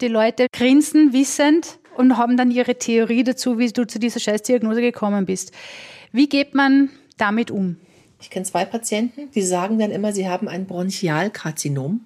die 0.00 0.08
Leute 0.08 0.46
grinsen 0.52 1.12
wissend 1.12 1.78
und 1.96 2.16
haben 2.16 2.36
dann 2.36 2.50
ihre 2.50 2.76
Theorie 2.76 3.24
dazu, 3.24 3.58
wie 3.58 3.68
du 3.68 3.86
zu 3.86 3.98
dieser 3.98 4.20
Scheißdiagnose 4.20 4.80
gekommen 4.80 5.26
bist. 5.26 5.52
Wie 6.12 6.28
geht 6.28 6.54
man 6.54 6.90
damit 7.18 7.50
um? 7.50 7.76
Ich 8.20 8.30
kenne 8.30 8.44
zwei 8.44 8.64
Patienten, 8.64 9.30
die 9.34 9.42
sagen 9.42 9.78
dann 9.78 9.90
immer, 9.90 10.12
sie 10.12 10.28
haben 10.28 10.48
ein 10.48 10.66
Bronchialkarzinom. 10.66 12.00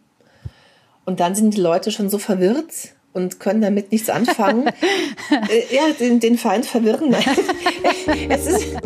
Und 1.04 1.20
dann 1.20 1.34
sind 1.34 1.54
die 1.54 1.60
Leute 1.60 1.90
schon 1.90 2.08
so 2.08 2.18
verwirrt 2.18 2.94
und 3.12 3.40
können 3.40 3.60
damit 3.60 3.92
nichts 3.92 4.08
anfangen. 4.10 4.68
äh, 5.48 5.74
ja, 5.74 5.82
den, 5.98 6.20
den 6.20 6.38
Feind 6.38 6.66
verwirren. 6.66 7.14
es 8.28 8.46
ist 8.46 8.76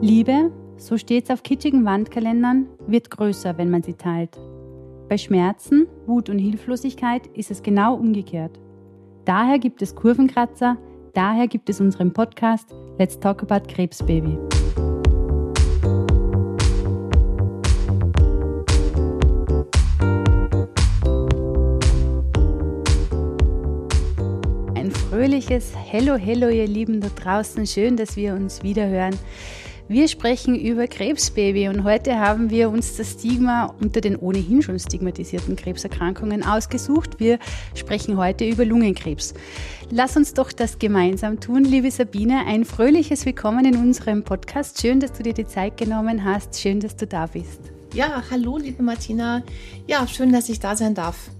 Liebe, 0.00 0.52
so 0.76 0.96
steht 0.96 1.24
es 1.24 1.30
auf 1.30 1.42
kitschigen 1.42 1.84
Wandkalendern, 1.84 2.66
wird 2.86 3.10
größer, 3.10 3.58
wenn 3.58 3.70
man 3.70 3.82
sie 3.82 3.94
teilt. 3.94 4.38
Bei 5.08 5.16
Schmerzen, 5.16 5.86
Wut 6.04 6.28
und 6.28 6.38
Hilflosigkeit 6.38 7.26
ist 7.28 7.50
es 7.50 7.62
genau 7.62 7.94
umgekehrt. 7.94 8.60
Daher 9.24 9.58
gibt 9.58 9.80
es 9.80 9.94
Kurvenkratzer, 9.94 10.76
daher 11.14 11.48
gibt 11.48 11.70
es 11.70 11.80
unseren 11.80 12.12
Podcast 12.12 12.74
Let's 12.98 13.18
Talk 13.18 13.42
About 13.42 13.72
Krebsbaby. 13.72 14.36
Ein 24.74 24.90
fröhliches 24.90 25.72
Hello, 25.74 26.16
Hello, 26.16 26.50
ihr 26.50 26.66
Lieben 26.66 27.00
da 27.00 27.08
draußen. 27.08 27.66
Schön, 27.66 27.96
dass 27.96 28.14
wir 28.16 28.34
uns 28.34 28.62
wieder 28.62 28.86
hören. 28.86 29.18
Wir 29.90 30.06
sprechen 30.06 30.54
über 30.54 30.86
Krebsbaby 30.86 31.68
und 31.68 31.82
heute 31.82 32.18
haben 32.18 32.50
wir 32.50 32.68
uns 32.68 32.98
das 32.98 33.12
Stigma 33.12 33.74
unter 33.80 34.02
den 34.02 34.16
ohnehin 34.16 34.60
schon 34.60 34.78
stigmatisierten 34.78 35.56
Krebserkrankungen 35.56 36.44
ausgesucht. 36.44 37.18
Wir 37.18 37.38
sprechen 37.74 38.18
heute 38.18 38.46
über 38.46 38.66
Lungenkrebs. 38.66 39.32
Lass 39.90 40.14
uns 40.14 40.34
doch 40.34 40.52
das 40.52 40.78
gemeinsam 40.78 41.40
tun, 41.40 41.64
liebe 41.64 41.90
Sabine. 41.90 42.44
Ein 42.46 42.66
fröhliches 42.66 43.24
Willkommen 43.24 43.64
in 43.64 43.76
unserem 43.78 44.24
Podcast. 44.24 44.78
Schön, 44.78 45.00
dass 45.00 45.14
du 45.14 45.22
dir 45.22 45.32
die 45.32 45.46
Zeit 45.46 45.78
genommen 45.78 46.22
hast. 46.22 46.60
Schön, 46.60 46.80
dass 46.80 46.94
du 46.94 47.06
da 47.06 47.24
bist. 47.24 47.60
Ja, 47.94 48.22
hallo, 48.30 48.58
liebe 48.58 48.82
Martina. 48.82 49.42
Ja, 49.86 50.06
schön, 50.06 50.34
dass 50.34 50.50
ich 50.50 50.60
da 50.60 50.76
sein 50.76 50.94
darf. 50.94 51.30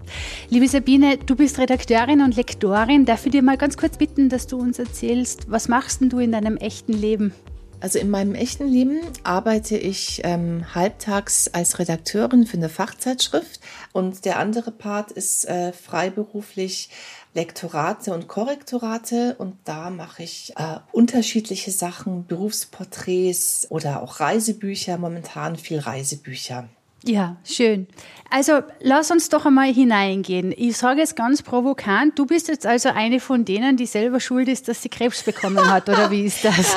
Liebe 0.49 0.69
Sabine, 0.69 1.19
du 1.19 1.37
bist 1.37 1.59
Redakteurin 1.59 2.23
und 2.23 2.37
Lektorin. 2.37 3.05
Darf 3.05 3.27
ich 3.27 3.33
dir 3.33 3.43
mal 3.43 3.59
ganz 3.59 3.77
kurz 3.77 3.99
bitten, 3.99 4.31
dass 4.31 4.47
du 4.47 4.57
uns 4.57 4.79
erzählst, 4.79 5.51
was 5.51 5.69
machst 5.69 6.01
denn 6.01 6.09
du 6.09 6.19
in 6.19 6.33
deinem 6.33 6.57
echten 6.57 6.95
Leben? 6.95 7.35
Also 7.81 8.01
in 8.01 8.11
meinem 8.11 8.35
echten 8.35 8.67
Leben 8.67 8.99
arbeite 9.23 9.77
ich 9.77 10.23
ähm, 10.25 10.75
halbtags 10.75 11.49
als 11.49 11.79
Redakteurin 11.79 12.45
für 12.45 12.57
eine 12.57 12.69
Fachzeitschrift 12.69 13.61
und 13.93 14.25
der 14.25 14.41
andere 14.41 14.73
Part 14.73 15.13
ist 15.13 15.49
äh, 15.49 15.73
freiberuflich 15.73 16.91
Lektorate 17.35 18.13
und 18.13 18.27
Korrektorate 18.27 19.37
und 19.39 19.57
da 19.65 19.91
mache 19.91 20.25
ich 20.25 20.55
äh, 20.57 20.81
unterschiedliche 20.91 21.71
Sachen, 21.71 22.27
Berufsporträts 22.27 23.69
oder 23.71 24.03
auch 24.03 24.19
Reisebücher, 24.19 24.99
momentan 24.99 25.55
viel 25.55 25.79
Reisebücher. 25.79 26.69
Ja, 27.05 27.37
schön. 27.45 27.87
Also 28.29 28.61
lass 28.81 29.11
uns 29.11 29.29
doch 29.29 29.47
einmal 29.47 29.73
hineingehen. 29.73 30.53
Ich 30.57 30.77
sage 30.77 31.01
es 31.01 31.15
ganz 31.15 31.43
provokant, 31.43 32.19
du 32.19 32.27
bist 32.27 32.49
jetzt 32.49 32.67
also 32.67 32.91
eine 32.91 33.21
von 33.21 33.45
denen, 33.45 33.77
die 33.77 33.87
selber 33.87 34.21
schuld 34.21 34.49
ist, 34.49 34.69
dass 34.69 34.83
sie 34.83 34.89
Krebs 34.89 35.23
bekommen 35.23 35.71
hat, 35.71 35.89
oder 35.89 36.11
wie 36.11 36.27
ist 36.27 36.45
das? 36.45 36.77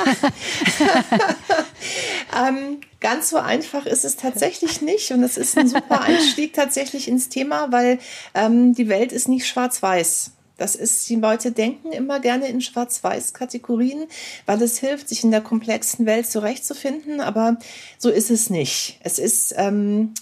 ähm, 2.38 2.80
ganz 3.00 3.30
so 3.30 3.36
einfach 3.36 3.84
ist 3.84 4.04
es 4.04 4.16
tatsächlich 4.16 4.80
nicht 4.80 5.10
und 5.10 5.22
es 5.24 5.36
ist 5.36 5.58
ein 5.58 5.68
super 5.68 6.00
Einstieg 6.02 6.54
tatsächlich 6.54 7.08
ins 7.08 7.28
Thema, 7.28 7.70
weil 7.72 7.98
ähm, 8.34 8.74
die 8.74 8.88
Welt 8.88 9.12
ist 9.12 9.28
nicht 9.28 9.46
schwarz-weiß. 9.46 10.32
Das 10.58 10.74
ist, 10.74 11.08
die 11.08 11.16
Leute 11.16 11.50
denken 11.50 11.92
immer 11.92 12.20
gerne 12.20 12.48
in 12.48 12.60
Schwarz-Weiß-Kategorien, 12.60 14.06
weil 14.46 14.62
es 14.62 14.78
hilft, 14.78 15.08
sich 15.08 15.24
in 15.24 15.30
der 15.30 15.40
komplexen 15.40 16.06
Welt 16.06 16.26
zurechtzufinden, 16.26 17.20
aber 17.20 17.56
so 17.98 18.10
ist 18.10 18.30
es 18.30 18.50
nicht. 18.50 18.98
Es 19.02 19.18
ist 19.18 19.54
ähm, 19.56 20.14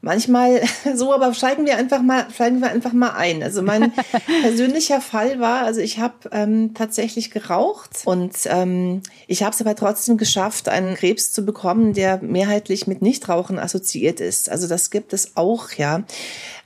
manchmal 0.00 0.62
so, 0.94 1.12
aber 1.12 1.32
steigen 1.34 1.66
wir 1.66 1.76
einfach 1.76 2.02
mal, 2.02 2.26
steigen 2.32 2.60
wir 2.60 2.70
einfach 2.70 2.92
mal 2.92 3.10
ein. 3.10 3.42
Also 3.42 3.62
mein 3.62 3.92
persönlicher 4.42 5.00
Fall 5.00 5.40
war, 5.40 5.62
also 5.62 5.80
ich 5.80 5.98
habe 5.98 6.30
ähm, 6.32 6.74
tatsächlich 6.74 7.30
geraucht 7.30 8.02
und 8.04 8.34
ähm, 8.46 9.02
ich 9.26 9.42
habe 9.42 9.54
es 9.54 9.60
aber 9.60 9.74
trotzdem 9.74 10.16
geschafft, 10.16 10.68
einen 10.68 10.94
Krebs 10.94 11.32
zu 11.32 11.44
bekommen, 11.44 11.94
der 11.94 12.22
mehrheitlich 12.22 12.86
mit 12.86 13.02
Nichtrauchen 13.02 13.58
assoziiert 13.58 14.20
ist. 14.20 14.50
Also 14.50 14.68
das 14.68 14.90
gibt 14.90 15.12
es 15.12 15.36
auch, 15.36 15.72
ja. 15.72 16.04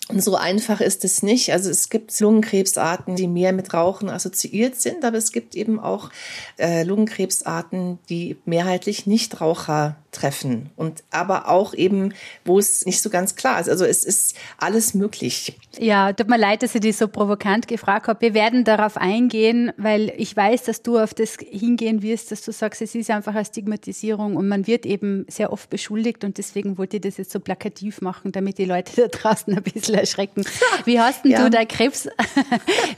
Und 0.09 0.23
so 0.23 0.35
einfach 0.35 0.81
ist 0.81 1.05
es 1.05 1.23
nicht. 1.23 1.53
Also 1.53 1.71
es 1.71 1.89
gibt 1.89 2.19
Lungenkrebsarten, 2.19 3.17
die 3.17 3.29
mehr 3.29 3.53
mit 3.53 3.73
Rauchen 3.73 4.11
assoziiert 4.11 4.81
sind, 4.81 5.05
aber 5.05 5.17
es 5.17 5.33
gibt 5.33 5.55
eben 5.55 5.79
auch 5.79 6.11
äh, 6.59 6.83
Lungenkrebsarten, 6.83 7.99
die 8.09 8.37
mehrheitlich 8.45 9.07
Nichtraucher 9.07 9.97
treffen. 10.13 10.71
Und 10.77 11.03
aber 11.11 11.49
auch 11.49 11.75
eben, 11.75 12.15
wo 12.45 12.59
es 12.59 12.87
nicht 12.87 13.01
so 13.03 13.11
ganz 13.11 13.35
klar 13.35 13.61
ist. 13.61 13.69
Also 13.69 13.85
es 13.85 14.05
ist 14.05 14.37
alles 14.59 14.95
möglich. 14.95 15.57
Ja, 15.79 16.13
tut 16.13 16.29
mir 16.29 16.39
leid, 16.39 16.63
dass 16.63 16.75
ich 16.75 16.83
dich 16.83 16.97
so 16.97 17.09
provokant 17.09 17.67
gefragt 17.67 18.07
habe. 18.07 18.21
Wir 18.21 18.35
werden 18.35 18.65
darauf 18.65 18.99
eingehen, 18.99 19.73
weil 19.79 20.13
ich 20.17 20.37
weiß, 20.37 20.65
dass 20.65 20.83
du 20.83 20.99
auf 20.99 21.15
das 21.15 21.39
hingehen 21.41 22.03
wirst, 22.03 22.31
dass 22.31 22.43
du 22.43 22.53
sagst, 22.53 22.83
es 22.83 22.95
ist 22.95 23.11
einfach 23.11 23.35
eine 23.35 23.45
Stigmatisierung 23.45 24.37
und 24.37 24.47
man 24.47 24.67
wird 24.67 24.87
eben 24.87 25.25
sehr 25.29 25.53
oft 25.53 25.71
beschuldigt 25.71 26.25
und 26.25 26.39
deswegen 26.39 26.77
wollte 26.77 26.99
ich 26.99 27.03
das 27.03 27.17
jetzt 27.17 27.33
so 27.33 27.41
plakativ 27.41 28.03
machen, 28.03 28.33
damit 28.33 28.59
die 28.59 28.67
Leute 28.67 28.93
da 28.97 29.09
draußen 29.09 29.57
ein 29.57 29.63
bisschen 29.63 29.95
erschrecken. 29.95 30.45
Wie 30.85 31.01
hast 31.01 31.25
denn 31.25 31.33
ja. 31.33 31.43
du 31.43 31.51
der 31.51 31.67
Krebs, 31.67 32.09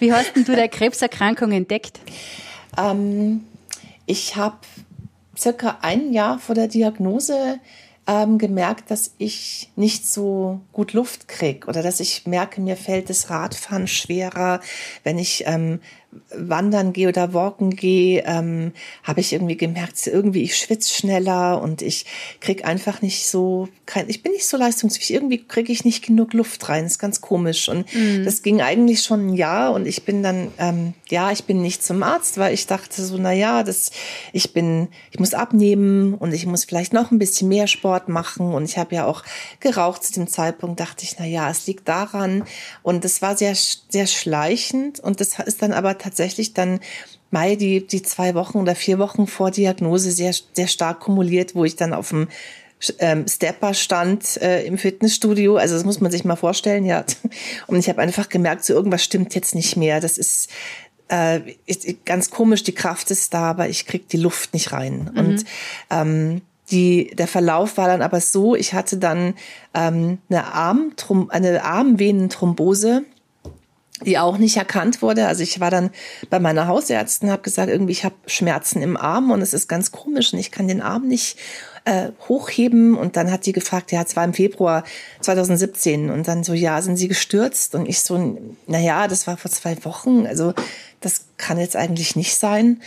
wie 0.00 0.12
hast 0.12 0.34
denn 0.34 0.44
du 0.44 0.54
der 0.54 0.68
Krebserkrankung 0.74 1.52
entdeckt? 1.52 2.00
Ähm, 2.76 3.44
ich 4.06 4.34
habe 4.34 4.56
circa 5.38 5.78
ein 5.82 6.12
Jahr 6.12 6.38
vor 6.38 6.54
der 6.54 6.68
Diagnose 6.68 7.58
ähm, 8.06 8.38
gemerkt, 8.38 8.90
dass 8.90 9.14
ich 9.18 9.70
nicht 9.76 10.06
so 10.06 10.60
gut 10.72 10.92
Luft 10.92 11.28
krieg 11.28 11.68
oder 11.68 11.82
dass 11.82 12.00
ich 12.00 12.26
merke, 12.26 12.60
mir 12.60 12.76
fällt 12.76 13.08
das 13.08 13.30
Radfahren 13.30 13.86
schwerer, 13.86 14.60
wenn 15.04 15.18
ich 15.18 15.44
ähm, 15.46 15.80
wandern 16.36 16.92
gehe 16.92 17.08
oder 17.08 17.34
walken 17.34 17.70
gehe, 17.70 18.24
ähm, 18.26 18.72
habe 19.02 19.20
ich 19.20 19.32
irgendwie 19.32 19.56
gemerkt, 19.56 20.06
irgendwie 20.06 20.42
ich 20.42 20.56
schwitze 20.56 20.92
schneller 20.94 21.60
und 21.60 21.82
ich 21.82 22.06
krieg 22.40 22.64
einfach 22.64 23.02
nicht 23.02 23.26
so, 23.26 23.68
kein, 23.86 24.08
ich 24.08 24.22
bin 24.22 24.32
nicht 24.32 24.46
so 24.46 24.56
leistungsfähig. 24.56 25.12
Irgendwie 25.12 25.38
kriege 25.38 25.72
ich 25.72 25.84
nicht 25.84 26.04
genug 26.04 26.32
Luft 26.32 26.68
rein. 26.68 26.84
Das 26.84 26.92
ist 26.92 26.98
ganz 26.98 27.20
komisch. 27.20 27.68
Und 27.68 27.92
mhm. 27.94 28.24
das 28.24 28.42
ging 28.42 28.60
eigentlich 28.60 29.02
schon 29.02 29.28
ein 29.28 29.34
Jahr 29.34 29.72
und 29.72 29.86
ich 29.86 30.04
bin 30.04 30.22
dann, 30.22 30.48
ähm, 30.58 30.94
ja, 31.08 31.30
ich 31.30 31.44
bin 31.44 31.60
nicht 31.62 31.84
zum 31.84 32.02
Arzt, 32.02 32.38
weil 32.38 32.54
ich 32.54 32.66
dachte 32.66 33.04
so, 33.04 33.16
na 33.18 33.32
ja, 33.32 33.62
das, 33.62 33.90
ich 34.32 34.52
bin, 34.52 34.88
ich 35.10 35.18
muss 35.18 35.34
abnehmen 35.34 36.14
und 36.14 36.32
ich 36.32 36.46
muss 36.46 36.64
vielleicht 36.64 36.92
noch 36.92 37.10
ein 37.10 37.18
bisschen 37.18 37.48
mehr 37.48 37.66
Sport 37.66 38.08
machen 38.08 38.52
und 38.52 38.64
ich 38.64 38.78
habe 38.78 38.94
ja 38.94 39.06
auch 39.06 39.22
geraucht 39.60 40.04
zu 40.04 40.12
dem 40.12 40.28
Zeitpunkt. 40.28 40.80
Dachte 40.80 41.04
ich, 41.04 41.16
na 41.18 41.26
ja, 41.26 41.50
es 41.50 41.66
liegt 41.66 41.88
daran 41.88 42.44
und 42.82 43.04
das 43.04 43.22
war 43.22 43.36
sehr, 43.36 43.54
sehr 43.54 44.06
schleichend 44.06 45.00
und 45.00 45.20
das 45.20 45.38
ist 45.38 45.62
dann 45.62 45.72
aber 45.72 45.94
tatsächlich 46.04 46.54
dann 46.54 46.80
Mai 47.30 47.56
die, 47.56 47.84
die 47.84 48.02
zwei 48.02 48.34
Wochen 48.34 48.58
oder 48.58 48.76
vier 48.76 49.00
Wochen 49.00 49.26
vor 49.26 49.50
Diagnose 49.50 50.12
sehr, 50.12 50.32
sehr 50.52 50.68
stark 50.68 51.00
kumuliert, 51.00 51.56
wo 51.56 51.64
ich 51.64 51.74
dann 51.74 51.92
auf 51.92 52.10
dem 52.10 52.28
ähm, 52.98 53.26
Stepper 53.26 53.74
stand 53.74 54.40
äh, 54.40 54.64
im 54.64 54.78
Fitnessstudio. 54.78 55.56
Also 55.56 55.74
das 55.74 55.84
muss 55.84 56.00
man 56.00 56.12
sich 56.12 56.24
mal 56.24 56.36
vorstellen, 56.36 56.84
ja. 56.84 57.04
Und 57.66 57.78
ich 57.78 57.88
habe 57.88 58.00
einfach 58.00 58.28
gemerkt, 58.28 58.64
so 58.64 58.74
irgendwas 58.74 59.02
stimmt 59.02 59.34
jetzt 59.34 59.54
nicht 59.54 59.76
mehr. 59.76 60.00
Das 60.00 60.16
ist, 60.16 60.48
äh, 61.08 61.40
ist 61.66 61.86
ganz 62.04 62.30
komisch, 62.30 62.62
die 62.62 62.74
Kraft 62.74 63.10
ist 63.10 63.34
da, 63.34 63.50
aber 63.50 63.68
ich 63.68 63.86
krieg 63.86 64.08
die 64.08 64.16
Luft 64.16 64.54
nicht 64.54 64.72
rein. 64.72 65.10
Mhm. 65.12 65.18
Und 65.18 65.44
ähm, 65.90 66.40
die, 66.70 67.10
der 67.14 67.26
Verlauf 67.26 67.76
war 67.76 67.88
dann 67.88 68.02
aber 68.02 68.20
so, 68.20 68.54
ich 68.54 68.74
hatte 68.74 68.96
dann 68.96 69.34
ähm, 69.74 70.18
eine, 70.28 70.52
Arm, 70.52 70.92
eine 71.30 71.64
Armvenenthrombose 71.64 73.04
die 74.02 74.18
auch 74.18 74.38
nicht 74.38 74.56
erkannt 74.56 75.02
wurde. 75.02 75.26
Also 75.26 75.42
ich 75.42 75.60
war 75.60 75.70
dann 75.70 75.90
bei 76.28 76.40
meiner 76.40 76.66
Hausärztin, 76.66 77.30
habe 77.30 77.42
gesagt, 77.42 77.70
irgendwie 77.70 77.92
ich 77.92 78.04
habe 78.04 78.16
Schmerzen 78.26 78.82
im 78.82 78.96
Arm 78.96 79.30
und 79.30 79.40
es 79.40 79.54
ist 79.54 79.68
ganz 79.68 79.92
komisch 79.92 80.32
und 80.32 80.40
ich 80.40 80.50
kann 80.50 80.66
den 80.66 80.82
Arm 80.82 81.06
nicht 81.06 81.38
äh, 81.84 82.10
hochheben. 82.28 82.96
Und 82.96 83.16
dann 83.16 83.30
hat 83.30 83.46
die 83.46 83.52
gefragt, 83.52 83.92
ja, 83.92 84.02
es 84.02 84.16
war 84.16 84.24
im 84.24 84.34
Februar 84.34 84.84
2017 85.20 86.10
und 86.10 86.26
dann 86.26 86.42
so, 86.42 86.54
ja, 86.54 86.80
sind 86.82 86.96
Sie 86.96 87.08
gestürzt? 87.08 87.74
Und 87.74 87.88
ich 87.88 88.00
so, 88.00 88.38
na 88.66 88.78
ja, 88.78 89.06
das 89.06 89.26
war 89.26 89.36
vor 89.36 89.50
zwei 89.50 89.82
Wochen. 89.84 90.26
Also 90.26 90.54
das 91.00 91.26
kann 91.36 91.58
jetzt 91.58 91.76
eigentlich 91.76 92.16
nicht 92.16 92.36
sein. 92.36 92.80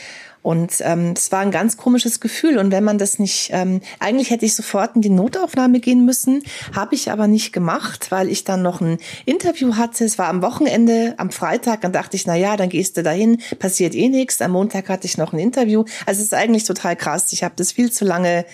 Und 0.48 0.76
ähm, 0.80 1.14
es 1.14 1.34
war 1.34 1.42
ein 1.42 1.52
ganz 1.52 1.76
komisches 1.76 2.22
Gefühl. 2.22 2.58
Und 2.58 2.72
wenn 2.72 2.86
man 2.86 2.98
das 2.98 3.20
nicht, 3.20 3.50
ähm, 3.52 3.82
eigentlich 4.00 4.30
hätte 4.30 4.46
ich 4.46 4.56
sofort 4.56 4.96
in 4.96 5.02
die 5.02 5.10
Notaufnahme 5.10 5.82
gehen 5.82 6.06
müssen, 6.06 6.42
habe 6.74 6.96
ich 6.96 7.12
aber 7.12 7.28
nicht 7.28 7.52
gemacht, 7.52 8.12
weil 8.12 8.30
ich 8.30 8.46
dann 8.46 8.62
noch 8.62 8.80
ein 8.80 8.98
Interview 9.26 9.76
hatte. 9.76 10.06
Es 10.06 10.18
war 10.18 10.30
am 10.30 10.42
Wochenende, 10.42 11.16
am 11.18 11.32
Freitag. 11.32 11.82
Dann 11.82 11.92
dachte 11.92 12.16
ich, 12.16 12.26
na 12.28 12.38
ja, 12.38 12.56
dann 12.56 12.70
gehst 12.70 12.96
du 12.96 13.04
dahin, 13.04 13.42
passiert 13.60 13.94
eh 13.94 14.08
nichts. 14.08 14.40
Am 14.40 14.52
Montag 14.52 14.88
hatte 14.88 15.06
ich 15.06 15.18
noch 15.18 15.34
ein 15.34 15.40
Interview. 15.40 15.84
Also 16.06 16.20
es 16.20 16.28
ist 16.28 16.34
eigentlich 16.34 16.64
total 16.64 16.96
krass. 16.96 17.34
Ich 17.34 17.44
habe 17.44 17.56
das 17.58 17.74
viel 17.74 17.92
zu 17.92 18.06
lange, 18.06 18.46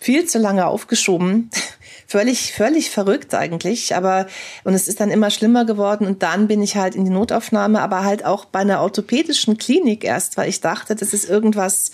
viel 0.00 0.26
zu 0.26 0.40
lange 0.40 0.66
aufgeschoben 0.66 1.48
völlig, 2.10 2.52
völlig 2.52 2.90
verrückt 2.90 3.34
eigentlich. 3.34 3.94
Aber, 3.94 4.26
und 4.64 4.74
es 4.74 4.88
ist 4.88 4.98
dann 4.98 5.12
immer 5.12 5.30
schlimmer 5.30 5.64
geworden. 5.64 6.06
Und 6.06 6.24
dann 6.24 6.48
bin 6.48 6.60
ich 6.60 6.74
halt 6.76 6.96
in 6.96 7.04
die 7.04 7.10
Notaufnahme, 7.10 7.80
aber 7.80 8.04
halt 8.04 8.24
auch 8.24 8.46
bei 8.46 8.58
einer 8.58 8.80
orthopädischen 8.82 9.58
Klinik 9.58 10.02
erst, 10.02 10.36
weil 10.36 10.48
ich 10.48 10.60
dachte, 10.60 10.96
das 10.96 11.12
ist 11.12 11.28
irgendwas, 11.30 11.92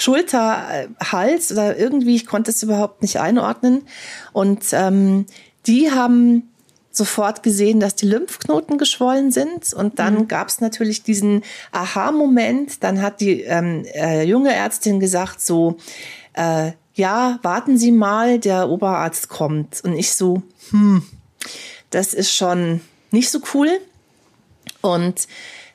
Schulter, 0.00 0.86
Hals 1.00 1.50
oder 1.50 1.76
irgendwie, 1.76 2.14
ich 2.14 2.26
konnte 2.26 2.52
es 2.52 2.62
überhaupt 2.62 3.02
nicht 3.02 3.18
einordnen. 3.18 3.82
Und 4.32 4.66
ähm, 4.70 5.26
die 5.66 5.90
haben 5.90 6.48
sofort 6.92 7.42
gesehen, 7.42 7.80
dass 7.80 7.96
die 7.96 8.06
Lymphknoten 8.06 8.78
geschwollen 8.78 9.32
sind. 9.32 9.72
Und 9.74 9.98
dann 9.98 10.14
mhm. 10.14 10.28
gab 10.28 10.48
es 10.48 10.60
natürlich 10.60 11.02
diesen 11.02 11.42
Aha-Moment. 11.72 12.84
Dann 12.84 13.02
hat 13.02 13.20
die 13.20 13.40
ähm, 13.40 13.84
äh, 13.92 14.22
junge 14.22 14.54
Ärztin 14.54 15.00
gesagt, 15.00 15.40
so, 15.40 15.78
äh, 16.34 16.72
ja, 16.98 17.38
warten 17.42 17.78
Sie 17.78 17.92
mal, 17.92 18.38
der 18.38 18.68
Oberarzt 18.68 19.28
kommt. 19.28 19.80
Und 19.84 19.96
ich 19.96 20.12
so, 20.12 20.42
hm, 20.70 21.02
das 21.90 22.12
ist 22.12 22.34
schon 22.34 22.80
nicht 23.10 23.30
so 23.30 23.40
cool. 23.54 23.80
Und 24.82 25.28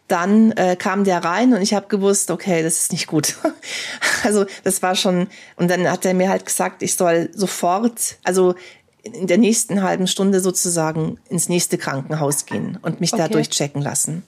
dann 0.07 0.51
äh, 0.51 0.75
kam 0.75 1.05
der 1.05 1.23
rein 1.23 1.53
und 1.53 1.61
ich 1.61 1.73
habe 1.73 1.87
gewusst, 1.87 2.29
okay, 2.29 2.61
das 2.61 2.75
ist 2.75 2.91
nicht 2.91 3.07
gut. 3.07 3.35
also 4.23 4.45
das 4.63 4.81
war 4.81 4.95
schon, 4.95 5.27
und 5.55 5.71
dann 5.71 5.89
hat 5.89 6.05
er 6.05 6.13
mir 6.13 6.29
halt 6.29 6.45
gesagt, 6.45 6.83
ich 6.83 6.95
soll 6.95 7.29
sofort, 7.33 8.17
also 8.23 8.53
in 9.01 9.27
der 9.27 9.37
nächsten 9.37 9.81
halben 9.81 10.07
Stunde 10.07 10.41
sozusagen 10.41 11.19
ins 11.29 11.49
nächste 11.49 11.77
Krankenhaus 11.77 12.45
gehen 12.45 12.77
und 12.81 13.01
mich 13.01 13.13
okay. 13.13 13.23
da 13.23 13.27
durchchecken 13.29 13.81
lassen. 13.81 14.23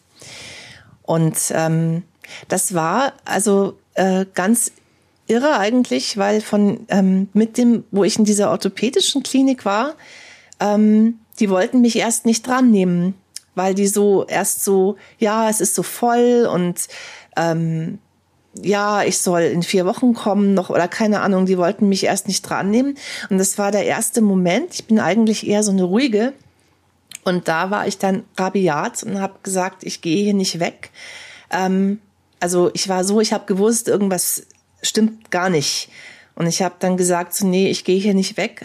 Und 1.01 1.37
ähm, 1.51 2.03
das 2.47 2.73
war 2.73 3.13
also 3.25 3.77
äh, 3.93 4.25
ganz 4.33 4.71
irre 5.27 5.57
eigentlich, 5.57 6.17
weil 6.17 6.41
von 6.41 6.85
ähm, 6.89 7.29
mit 7.33 7.57
dem, 7.57 7.83
wo 7.91 8.03
ich 8.03 8.17
in 8.17 8.25
dieser 8.25 8.51
orthopädischen 8.51 9.23
Klinik 9.23 9.65
war, 9.65 9.95
ähm, 10.59 11.19
die 11.39 11.49
wollten 11.49 11.81
mich 11.81 11.97
erst 11.97 12.25
nicht 12.25 12.47
dran 12.47 12.71
nehmen 12.71 13.15
weil 13.55 13.73
die 13.73 13.87
so 13.87 14.25
erst 14.27 14.63
so, 14.63 14.97
ja, 15.17 15.49
es 15.49 15.61
ist 15.61 15.75
so 15.75 15.83
voll 15.83 16.47
und 16.51 16.87
ähm, 17.35 17.99
ja, 18.61 19.03
ich 19.03 19.17
soll 19.17 19.41
in 19.41 19.63
vier 19.63 19.85
Wochen 19.85 20.13
kommen 20.13 20.53
noch 20.53 20.69
oder 20.69 20.87
keine 20.87 21.21
Ahnung, 21.21 21.45
die 21.45 21.57
wollten 21.57 21.89
mich 21.89 22.05
erst 22.05 22.27
nicht 22.27 22.41
dran 22.43 22.69
nehmen. 22.69 22.97
Und 23.29 23.37
das 23.37 23.57
war 23.57 23.71
der 23.71 23.85
erste 23.85 24.21
Moment. 24.21 24.73
Ich 24.75 24.85
bin 24.85 24.99
eigentlich 24.99 25.45
eher 25.45 25.61
so 25.61 25.71
eine 25.71 25.83
ruhige. 25.83 26.31
Und 27.25 27.49
da 27.49 27.69
war 27.69 27.85
ich 27.87 27.97
dann 27.97 28.23
rabiat 28.37 29.03
und 29.03 29.19
habe 29.19 29.39
gesagt, 29.43 29.83
ich 29.83 30.01
gehe 30.01 30.23
hier 30.23 30.33
nicht 30.33 30.59
weg. 30.59 30.91
Ähm, 31.49 31.99
also 32.39 32.71
ich 32.73 32.87
war 32.87 33.03
so, 33.03 33.19
ich 33.19 33.33
habe 33.33 33.45
gewusst, 33.45 33.89
irgendwas 33.89 34.45
stimmt 34.87 35.31
gar 35.31 35.49
nicht. 35.49 35.89
Und 36.35 36.47
ich 36.47 36.61
habe 36.61 36.75
dann 36.79 36.97
gesagt, 36.97 37.33
so, 37.33 37.47
nee, 37.47 37.69
ich 37.69 37.85
gehe 37.85 37.99
hier 37.99 38.13
nicht 38.13 38.37
weg 38.37 38.61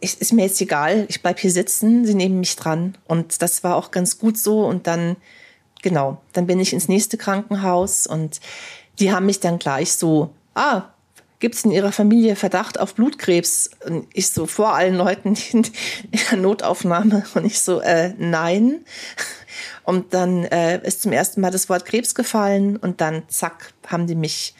ich, 0.00 0.20
ist 0.20 0.32
mir 0.32 0.42
jetzt 0.42 0.60
egal, 0.60 1.06
ich 1.08 1.22
bleib 1.22 1.38
hier 1.38 1.50
sitzen, 1.50 2.04
sie 2.06 2.14
nehmen 2.14 2.40
mich 2.40 2.56
dran. 2.56 2.96
Und 3.06 3.42
das 3.42 3.64
war 3.64 3.76
auch 3.76 3.90
ganz 3.90 4.18
gut 4.18 4.38
so. 4.38 4.64
Und 4.64 4.86
dann, 4.86 5.16
genau, 5.82 6.20
dann 6.32 6.46
bin 6.46 6.60
ich 6.60 6.72
ins 6.72 6.88
nächste 6.88 7.16
Krankenhaus 7.16 8.06
und 8.06 8.40
die 8.98 9.12
haben 9.12 9.26
mich 9.26 9.40
dann 9.40 9.58
gleich 9.58 9.92
so, 9.92 10.30
ah, 10.54 10.84
gibt's 11.40 11.64
in 11.64 11.70
ihrer 11.70 11.92
Familie 11.92 12.34
Verdacht 12.34 12.80
auf 12.80 12.94
Blutkrebs? 12.94 13.70
Und 13.86 14.06
ich 14.12 14.30
so 14.30 14.46
vor 14.46 14.74
allen 14.74 14.96
Leuten 14.96 15.36
in 15.52 15.66
der 16.12 16.38
Notaufnahme 16.38 17.24
und 17.34 17.44
ich 17.44 17.60
so, 17.60 17.80
äh, 17.80 18.14
nein. 18.18 18.84
Und 19.84 20.14
dann 20.14 20.44
äh, 20.44 20.80
ist 20.86 21.02
zum 21.02 21.12
ersten 21.12 21.40
Mal 21.40 21.50
das 21.50 21.68
Wort 21.68 21.84
Krebs 21.84 22.14
gefallen 22.14 22.76
und 22.76 23.00
dann 23.00 23.22
zack, 23.28 23.72
haben 23.86 24.06
die 24.06 24.14
mich 24.14 24.54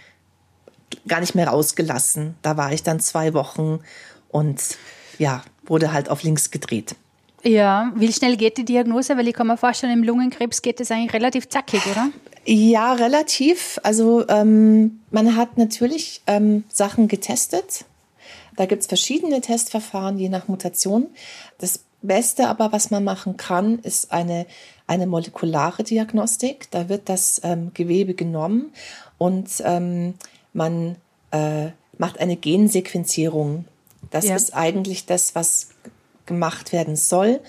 gar 1.09 1.21
nicht 1.21 1.35
mehr 1.35 1.49
rausgelassen. 1.49 2.37
Da 2.43 2.57
war 2.57 2.73
ich 2.73 2.83
dann 2.83 3.01
zwei 3.01 3.35
Wochen 3.35 3.81
und 4.29 4.61
ja, 5.19 5.43
wurde 5.67 5.93
halt 5.93 6.09
auf 6.11 6.23
links 6.23 6.51
gedreht. 6.51 6.95
Ja, 7.45 7.93
wie 7.95 8.13
schnell 8.13 8.37
geht 8.37 8.59
die 8.59 8.65
Diagnose? 8.65 9.17
Weil 9.17 9.29
ich 9.29 9.35
kann 9.35 9.47
mir 9.47 9.57
vorstellen, 9.57 9.93
im 9.93 10.03
Lungenkrebs 10.03 10.63
geht 10.63 10.81
es 10.81 10.91
eigentlich 10.91 11.13
relativ 11.13 11.49
zackig, 11.49 11.87
oder? 11.87 12.09
Ja, 12.45 12.95
relativ. 12.95 13.79
Also 13.83 14.27
ähm, 14.29 15.01
man 15.11 15.37
hat 15.37 15.57
natürlich 15.57 16.23
ähm, 16.27 16.65
Sachen 16.69 17.07
getestet. 17.09 17.85
Da 18.57 18.67
gibt 18.67 18.83
es 18.83 18.89
verschiedene 18.89 19.41
Testverfahren, 19.41 20.19
je 20.19 20.29
nach 20.29 20.49
Mutation. 20.49 21.07
Das 21.59 21.85
Beste 22.03 22.49
aber, 22.49 22.73
was 22.73 22.91
man 22.91 23.05
machen 23.05 23.37
kann, 23.37 23.79
ist 23.81 24.13
eine, 24.13 24.47
eine 24.87 25.07
molekulare 25.07 25.85
Diagnostik. 25.85 26.71
Da 26.71 26.89
wird 26.89 27.09
das 27.09 27.41
ähm, 27.45 27.73
Gewebe 27.75 28.15
genommen 28.15 28.73
und 29.19 29.49
ähm, 29.65 30.15
man 30.53 30.97
äh, 31.31 31.69
macht 31.99 32.21
eine 32.21 32.37
Gensequenzierung 32.37 33.65
das 34.11 34.27
ja. 34.27 34.37
ist 34.37 34.55
eigentlich 34.55 35.06
das, 35.06 35.35
was 35.35 35.69
gemacht 36.27 36.73
werden 36.73 36.95
soll, 36.95 37.41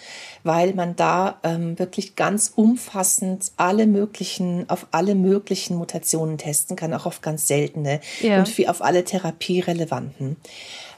weil 0.43 0.73
man 0.73 0.95
da 0.95 1.39
ähm, 1.43 1.77
wirklich 1.77 2.15
ganz 2.15 2.53
umfassend 2.55 3.51
alle 3.57 3.87
möglichen, 3.87 4.69
auf 4.69 4.87
alle 4.91 5.15
möglichen 5.15 5.75
Mutationen 5.75 6.37
testen 6.37 6.77
kann, 6.77 6.93
auch 6.93 7.05
auf 7.05 7.21
ganz 7.21 7.47
seltene 7.47 7.99
ja. 8.21 8.39
und 8.39 8.69
auf 8.69 8.81
alle 8.81 9.03
therapierelevanten. 9.03 10.37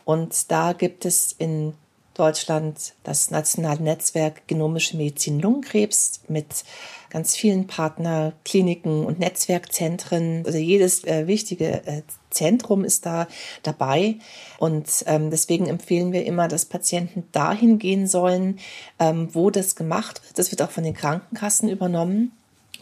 Und 0.06 0.52
da 0.52 0.74
gibt 0.74 1.06
es 1.06 1.34
in 1.36 1.74
Deutschland 2.14 2.94
das 3.04 3.32
nationale 3.32 3.82
Netzwerk 3.82 4.48
Genomische 4.48 4.96
Medizin 4.98 5.40
Lungenkrebs 5.40 6.22
mit 6.28 6.64
ganz 7.12 7.36
vielen 7.36 7.68
Partnerkliniken 7.68 9.06
und 9.06 9.20
Netzwerkzentren. 9.20 10.44
Also 10.46 10.58
jedes 10.58 11.04
äh, 11.04 11.28
wichtige 11.28 11.86
äh, 11.86 12.02
Zentrum 12.30 12.84
ist 12.84 13.06
da 13.06 13.28
dabei. 13.62 14.16
Und 14.58 15.04
ähm, 15.06 15.30
deswegen 15.30 15.68
empfehlen 15.68 16.14
wir 16.14 16.26
immer, 16.26 16.48
dass 16.48 16.66
Patienten 16.66 17.26
dahin 17.32 17.78
gehen 17.78 18.08
sollen, 18.08 18.60
ähm, 18.98 19.30
wo 19.34 19.52
das 19.52 19.76
gemacht 19.76 20.24
wird. 20.24 20.40
Das 20.40 20.52
wird 20.52 20.62
auch 20.62 20.72
von 20.72 20.84
den 20.84 20.94
Krankenkassen 20.94 21.70
übernommen. 21.70 22.32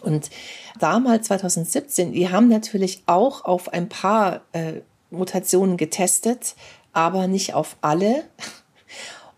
Und 0.01 0.29
damals, 0.79 1.27
2017, 1.27 2.13
die 2.13 2.29
haben 2.29 2.47
natürlich 2.47 3.03
auch 3.07 3.43
auf 3.43 3.73
ein 3.73 3.89
paar 3.89 4.41
äh, 4.53 4.81
Mutationen 5.11 5.75
getestet, 5.75 6.55
aber 6.93 7.27
nicht 7.27 7.53
auf 7.53 7.75
alle. 7.81 8.23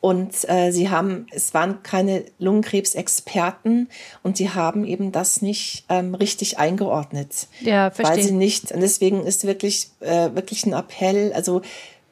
Und 0.02 0.50
äh, 0.50 0.72
sie 0.72 0.90
haben, 0.90 1.28
es 1.32 1.54
waren 1.54 1.84
keine 1.84 2.26
Lungenkrebsexperten 2.40 3.88
und 4.24 4.36
sie 4.36 4.50
haben 4.50 4.84
eben 4.84 5.12
das 5.12 5.44
nicht 5.44 5.86
ähm, 5.90 6.16
richtig 6.16 6.58
eingeordnet. 6.58 7.48
Ja, 7.62 7.92
verstehe. 7.92 8.18
Weil 8.18 8.24
sie 8.24 8.32
nicht, 8.34 8.72
und 8.72 8.82
deswegen 8.82 9.24
ist 9.24 9.46
wirklich, 9.46 9.92
äh, 10.00 10.34
wirklich 10.34 10.66
ein 10.66 10.74
Appell, 10.74 11.32
also 11.34 11.62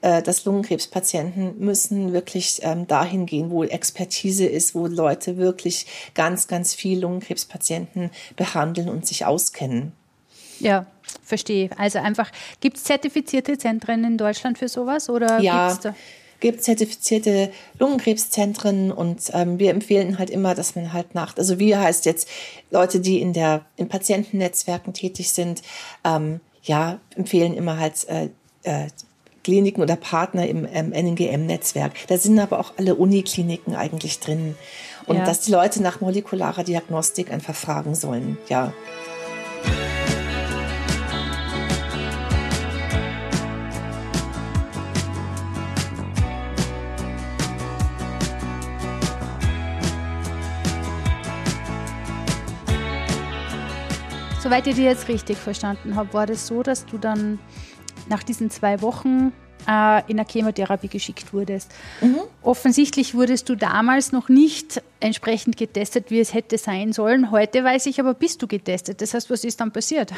äh, 0.01 0.21
dass 0.21 0.45
Lungenkrebspatienten 0.45 1.59
müssen 1.59 2.13
wirklich 2.13 2.59
ähm, 2.62 2.86
dahin 2.86 3.25
gehen, 3.25 3.50
wo 3.50 3.63
Expertise 3.63 4.45
ist, 4.45 4.75
wo 4.75 4.85
Leute 4.85 5.38
wirklich 5.38 5.88
ganz, 6.13 6.47
ganz 6.47 6.75
viel 6.75 7.00
Lungenkrebspatienten 7.00 8.12
behandeln 8.35 8.88
und 8.88 9.07
sich 9.07 9.25
auskennen. 9.25 9.94
Ja, 10.59 10.85
verstehe. 11.23 11.69
Also 11.78 11.99
einfach, 11.99 12.31
gibt 12.59 12.78
es 12.78 12.83
zertifizierte 12.83 13.57
Zentren 13.57 14.04
in 14.04 14.18
Deutschland 14.18 14.57
für 14.57 14.68
sowas? 14.68 15.09
Oder 15.09 15.40
ja, 15.40 15.69
gibt's 15.69 15.83
da? 15.83 15.95
Gibt 16.40 16.64
zertifizierte 16.64 17.52
Lungenkrebszentren 17.78 18.92
und 18.92 19.31
ähm, 19.34 19.60
wir 19.60 19.72
empfehlen 19.72 20.18
halt 20.19 20.30
immer, 20.30 20.56
dass 20.56 20.76
man 20.76 20.94
halt 20.94 21.16
nach, 21.16 21.38
also 21.38 21.60
wir 21.60 21.80
heißt 21.80 22.06
jetzt 22.06 22.28
Leute, 22.72 23.00
die 23.00 23.22
in 23.22 23.34
der 23.34 23.66
in 23.76 23.90
Patientennetzwerken 23.90 24.94
tätig 24.94 25.31
sind, 25.31 25.62
ähm, 26.04 26.40
ja 26.64 27.00
empfehlen 27.16 27.54
immer 27.56 27.78
halt 27.78 28.08
äh, 28.08 28.30
äh, 28.64 28.88
Kliniken 29.44 29.81
oder 29.81 29.96
Partner 29.96 30.48
im 30.48 30.68
ähm, 30.72 30.92
NNGM-Netzwerk. 30.92 31.94
Da 32.08 32.18
sind 32.18 32.38
aber 32.40 32.60
auch 32.60 32.74
alle 32.78 32.96
Unikliniken 32.96 33.76
eigentlich 33.76 34.19
drin. 34.19 34.56
Und 35.06 35.18
ja. 35.18 35.26
dass 35.26 35.42
die 35.42 35.52
Leute 35.52 35.81
nach 35.81 36.02
molekularer 36.02 36.64
Diagnostik 36.64 37.31
einfach 37.31 37.56
fragen 37.56 37.96
sollen, 37.96 38.38
ja. 38.48 38.74
Soweit 54.49 54.65
ich 54.65 54.73
dir 54.77 54.85
jetzt 54.85 55.07
richtig 55.07 55.37
verstanden 55.37 55.95
habe, 55.95 56.11
war 56.11 56.25
das 56.25 56.47
so, 56.47 56.63
dass 56.63 56.83
du 56.83 56.97
dann 56.97 57.37
nach 58.07 58.23
diesen 58.23 58.49
zwei 58.49 58.81
Wochen 58.81 59.31
äh, 59.68 60.01
in 60.09 60.19
eine 60.19 60.25
Chemotherapie 60.27 60.87
geschickt 60.87 61.33
wurdest. 61.33 61.69
Mhm. 62.01 62.21
Offensichtlich 62.41 63.13
wurdest 63.13 63.47
du 63.49 63.56
damals 63.56 64.11
noch 64.11 64.27
nicht 64.27 64.81
entsprechend 65.01 65.56
getestet, 65.56 66.09
wie 66.09 66.19
es 66.19 66.33
hätte 66.33 66.57
sein 66.57 66.94
sollen. 66.94 67.29
Heute 67.29 67.63
weiß 67.63 67.85
ich 67.85 67.99
aber, 67.99 68.15
bist 68.15 68.41
du 68.41 68.47
getestet. 68.47 69.03
Das 69.03 69.13
heißt, 69.13 69.29
was 69.29 69.44
ist 69.44 69.61
dann 69.61 69.71
passiert? 69.71 70.13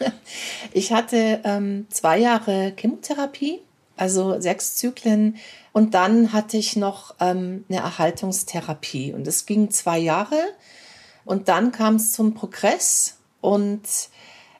ich 0.72 0.90
hatte 0.90 1.40
ähm, 1.44 1.86
zwei 1.88 2.18
Jahre 2.18 2.72
Chemotherapie, 2.76 3.60
also 3.96 4.40
sechs 4.40 4.74
Zyklen. 4.74 5.36
Und 5.70 5.94
dann 5.94 6.32
hatte 6.32 6.56
ich 6.56 6.74
noch 6.74 7.14
ähm, 7.20 7.64
eine 7.68 7.78
Erhaltungstherapie. 7.78 9.12
Und 9.12 9.24
es 9.28 9.46
ging 9.46 9.70
zwei 9.70 10.00
Jahre. 10.00 10.40
Und 11.24 11.46
dann 11.46 11.70
kam 11.70 11.94
es 11.94 12.10
zum 12.10 12.34
Progress. 12.34 13.15
Und 13.46 13.82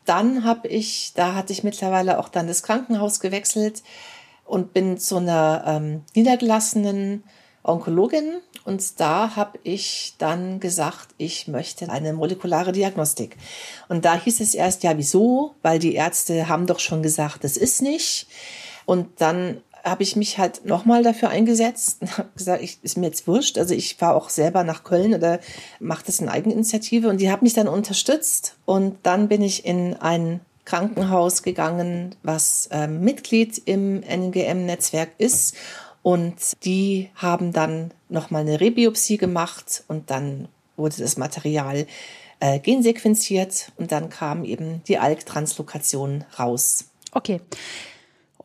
dann 0.04 0.44
habe 0.44 0.68
ich, 0.68 1.12
da 1.16 1.34
hatte 1.34 1.52
ich 1.52 1.64
mittlerweile 1.64 2.20
auch 2.20 2.28
dann 2.28 2.46
das 2.46 2.62
Krankenhaus 2.62 3.18
gewechselt. 3.18 3.82
und 4.44 4.72
bin 4.72 4.96
zu 4.96 5.16
einer 5.16 5.64
ähm, 5.66 6.04
niedergelassenen 6.14 7.24
Onkologin 7.64 8.36
und 8.64 9.00
da 9.00 9.34
habe 9.34 9.58
ich 9.64 10.14
dann 10.18 10.60
gesagt, 10.60 11.08
ich 11.18 11.48
möchte 11.48 11.90
eine 11.90 12.12
molekulare 12.12 12.70
Diagnostik. 12.70 13.36
Und 13.88 14.04
da 14.04 14.14
hieß 14.14 14.38
es 14.38 14.54
erst, 14.54 14.84
ja, 14.84 14.96
wieso? 14.96 15.56
Weil 15.62 15.80
die 15.80 15.94
Ärzte 15.94 16.48
haben 16.48 16.68
doch 16.68 16.78
schon 16.78 17.02
gesagt, 17.02 17.42
das 17.42 17.56
ist 17.56 17.82
nicht. 17.82 18.28
Und 18.84 19.20
dann 19.20 19.62
habe 19.86 20.02
ich 20.02 20.16
mich 20.16 20.36
halt 20.38 20.64
nochmal 20.64 21.02
dafür 21.02 21.28
eingesetzt 21.28 21.98
und 22.02 22.18
habe 22.18 22.28
gesagt, 22.36 22.62
ich, 22.62 22.78
ist 22.82 22.98
mir 22.98 23.06
jetzt 23.06 23.26
wurscht. 23.26 23.56
Also 23.56 23.74
ich 23.74 23.96
fahre 23.96 24.16
auch 24.16 24.28
selber 24.28 24.64
nach 24.64 24.84
Köln 24.84 25.14
oder 25.14 25.38
mache 25.80 26.04
das 26.04 26.20
in 26.20 26.28
Eigeninitiative 26.28 27.08
und 27.08 27.20
die 27.20 27.30
haben 27.30 27.44
mich 27.44 27.54
dann 27.54 27.68
unterstützt 27.68 28.56
und 28.64 28.98
dann 29.04 29.28
bin 29.28 29.42
ich 29.42 29.64
in 29.64 29.94
ein 29.94 30.40
Krankenhaus 30.64 31.44
gegangen, 31.44 32.16
was 32.24 32.68
äh, 32.72 32.88
Mitglied 32.88 33.62
im 33.66 34.02
NGM-Netzwerk 34.02 35.10
ist 35.18 35.54
und 36.02 36.34
die 36.64 37.10
haben 37.14 37.52
dann 37.52 37.92
nochmal 38.08 38.42
eine 38.42 38.60
Rebiopsie 38.60 39.16
gemacht 39.16 39.84
und 39.86 40.10
dann 40.10 40.48
wurde 40.76 40.96
das 40.98 41.16
Material 41.16 41.86
äh, 42.40 42.58
gensequenziert 42.58 43.72
und 43.76 43.92
dann 43.92 44.10
kam 44.10 44.44
eben 44.44 44.82
die 44.88 44.98
ALK-Translokation 44.98 46.24
raus. 46.38 46.86
Okay. 47.12 47.40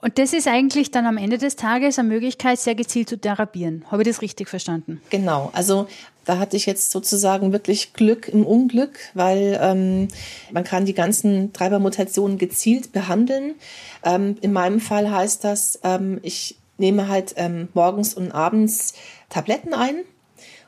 Und 0.02 0.18
das 0.18 0.34
ist 0.34 0.48
eigentlich 0.48 0.90
dann 0.90 1.06
am 1.06 1.18
Ende 1.18 1.38
des 1.38 1.56
Tages 1.56 2.00
eine 2.00 2.08
Möglichkeit, 2.08 2.60
sehr 2.60 2.74
gezielt 2.74 3.08
zu 3.08 3.18
therapieren. 3.18 3.86
Habe 3.92 4.02
ich 4.02 4.08
das 4.08 4.22
richtig 4.22 4.50
verstanden? 4.50 5.00
Genau. 5.12 5.52
Also 5.54 5.88
da 6.26 6.40
hatte 6.40 6.58
ich 6.58 6.66
jetzt 6.66 6.92
sozusagen 6.92 7.52
wirklich 7.52 7.94
Glück 7.94 8.28
im 8.28 8.46
Unglück, 8.46 9.00
weil 9.14 9.60
ähm, 9.62 10.08
man 10.52 10.64
kann 10.64 10.86
die 10.86 10.94
ganzen 10.94 11.54
Treibermutationen 11.54 12.38
gezielt 12.38 12.92
behandeln. 12.92 13.56
Ähm, 14.04 14.38
in 14.42 14.54
meinem 14.54 14.80
Fall 14.80 15.12
heißt 15.12 15.44
das, 15.44 15.80
ähm, 15.84 16.20
ich 16.24 16.58
nehme 16.78 17.08
halt 17.08 17.36
ähm, 17.38 17.70
morgens 17.74 18.14
und 18.16 18.32
abends 18.32 18.94
Tabletten 19.30 19.74
ein. 19.74 20.04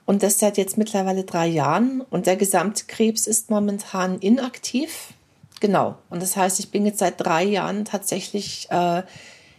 Und 0.05 0.21
das 0.21 0.37
seit 0.37 0.57
jetzt 0.57 0.77
mittlerweile 0.77 1.23
drei 1.23 1.47
Jahren. 1.47 2.01
Und 2.01 2.27
der 2.27 2.35
Gesamtkrebs 2.35 3.25
ist 3.25 3.49
momentan 3.49 4.19
inaktiv. 4.19 5.13
Genau. 5.63 5.95
Und 6.09 6.21
das 6.21 6.35
heißt, 6.35 6.59
ich 6.59 6.71
bin 6.71 6.85
jetzt 6.85 6.99
seit 6.99 7.21
drei 7.21 7.41
Jahren 7.41 7.85
tatsächlich 7.85 8.67
äh, 8.69 9.01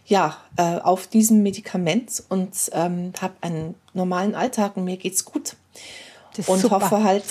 ja, 0.05 0.37
äh, 0.55 0.77
auf 0.77 1.07
diesem 1.07 1.41
Medikament 1.41 2.21
und 2.29 2.51
ähm, 2.73 3.11
habe 3.19 3.33
einen 3.41 3.73
normalen 3.95 4.35
Alltag 4.35 4.77
und 4.77 4.83
mir 4.83 4.97
geht's 4.97 5.25
gut. 5.25 5.55
und 6.45 6.59
super. 6.59 6.75
hoffe 6.75 7.03
halt, 7.03 7.23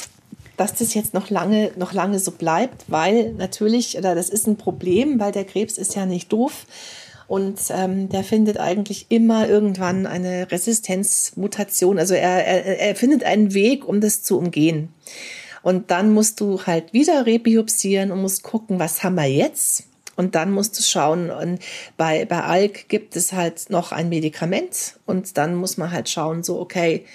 dass 0.57 0.75
das 0.75 0.93
jetzt 0.93 1.15
noch 1.15 1.31
lange, 1.31 1.71
noch 1.77 1.93
lange 1.93 2.19
so 2.19 2.33
bleibt, 2.33 2.87
weil 2.89 3.31
natürlich, 3.35 3.97
oder 3.97 4.17
das 4.17 4.29
ist 4.29 4.49
ein 4.49 4.57
Problem, 4.57 5.21
weil 5.21 5.31
der 5.31 5.45
Krebs 5.45 5.79
ist 5.79 5.95
ja 5.95 6.05
nicht 6.05 6.33
doof. 6.33 6.67
Und 7.29 7.61
ähm, 7.71 8.09
der 8.09 8.25
findet 8.25 8.59
eigentlich 8.59 9.07
immer 9.09 9.49
irgendwann 9.49 10.09
eine 10.09 10.51
Resistenzmutation. 10.51 12.01
Also 12.01 12.15
er, 12.15 12.45
er, 12.45 12.81
er 12.81 12.97
findet 12.97 13.23
einen 13.23 13.55
Weg, 13.55 13.87
um 13.87 14.01
das 14.01 14.25
zu 14.25 14.37
umgehen. 14.37 14.93
Und 15.65 15.91
dann 15.91 16.13
musst 16.13 16.41
du 16.41 16.61
halt 16.67 16.93
wieder 16.93 17.25
rebiopsieren 17.25 18.13
und 18.13 18.21
musst 18.21 18.43
gucken, 18.43 18.79
was 18.79 19.03
haben 19.03 19.15
wir 19.15 19.25
jetzt? 19.25 19.85
Und 20.15 20.35
dann 20.35 20.53
musst 20.53 20.79
du 20.79 20.83
schauen, 20.83 21.31
und 21.31 21.59
bei, 21.97 22.27
bei 22.27 22.43
Alk 22.43 22.89
gibt 22.91 23.17
es 23.17 23.33
halt 23.33 23.71
noch 23.71 23.91
ein 23.91 24.11
Medikament 24.11 25.01
und 25.07 25.39
dann 25.39 25.57
muss 25.57 25.79
man 25.79 25.91
halt 25.91 26.11
schauen, 26.11 26.43
so, 26.43 26.61
okay. 26.61 27.07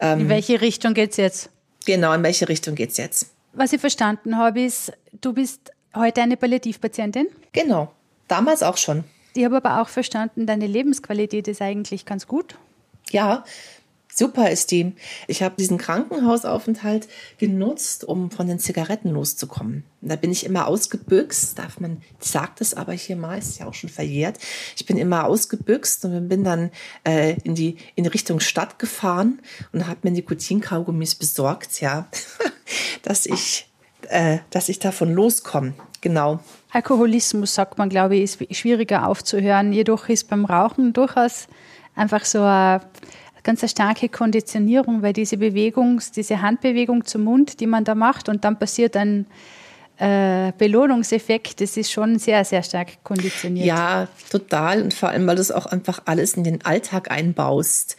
Ähm, 0.00 0.22
in 0.22 0.28
welche 0.30 0.62
Richtung 0.62 0.94
geht's 0.94 1.18
jetzt? 1.18 1.50
Genau, 1.84 2.12
in 2.14 2.22
welche 2.22 2.48
Richtung 2.48 2.74
geht's 2.74 2.96
jetzt? 2.96 3.30
Was 3.52 3.74
ich 3.74 3.80
verstanden 3.80 4.38
habe, 4.38 4.62
ist, 4.62 4.90
du 5.20 5.34
bist 5.34 5.70
heute 5.94 6.22
eine 6.22 6.38
Palliativpatientin? 6.38 7.28
Genau, 7.52 7.92
damals 8.26 8.62
auch 8.62 8.78
schon. 8.78 9.04
Ich 9.34 9.44
habe 9.44 9.58
aber 9.58 9.82
auch 9.82 9.88
verstanden, 9.88 10.46
deine 10.46 10.66
Lebensqualität 10.66 11.46
ist 11.46 11.60
eigentlich 11.60 12.06
ganz 12.06 12.26
gut. 12.26 12.56
Ja, 13.10 13.44
Super 14.14 14.50
die. 14.70 14.94
Ich 15.28 15.42
habe 15.42 15.54
diesen 15.56 15.78
Krankenhausaufenthalt 15.78 17.08
genutzt, 17.38 18.02
um 18.04 18.30
von 18.30 18.48
den 18.48 18.58
Zigaretten 18.58 19.10
loszukommen. 19.10 19.84
Da 20.00 20.16
bin 20.16 20.32
ich 20.32 20.44
immer 20.44 20.66
ausgebüxt, 20.66 21.58
darf 21.58 21.78
man, 21.78 22.02
sagt 22.18 22.60
es 22.60 22.74
aber 22.74 22.92
hier 22.92 23.14
mal, 23.16 23.38
ist 23.38 23.60
ja 23.60 23.66
auch 23.66 23.74
schon 23.74 23.90
verjährt. 23.90 24.38
Ich 24.76 24.86
bin 24.86 24.96
immer 24.96 25.26
ausgebüxt 25.26 26.04
und 26.04 26.28
bin 26.28 26.42
dann 26.42 26.70
äh, 27.04 27.36
in 27.44 27.54
die 27.54 27.76
in 27.94 28.06
Richtung 28.06 28.40
Stadt 28.40 28.78
gefahren 28.78 29.40
und 29.72 29.86
habe 29.86 30.00
mir 30.02 30.10
Nikotinkaugummis 30.10 31.14
besorgt, 31.14 31.80
ja, 31.80 32.08
dass 33.02 33.24
ich 33.24 33.68
äh, 34.08 34.38
dass 34.50 34.68
ich 34.68 34.78
davon 34.78 35.12
loskomme. 35.12 35.74
Genau. 36.00 36.40
Alkoholismus, 36.70 37.54
sagt 37.54 37.78
man, 37.78 37.88
glaube 37.88 38.16
ich, 38.16 38.40
ist 38.40 38.56
schwieriger 38.56 39.06
aufzuhören. 39.06 39.72
Jedoch 39.72 40.08
ist 40.08 40.28
beim 40.28 40.44
Rauchen 40.44 40.92
durchaus 40.92 41.48
einfach 41.94 42.24
so 42.24 42.42
ein 42.42 42.80
ganz 43.48 43.62
eine 43.62 43.70
starke 43.70 44.10
Konditionierung, 44.10 45.00
weil 45.00 45.14
diese 45.14 45.38
Bewegung, 45.38 46.02
diese 46.14 46.42
Handbewegung 46.42 47.06
zum 47.06 47.24
Mund, 47.24 47.60
die 47.60 47.66
man 47.66 47.82
da 47.82 47.94
macht 47.94 48.28
und 48.28 48.44
dann 48.44 48.58
passiert 48.58 48.94
ein 48.94 49.24
äh, 49.96 50.52
Belohnungseffekt, 50.58 51.62
das 51.62 51.78
ist 51.78 51.90
schon 51.90 52.18
sehr, 52.18 52.44
sehr 52.44 52.62
stark 52.62 53.02
konditioniert. 53.04 53.64
Ja, 53.66 54.06
total. 54.30 54.82
Und 54.82 54.92
vor 54.92 55.08
allem, 55.08 55.26
weil 55.26 55.36
du 55.36 55.40
es 55.40 55.50
auch 55.50 55.64
einfach 55.64 56.02
alles 56.04 56.34
in 56.34 56.44
den 56.44 56.62
Alltag 56.66 57.10
einbaust. 57.10 57.96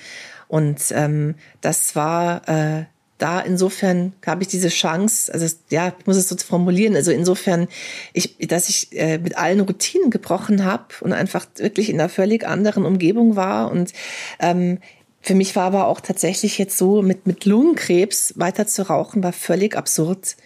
Und 0.48 0.84
ähm, 0.91 1.34
das 1.62 1.96
war 1.96 2.48
äh, 2.48 2.84
da 3.18 3.41
insofern 3.41 4.13
gab 4.22 4.41
ich 4.41 4.48
diese 4.48 4.70
Chance, 4.70 5.34
also 5.34 5.46
ja, 5.70 5.94
ich 6.00 6.08
muss 6.08 6.15
es 6.15 6.29
so 6.29 6.38
formulieren, 6.38 6.96
also 6.96 7.12
insofern, 7.12 7.68
ich, 8.13 8.38
dass 8.48 8.70
ich 8.70 8.98
äh, 8.98 9.18
mit 9.18 9.38
allen 9.38 9.60
Routinen 9.60 10.10
gebrochen 10.10 10.63
habe 10.63 10.86
und 11.01 11.12
einfach 11.12 11.46
wirklich 11.58 11.89
in 11.89 12.00
einer 12.00 12.08
völlig 12.08 12.48
anderen 12.48 12.86
Umgebung 12.86 13.36
war 13.36 13.72
und 13.72 13.91
ähm, 14.39 14.79
für 15.22 15.36
mich 15.36 15.56
war 15.56 15.66
aber 15.66 15.88
auch 15.88 16.00
tatsächlich 16.00 16.58
jetzt 16.58 16.78
so, 16.78 17.02
mit, 17.02 17.28
mit 17.28 17.46
Lungenkrebs 17.46 18.34
weiter 18.38 18.68
zu 18.68 18.90
rauchen, 18.90 19.24
war 19.24 19.34
völlig 19.34 19.76
absurd. 19.76 20.38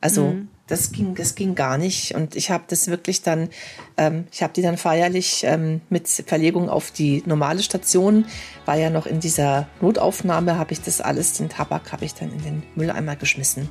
Also 0.00 0.28
mhm. 0.28 0.48
das 0.66 0.92
ging, 0.92 1.14
das 1.14 1.34
ging 1.34 1.54
gar 1.54 1.78
nicht. 1.78 2.14
Und 2.14 2.36
ich 2.36 2.50
habe 2.50 2.64
das 2.68 2.88
wirklich 2.88 3.22
dann, 3.22 3.48
ähm, 3.96 4.26
ich 4.32 4.42
habe 4.42 4.52
die 4.52 4.62
dann 4.62 4.76
feierlich 4.76 5.42
ähm, 5.44 5.80
mit 5.88 6.08
Verlegung 6.08 6.68
auf 6.68 6.90
die 6.90 7.22
normale 7.26 7.62
Station, 7.62 8.26
war 8.64 8.76
ja 8.76 8.90
noch 8.90 9.06
in 9.06 9.20
dieser 9.20 9.68
Notaufnahme, 9.80 10.58
habe 10.58 10.72
ich 10.72 10.80
das 10.80 11.00
alles, 11.00 11.34
den 11.34 11.48
Tabak 11.48 11.92
habe 11.92 12.04
ich 12.04 12.14
dann 12.14 12.32
in 12.32 12.42
den 12.42 12.62
Mülleimer 12.74 13.16
geschmissen. 13.16 13.68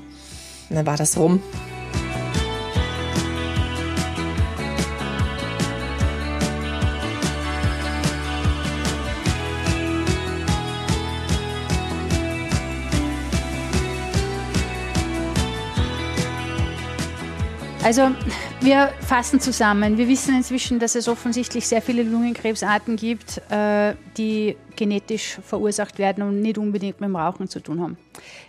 Und 0.70 0.76
dann 0.76 0.86
war 0.86 0.98
das 0.98 1.18
rum. 1.18 1.42
Also 17.88 18.12
wir 18.60 18.90
fassen 19.00 19.40
zusammen. 19.40 19.98
Wir 19.98 20.10
wissen 20.10 20.36
inzwischen, 20.36 20.78
dass 20.78 20.96
es 20.96 21.08
offensichtlich 21.08 21.66
sehr 21.66 21.82
viele 21.82 22.04
Lungenkrebsarten 22.04 22.98
gibt, 22.98 23.42
äh, 23.50 23.96
die 24.18 24.58
genetisch 24.76 25.40
verursacht 25.42 25.98
werden 25.98 26.22
und 26.22 26.42
nicht 26.42 26.58
unbedingt 26.58 27.00
mit 27.00 27.08
dem 27.08 27.16
Rauchen 27.16 27.48
zu 27.48 27.62
tun 27.62 27.80
haben. 27.80 27.98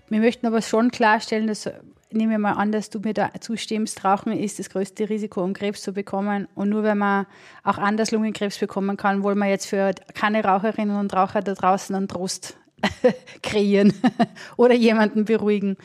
Wir 0.08 0.18
möchten 0.18 0.44
aber 0.44 0.60
schon 0.60 0.90
klarstellen, 0.90 1.46
dass 1.46 1.70
nehmen 2.10 2.32
wir 2.32 2.40
mal 2.40 2.54
an, 2.54 2.72
dass 2.72 2.90
du 2.90 2.98
mir 2.98 3.14
da 3.14 3.30
zustimmst, 3.38 4.04
Rauchen 4.04 4.32
ist 4.32 4.58
das 4.58 4.70
größte 4.70 5.08
Risiko, 5.08 5.44
um 5.44 5.52
Krebs 5.52 5.82
zu 5.82 5.92
bekommen. 5.92 6.48
Und 6.56 6.70
nur 6.70 6.82
wenn 6.82 6.98
man 6.98 7.26
auch 7.62 7.78
anders 7.78 8.10
Lungenkrebs 8.10 8.58
bekommen 8.58 8.96
kann, 8.96 9.22
wollen 9.22 9.38
wir 9.38 9.46
jetzt 9.46 9.66
für 9.66 9.94
keine 10.14 10.42
Raucherinnen 10.42 10.96
und 10.96 11.14
Raucher 11.14 11.42
da 11.42 11.54
draußen 11.54 11.94
einen 11.94 12.08
Trost 12.08 12.56
kreieren 13.44 13.94
oder 14.56 14.74
jemanden 14.74 15.26
beruhigen. 15.26 15.76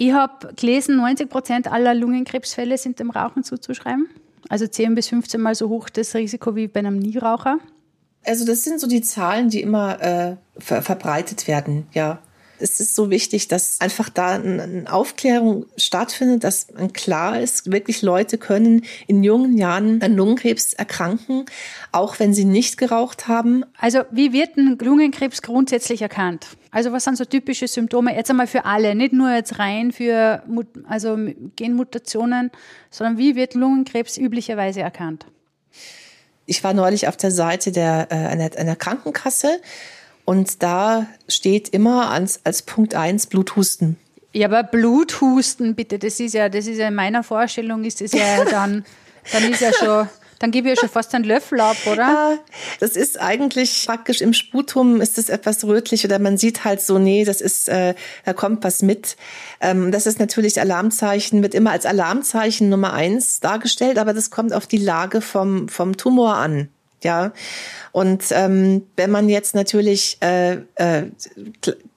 Ich 0.00 0.12
habe 0.12 0.54
gelesen, 0.54 0.96
90 0.96 1.28
Prozent 1.28 1.66
aller 1.66 1.92
Lungenkrebsfälle 1.92 2.78
sind 2.78 3.00
dem 3.00 3.10
Rauchen 3.10 3.42
zuzuschreiben. 3.42 4.08
Also 4.48 4.68
10 4.68 4.94
bis 4.94 5.08
15 5.08 5.40
Mal 5.40 5.56
so 5.56 5.68
hoch 5.68 5.88
das 5.88 6.14
Risiko 6.14 6.54
wie 6.54 6.68
bei 6.68 6.78
einem 6.78 7.00
Nieraucher. 7.00 7.58
Also 8.24 8.46
das 8.46 8.62
sind 8.62 8.78
so 8.78 8.86
die 8.86 9.02
Zahlen, 9.02 9.50
die 9.50 9.60
immer 9.60 10.00
äh, 10.00 10.36
ver 10.58 10.82
verbreitet 10.82 11.48
werden, 11.48 11.88
ja 11.92 12.20
es 12.60 12.80
ist 12.80 12.94
so 12.94 13.10
wichtig, 13.10 13.48
dass 13.48 13.80
einfach 13.80 14.08
da 14.08 14.34
eine 14.34 14.84
Aufklärung 14.90 15.66
stattfindet, 15.76 16.44
dass 16.44 16.68
klar 16.92 17.40
ist, 17.40 17.70
wirklich 17.70 18.02
Leute 18.02 18.38
können 18.38 18.84
in 19.06 19.22
jungen 19.22 19.56
Jahren 19.56 20.02
an 20.02 20.14
Lungenkrebs 20.14 20.74
erkranken, 20.74 21.46
auch 21.92 22.18
wenn 22.18 22.34
sie 22.34 22.44
nicht 22.44 22.76
geraucht 22.76 23.28
haben. 23.28 23.64
Also 23.78 24.02
wie 24.10 24.32
wird 24.32 24.56
ein 24.56 24.78
Lungenkrebs 24.78 25.42
grundsätzlich 25.42 26.02
erkannt? 26.02 26.46
Also 26.70 26.92
was 26.92 27.04
sind 27.04 27.16
so 27.16 27.24
typische 27.24 27.66
Symptome? 27.66 28.14
Jetzt 28.14 28.30
einmal 28.30 28.46
für 28.46 28.64
alle, 28.64 28.94
nicht 28.94 29.12
nur 29.12 29.32
jetzt 29.32 29.58
rein 29.58 29.92
für 29.92 30.42
also 30.88 31.16
Genmutationen, 31.56 32.50
sondern 32.90 33.18
wie 33.18 33.36
wird 33.36 33.54
Lungenkrebs 33.54 34.16
üblicherweise 34.16 34.80
erkannt? 34.80 35.26
Ich 36.46 36.64
war 36.64 36.72
neulich 36.72 37.08
auf 37.08 37.16
der 37.16 37.30
Seite 37.30 37.72
der, 37.72 38.08
äh, 38.10 38.14
einer, 38.14 38.50
einer 38.56 38.76
Krankenkasse 38.76 39.60
und 40.28 40.62
da 40.62 41.06
steht 41.26 41.70
immer 41.70 42.10
als, 42.10 42.44
als 42.44 42.60
Punkt 42.60 42.94
eins 42.94 43.28
Bluthusten. 43.28 43.96
Ja, 44.34 44.48
aber 44.48 44.62
Bluthusten, 44.62 45.74
bitte, 45.74 45.98
das 45.98 46.20
ist 46.20 46.34
ja, 46.34 46.50
das 46.50 46.66
ist 46.66 46.76
ja 46.76 46.88
in 46.88 46.94
meiner 46.94 47.22
Vorstellung 47.22 47.82
ist 47.82 48.02
es 48.02 48.12
ja 48.12 48.44
dann, 48.50 48.84
dann 49.32 49.50
ist 49.50 49.62
ja 49.62 49.72
schon, 49.72 50.06
Dann 50.38 50.50
gebe 50.50 50.68
ich 50.68 50.76
ja 50.76 50.80
schon 50.82 50.90
fast 50.90 51.14
einen 51.14 51.24
Löffel 51.24 51.58
ab, 51.60 51.78
oder? 51.86 52.02
Ja, 52.02 52.38
das 52.78 52.90
ist 52.90 53.18
eigentlich 53.18 53.86
praktisch 53.86 54.20
im 54.20 54.34
Sputum 54.34 55.00
ist 55.00 55.16
es 55.16 55.30
etwas 55.30 55.64
rötlich 55.64 56.04
oder 56.04 56.18
man 56.18 56.36
sieht 56.36 56.62
halt 56.62 56.82
so, 56.82 56.98
nee, 56.98 57.24
das 57.24 57.40
ist, 57.40 57.70
äh, 57.70 57.94
da 58.26 58.34
kommt 58.34 58.62
was 58.64 58.82
mit. 58.82 59.16
Ähm, 59.62 59.92
das 59.92 60.06
ist 60.06 60.20
natürlich 60.20 60.60
Alarmzeichen, 60.60 61.42
wird 61.42 61.54
immer 61.54 61.70
als 61.70 61.86
Alarmzeichen 61.86 62.68
Nummer 62.68 62.92
eins 62.92 63.40
dargestellt, 63.40 63.96
aber 63.96 64.12
das 64.12 64.30
kommt 64.30 64.52
auf 64.52 64.66
die 64.66 64.76
Lage 64.76 65.22
vom, 65.22 65.70
vom 65.70 65.96
Tumor 65.96 66.36
an. 66.36 66.68
Ja, 67.02 67.32
und 67.92 68.24
ähm, 68.30 68.86
wenn 68.96 69.10
man 69.10 69.28
jetzt 69.28 69.54
natürlich 69.54 70.18
äh, 70.20 70.58
äh, 70.74 71.04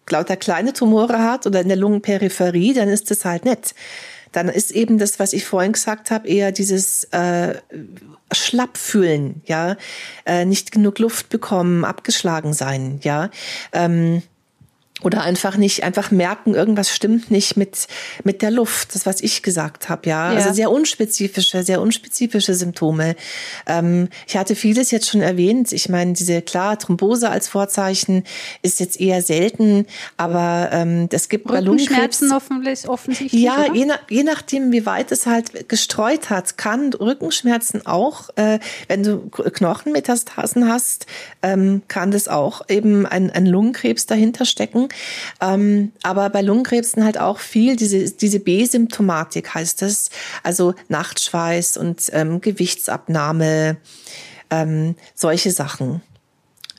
lauter 0.09 0.37
kleine 0.37 0.73
Tumore 0.73 1.23
hat 1.23 1.47
oder 1.47 1.61
in 1.61 1.69
der 1.69 1.77
Lungenperipherie, 1.77 2.73
dann 2.73 2.87
ist 2.87 3.09
das 3.09 3.25
halt 3.25 3.45
nett. 3.45 3.73
Dann 4.31 4.47
ist 4.47 4.71
eben 4.71 4.97
das, 4.97 5.19
was 5.19 5.33
ich 5.33 5.45
vorhin 5.45 5.73
gesagt 5.73 6.11
habe, 6.11 6.27
eher 6.27 6.51
dieses 6.51 7.03
äh, 7.05 7.55
schlapp 8.31 8.77
fühlen, 8.77 9.41
ja, 9.45 9.75
äh, 10.25 10.45
nicht 10.45 10.71
genug 10.71 10.99
Luft 10.99 11.29
bekommen, 11.29 11.83
abgeschlagen 11.83 12.53
sein, 12.53 12.99
ja. 13.03 13.29
Ähm, 13.73 14.21
oder 15.03 15.21
einfach 15.21 15.57
nicht, 15.57 15.83
einfach 15.83 16.11
merken, 16.11 16.53
irgendwas 16.53 16.89
stimmt 16.89 17.31
nicht 17.31 17.57
mit, 17.57 17.87
mit 18.23 18.41
der 18.41 18.51
Luft, 18.51 18.93
das, 18.93 19.05
was 19.05 19.21
ich 19.21 19.41
gesagt 19.41 19.89
habe, 19.89 20.09
ja? 20.09 20.31
ja. 20.31 20.37
Also 20.37 20.53
sehr 20.53 20.69
unspezifische, 20.69 21.63
sehr 21.63 21.81
unspezifische 21.81 22.53
Symptome. 22.53 23.15
Ähm, 23.65 24.09
ich 24.27 24.37
hatte 24.37 24.55
vieles 24.55 24.91
jetzt 24.91 25.09
schon 25.09 25.21
erwähnt. 25.21 25.71
Ich 25.71 25.89
meine, 25.89 26.13
diese, 26.13 26.41
klar, 26.41 26.77
Thrombose 26.77 27.29
als 27.29 27.47
Vorzeichen 27.47 28.23
ist 28.61 28.79
jetzt 28.79 28.99
eher 28.99 29.21
selten, 29.21 29.87
aber 30.17 30.69
ähm, 30.71 31.09
das 31.09 31.29
gibt 31.29 31.47
bei 31.47 31.61
Lungenkrebs. 31.61 32.23
hoffentlich, 32.31 32.87
offensichtlich. 32.87 33.41
Ja, 33.41 33.73
je, 33.73 33.85
nach, 33.85 33.99
je 34.09 34.23
nachdem, 34.23 34.71
wie 34.71 34.85
weit 34.85 35.11
es 35.11 35.25
halt 35.25 35.67
gestreut 35.67 36.29
hat, 36.29 36.57
kann 36.57 36.93
Rückenschmerzen 36.93 37.87
auch, 37.87 38.29
äh, 38.35 38.59
wenn 38.87 39.01
du 39.01 39.29
Knochenmetastasen 39.29 40.67
hast, 40.67 41.07
ähm, 41.41 41.81
kann 41.87 42.11
das 42.11 42.27
auch 42.27 42.69
eben 42.69 43.07
ein, 43.07 43.31
ein 43.31 43.47
Lungenkrebs 43.47 44.05
dahinter 44.05 44.45
stecken. 44.45 44.80
Ähm, 45.39 45.91
aber 46.03 46.29
bei 46.29 46.41
Lungenkrebsen 46.41 47.03
halt 47.03 47.19
auch 47.19 47.39
viel 47.39 47.75
diese, 47.75 48.11
diese 48.11 48.39
B-Symptomatik 48.39 49.53
heißt 49.53 49.81
es, 49.81 50.09
also 50.43 50.73
Nachtschweiß 50.89 51.77
und 51.77 52.09
ähm, 52.13 52.41
Gewichtsabnahme, 52.41 53.77
ähm, 54.49 54.95
solche 55.15 55.51
Sachen. 55.51 56.01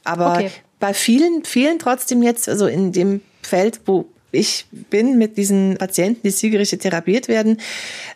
Aber 0.04 0.34
okay. 0.34 0.50
bei 0.78 0.94
vielen, 0.94 1.44
vielen 1.44 1.78
trotzdem 1.78 2.22
jetzt, 2.22 2.48
also 2.48 2.66
in 2.66 2.92
dem 2.92 3.20
Feld, 3.42 3.80
wo 3.86 4.06
ich 4.32 4.66
bin 4.70 5.18
mit 5.18 5.36
diesen 5.36 5.76
Patienten, 5.76 6.22
die 6.24 6.34
zielgerichtet 6.34 6.82
therapiert 6.82 7.28
werden, 7.28 7.60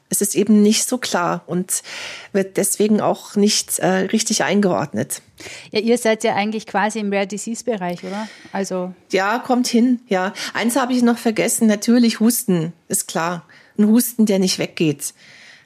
es 0.08 0.20
ist 0.20 0.34
eben 0.34 0.62
nicht 0.62 0.88
so 0.88 0.98
klar 0.98 1.42
und 1.46 1.82
wird 2.32 2.56
deswegen 2.56 3.00
auch 3.00 3.36
nicht 3.36 3.78
äh, 3.78 3.86
richtig 3.86 4.44
eingeordnet. 4.44 5.22
Ja, 5.70 5.80
ihr 5.80 5.98
seid 5.98 6.24
ja 6.24 6.34
eigentlich 6.34 6.66
quasi 6.66 6.98
im 7.00 7.12
Rare 7.12 7.26
Disease 7.26 7.64
Bereich, 7.64 8.02
oder? 8.04 8.28
Also 8.52 8.94
ja, 9.12 9.38
kommt 9.38 9.66
hin. 9.66 10.00
Ja, 10.08 10.32
eins 10.54 10.76
habe 10.76 10.92
ich 10.92 11.02
noch 11.02 11.18
vergessen. 11.18 11.66
Natürlich 11.66 12.20
Husten 12.20 12.72
ist 12.88 13.08
klar. 13.08 13.44
Ein 13.78 13.88
Husten, 13.88 14.26
der 14.26 14.38
nicht 14.38 14.58
weggeht. 14.58 15.12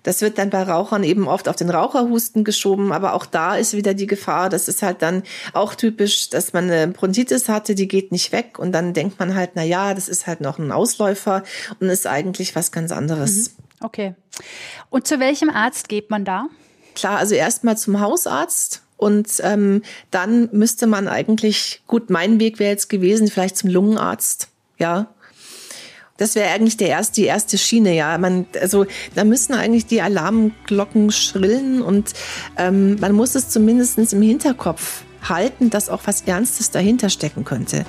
Das 0.03 0.23
wird 0.23 0.39
dann 0.39 0.51
bei 0.51 0.63
Rauchern 0.63 1.05
eben 1.05 1.29
oft 1.29 1.49
auf 1.49 1.57
den 1.57 1.71
Raucherhusten 1.71 2.45
geschoben, 2.45 2.93
aber 2.93 3.15
auch 3.15 3.27
da 3.27 3.57
ist 3.57 3.75
wieder 3.75 3.95
die 3.95 4.07
Gefahr, 4.07 4.49
das 4.49 4.69
ist 4.69 4.83
halt 4.83 5.03
dann 5.03 5.23
auch 5.53 5.75
typisch, 5.75 6.31
dass 6.31 6.53
man 6.53 6.65
eine 6.65 6.89
Bronchitis 6.89 7.49
hatte, 7.49 7.75
die 7.75 7.89
geht 7.89 8.13
nicht 8.13 8.33
weg 8.33 8.59
und 8.59 8.73
dann 8.73 8.95
denkt 8.95 9.19
man 9.19 9.35
halt, 9.35 9.51
na 9.55 9.63
ja, 9.63 9.95
das 9.95 10.09
ist 10.09 10.27
halt 10.27 10.41
noch 10.41 10.59
ein 10.59 10.73
Ausläufer 10.73 11.43
und 11.81 11.89
ist 11.89 12.07
eigentlich 12.07 12.57
was 12.57 12.73
ganz 12.73 12.93
anderes. 12.93 13.51
Mhm. 13.51 13.55
Okay. 13.83 14.15
Und 14.91 15.07
zu 15.07 15.21
welchem 15.21 15.51
Arzt 15.51 15.89
geht 15.89 16.11
man 16.11 16.25
da? 16.25 16.47
Klar, 16.95 17.19
also 17.19 17.35
erstmal 17.35 17.79
zum 17.79 18.01
Hausarzt 18.01 18.83
und 18.97 19.29
ähm, 19.43 19.83
dann 20.11 20.51
müsste 20.53 20.87
man 20.87 21.09
eigentlich, 21.09 21.83
gut, 21.87 22.11
mein 22.11 22.39
Weg 22.41 22.59
wäre 22.59 22.71
jetzt 22.71 22.91
gewesen, 22.91 23.29
vielleicht 23.29 23.57
zum 23.57 23.71
Lungenarzt, 23.71 24.49
ja, 24.79 25.09
das 26.21 26.35
wäre 26.35 26.51
eigentlich 26.51 26.77
der 26.77 26.89
erste, 26.89 27.15
die 27.15 27.27
erste 27.27 27.57
Schiene, 27.57 27.95
ja. 27.95 28.17
Man, 28.19 28.47
also 28.61 28.85
da 29.15 29.25
müssen 29.25 29.55
eigentlich 29.55 29.87
die 29.87 30.03
Alarmglocken 30.03 31.11
schrillen 31.11 31.81
und 31.81 32.13
ähm, 32.59 32.97
man 33.01 33.13
muss 33.13 33.35
es 33.35 33.49
zumindest 33.49 33.99
im 34.13 34.21
Hinterkopf 34.21 35.03
halten, 35.27 35.71
dass 35.71 35.89
auch 35.89 36.03
was 36.05 36.23
Ernstes 36.23 36.71
dahinter 36.71 37.09
stecken 37.09 37.45
könnte. 37.45 37.87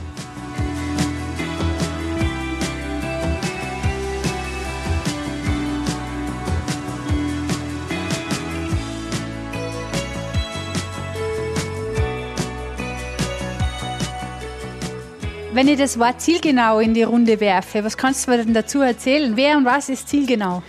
Wenn 15.62 15.68
ich 15.68 15.78
das 15.78 16.00
Wort 16.00 16.20
zielgenau 16.20 16.80
in 16.80 16.96
die 16.96 17.04
Runde 17.04 17.40
werfe, 17.40 17.84
was 17.84 17.96
kannst 17.96 18.28
du 18.28 18.32
denn 18.32 18.52
dazu 18.52 18.82
erzählen? 18.82 19.34
Wer 19.36 19.58
und 19.58 19.66
was 19.66 19.90
ist 19.90 20.10
zielgenau? 20.10 20.64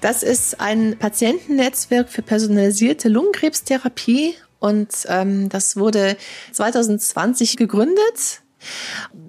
Das 0.00 0.22
ist 0.22 0.62
ein 0.62 0.96
Patientennetzwerk 0.98 2.08
für 2.08 2.22
personalisierte 2.22 3.10
Lungenkrebstherapie 3.10 4.34
und 4.60 4.88
ähm, 5.08 5.50
das 5.50 5.76
wurde 5.76 6.16
2020 6.52 7.58
gegründet. 7.58 8.40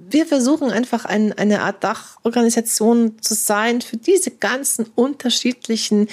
Wir 0.07 0.25
versuchen 0.25 0.69
einfach 0.69 1.05
ein, 1.05 1.33
eine 1.33 1.61
Art 1.61 1.83
Dachorganisation 1.83 3.21
zu 3.21 3.33
sein 3.33 3.81
für 3.81 3.97
diese 3.97 4.29
ganzen 4.29 4.85
unterschiedlichen 4.93 6.09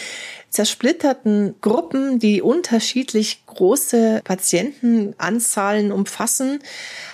zersplitterten 0.48 1.54
Gruppen, 1.60 2.18
die 2.18 2.42
unterschiedlich 2.42 3.44
große 3.46 4.22
Patientenanzahlen 4.24 5.92
umfassen. 5.92 6.60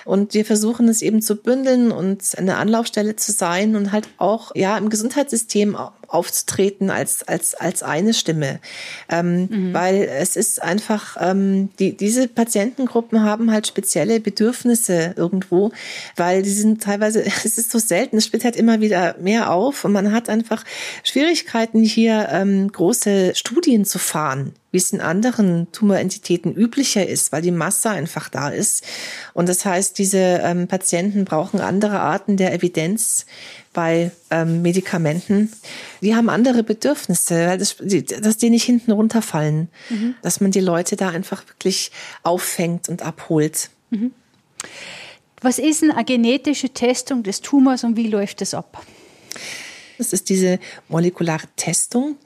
Und 0.05 0.33
wir 0.33 0.45
versuchen 0.45 0.87
es 0.87 1.01
eben 1.01 1.21
zu 1.21 1.35
bündeln 1.35 1.91
und 1.91 2.23
eine 2.37 2.57
Anlaufstelle 2.57 3.15
zu 3.15 3.31
sein 3.31 3.75
und 3.75 3.91
halt 3.91 4.07
auch 4.17 4.55
ja 4.55 4.77
im 4.77 4.89
Gesundheitssystem 4.89 5.75
aufzutreten 6.09 6.89
als, 6.89 7.27
als, 7.27 7.55
als 7.55 7.83
eine 7.83 8.13
Stimme. 8.13 8.59
Ähm, 9.09 9.47
mhm. 9.49 9.73
Weil 9.73 10.03
es 10.03 10.35
ist 10.35 10.61
einfach, 10.61 11.17
ähm, 11.19 11.69
die, 11.79 11.95
diese 11.95 12.27
Patientengruppen 12.27 13.23
haben 13.23 13.51
halt 13.51 13.67
spezielle 13.67 14.19
Bedürfnisse 14.19 15.13
irgendwo, 15.15 15.71
weil 16.15 16.41
die 16.41 16.49
sind 16.49 16.83
teilweise, 16.83 17.23
es 17.43 17.57
ist 17.57 17.71
so 17.71 17.79
selten, 17.79 18.17
es 18.17 18.25
spielt 18.25 18.43
halt 18.43 18.55
immer 18.55 18.81
wieder 18.81 19.15
mehr 19.19 19.51
auf 19.51 19.85
und 19.85 19.91
man 19.91 20.11
hat 20.11 20.29
einfach 20.29 20.63
Schwierigkeiten 21.03 21.83
hier 21.83 22.29
ähm, 22.31 22.71
große 22.71 23.33
Studien 23.35 23.85
zu 23.85 23.99
fahren 23.99 24.53
wie 24.71 24.77
es 24.77 24.91
in 24.91 25.01
anderen 25.01 25.71
Tumorentitäten 25.71 26.53
üblicher 26.53 27.07
ist, 27.07 27.31
weil 27.31 27.41
die 27.41 27.51
Masse 27.51 27.89
einfach 27.89 28.29
da 28.29 28.49
ist. 28.49 28.83
Und 29.33 29.49
das 29.49 29.65
heißt, 29.65 29.97
diese 29.97 30.41
ähm, 30.43 30.67
Patienten 30.67 31.25
brauchen 31.25 31.59
andere 31.59 31.99
Arten 31.99 32.37
der 32.37 32.53
Evidenz 32.53 33.25
bei 33.79 34.11
ähm, 34.29 34.61
Medikamenten. 34.61 35.49
Die 36.01 36.13
haben 36.13 36.29
andere 36.29 36.63
Bedürfnisse, 36.63 37.47
weil 37.47 37.57
das, 37.57 37.77
die, 37.79 38.03
dass 38.03 38.35
die 38.35 38.49
nicht 38.49 38.65
hinten 38.65 38.91
runterfallen, 38.91 39.69
mhm. 39.89 40.15
dass 40.21 40.41
man 40.41 40.51
die 40.51 40.59
Leute 40.59 40.97
da 40.97 41.07
einfach 41.07 41.47
wirklich 41.47 41.89
auffängt 42.23 42.89
und 42.89 43.03
abholt. 43.03 43.69
Mhm. 43.91 44.11
Was 45.39 45.59
ist 45.59 45.81
eine 45.81 46.03
genetische 46.03 46.71
Testung 46.71 47.23
des 47.23 47.39
Tumors 47.39 47.85
und 47.85 47.95
wie 47.95 48.07
läuft 48.07 48.41
das 48.41 48.53
ab? 48.53 48.85
Das 49.97 50.11
ist 50.11 50.27
diese 50.27 50.59
molekulare 50.89 51.47
Testung. 51.55 52.17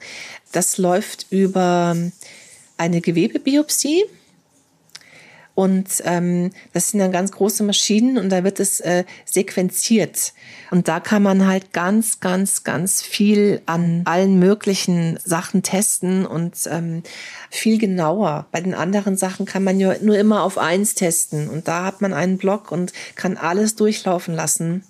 Das 0.50 0.76
läuft 0.76 1.26
über 1.30 1.96
eine 2.76 3.00
Gewebebiopsie. 3.00 4.06
Und 5.54 6.02
ähm, 6.04 6.50
das 6.72 6.88
sind 6.88 6.98
dann 7.00 7.12
ganz 7.12 7.30
große 7.30 7.62
Maschinen 7.62 8.18
und 8.18 8.30
da 8.30 8.42
wird 8.42 8.58
es 8.58 8.80
äh, 8.80 9.04
sequenziert. 9.24 10.32
Und 10.72 10.88
da 10.88 10.98
kann 10.98 11.22
man 11.22 11.46
halt 11.46 11.72
ganz, 11.72 12.18
ganz, 12.18 12.64
ganz 12.64 13.02
viel 13.02 13.62
an 13.66 14.02
allen 14.04 14.38
möglichen 14.40 15.18
Sachen 15.24 15.62
testen 15.62 16.26
und 16.26 16.56
ähm, 16.66 17.04
viel 17.50 17.78
genauer. 17.78 18.46
Bei 18.50 18.60
den 18.60 18.74
anderen 18.74 19.16
Sachen 19.16 19.46
kann 19.46 19.62
man 19.62 19.78
ja 19.78 19.94
nur 20.00 20.18
immer 20.18 20.42
auf 20.42 20.58
eins 20.58 20.94
testen. 20.94 21.48
Und 21.48 21.68
da 21.68 21.84
hat 21.84 22.00
man 22.00 22.12
einen 22.12 22.38
Block 22.38 22.72
und 22.72 22.92
kann 23.14 23.36
alles 23.36 23.76
durchlaufen 23.76 24.34
lassen 24.34 24.82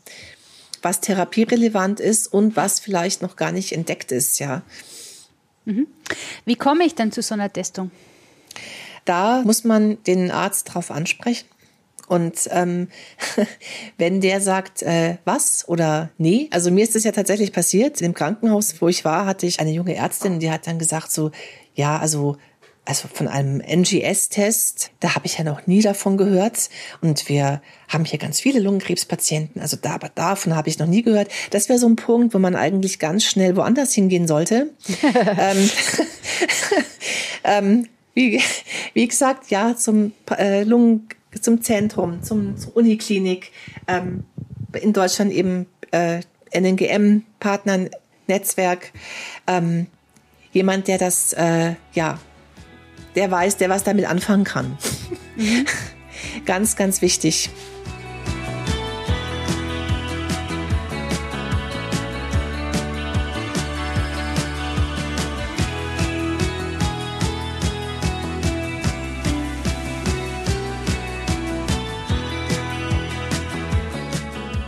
was 0.84 1.00
therapierelevant 1.00 1.98
ist 1.98 2.30
und 2.30 2.56
was 2.56 2.78
vielleicht 2.78 3.22
noch 3.22 3.36
gar 3.36 3.52
nicht 3.52 3.72
entdeckt 3.72 4.12
ist, 4.12 4.38
ja. 4.38 4.62
Mhm. 5.64 5.86
Wie 6.44 6.56
komme 6.56 6.84
ich 6.84 6.94
denn 6.94 7.10
zu 7.10 7.22
so 7.22 7.34
einer 7.34 7.50
Testung? 7.50 7.90
Da 9.04 9.42
muss 9.44 9.64
man 9.64 10.02
den 10.04 10.30
Arzt 10.30 10.74
drauf 10.74 10.90
ansprechen. 10.90 11.46
Und 12.06 12.48
ähm, 12.50 12.88
wenn 13.98 14.20
der 14.20 14.40
sagt, 14.40 14.82
äh, 14.82 15.16
was 15.24 15.66
oder 15.68 16.10
nee, 16.18 16.48
also 16.52 16.70
mir 16.70 16.84
ist 16.84 16.94
das 16.94 17.04
ja 17.04 17.12
tatsächlich 17.12 17.52
passiert. 17.52 18.00
Im 18.02 18.14
Krankenhaus, 18.14 18.80
wo 18.80 18.88
ich 18.88 19.04
war, 19.04 19.26
hatte 19.26 19.46
ich 19.46 19.60
eine 19.60 19.70
junge 19.70 19.94
Ärztin, 19.94 20.38
die 20.38 20.50
hat 20.50 20.66
dann 20.66 20.78
gesagt 20.78 21.10
so, 21.12 21.30
ja, 21.74 21.98
also 21.98 22.36
also 22.86 23.08
von 23.08 23.28
einem 23.28 23.60
NGS-Test, 23.60 24.90
da 25.00 25.14
habe 25.14 25.24
ich 25.24 25.38
ja 25.38 25.44
noch 25.44 25.66
nie 25.66 25.80
davon 25.80 26.18
gehört. 26.18 26.68
Und 27.00 27.28
wir 27.28 27.62
haben 27.88 28.04
hier 28.04 28.18
ganz 28.18 28.40
viele 28.40 28.60
Lungenkrebspatienten, 28.60 29.62
also 29.62 29.78
da, 29.80 29.94
aber 29.94 30.10
davon 30.10 30.54
habe 30.54 30.68
ich 30.68 30.78
noch 30.78 30.86
nie 30.86 31.02
gehört. 31.02 31.28
Das 31.50 31.68
wäre 31.68 31.78
so 31.78 31.86
ein 31.86 31.96
Punkt, 31.96 32.34
wo 32.34 32.38
man 32.38 32.54
eigentlich 32.54 32.98
ganz 32.98 33.24
schnell 33.24 33.56
woanders 33.56 33.94
hingehen 33.94 34.28
sollte. 34.28 34.70
ähm, 35.38 35.70
ähm, 37.44 37.88
wie, 38.14 38.40
wie 38.94 39.08
gesagt, 39.08 39.50
ja, 39.50 39.76
zum 39.76 40.12
äh, 40.30 40.62
Lungen, 40.64 41.08
zum 41.40 41.62
Zentrum, 41.62 42.22
zum, 42.22 42.56
zur 42.56 42.76
Uniklinik, 42.76 43.50
ähm, 43.88 44.24
in 44.80 44.92
Deutschland 44.92 45.32
eben 45.32 45.66
äh, 45.90 46.20
NNGM-Partnern, 46.52 47.90
Netzwerk, 48.26 48.92
ähm, 49.46 49.86
jemand, 50.52 50.88
der 50.88 50.98
das, 50.98 51.32
äh, 51.34 51.74
ja, 51.92 52.18
der 53.14 53.30
weiß, 53.30 53.56
der 53.58 53.68
was 53.68 53.84
damit 53.84 54.06
anfangen 54.06 54.44
kann. 54.44 54.78
Mhm. 55.36 55.66
ganz, 56.44 56.76
ganz 56.76 57.02
wichtig. 57.02 57.50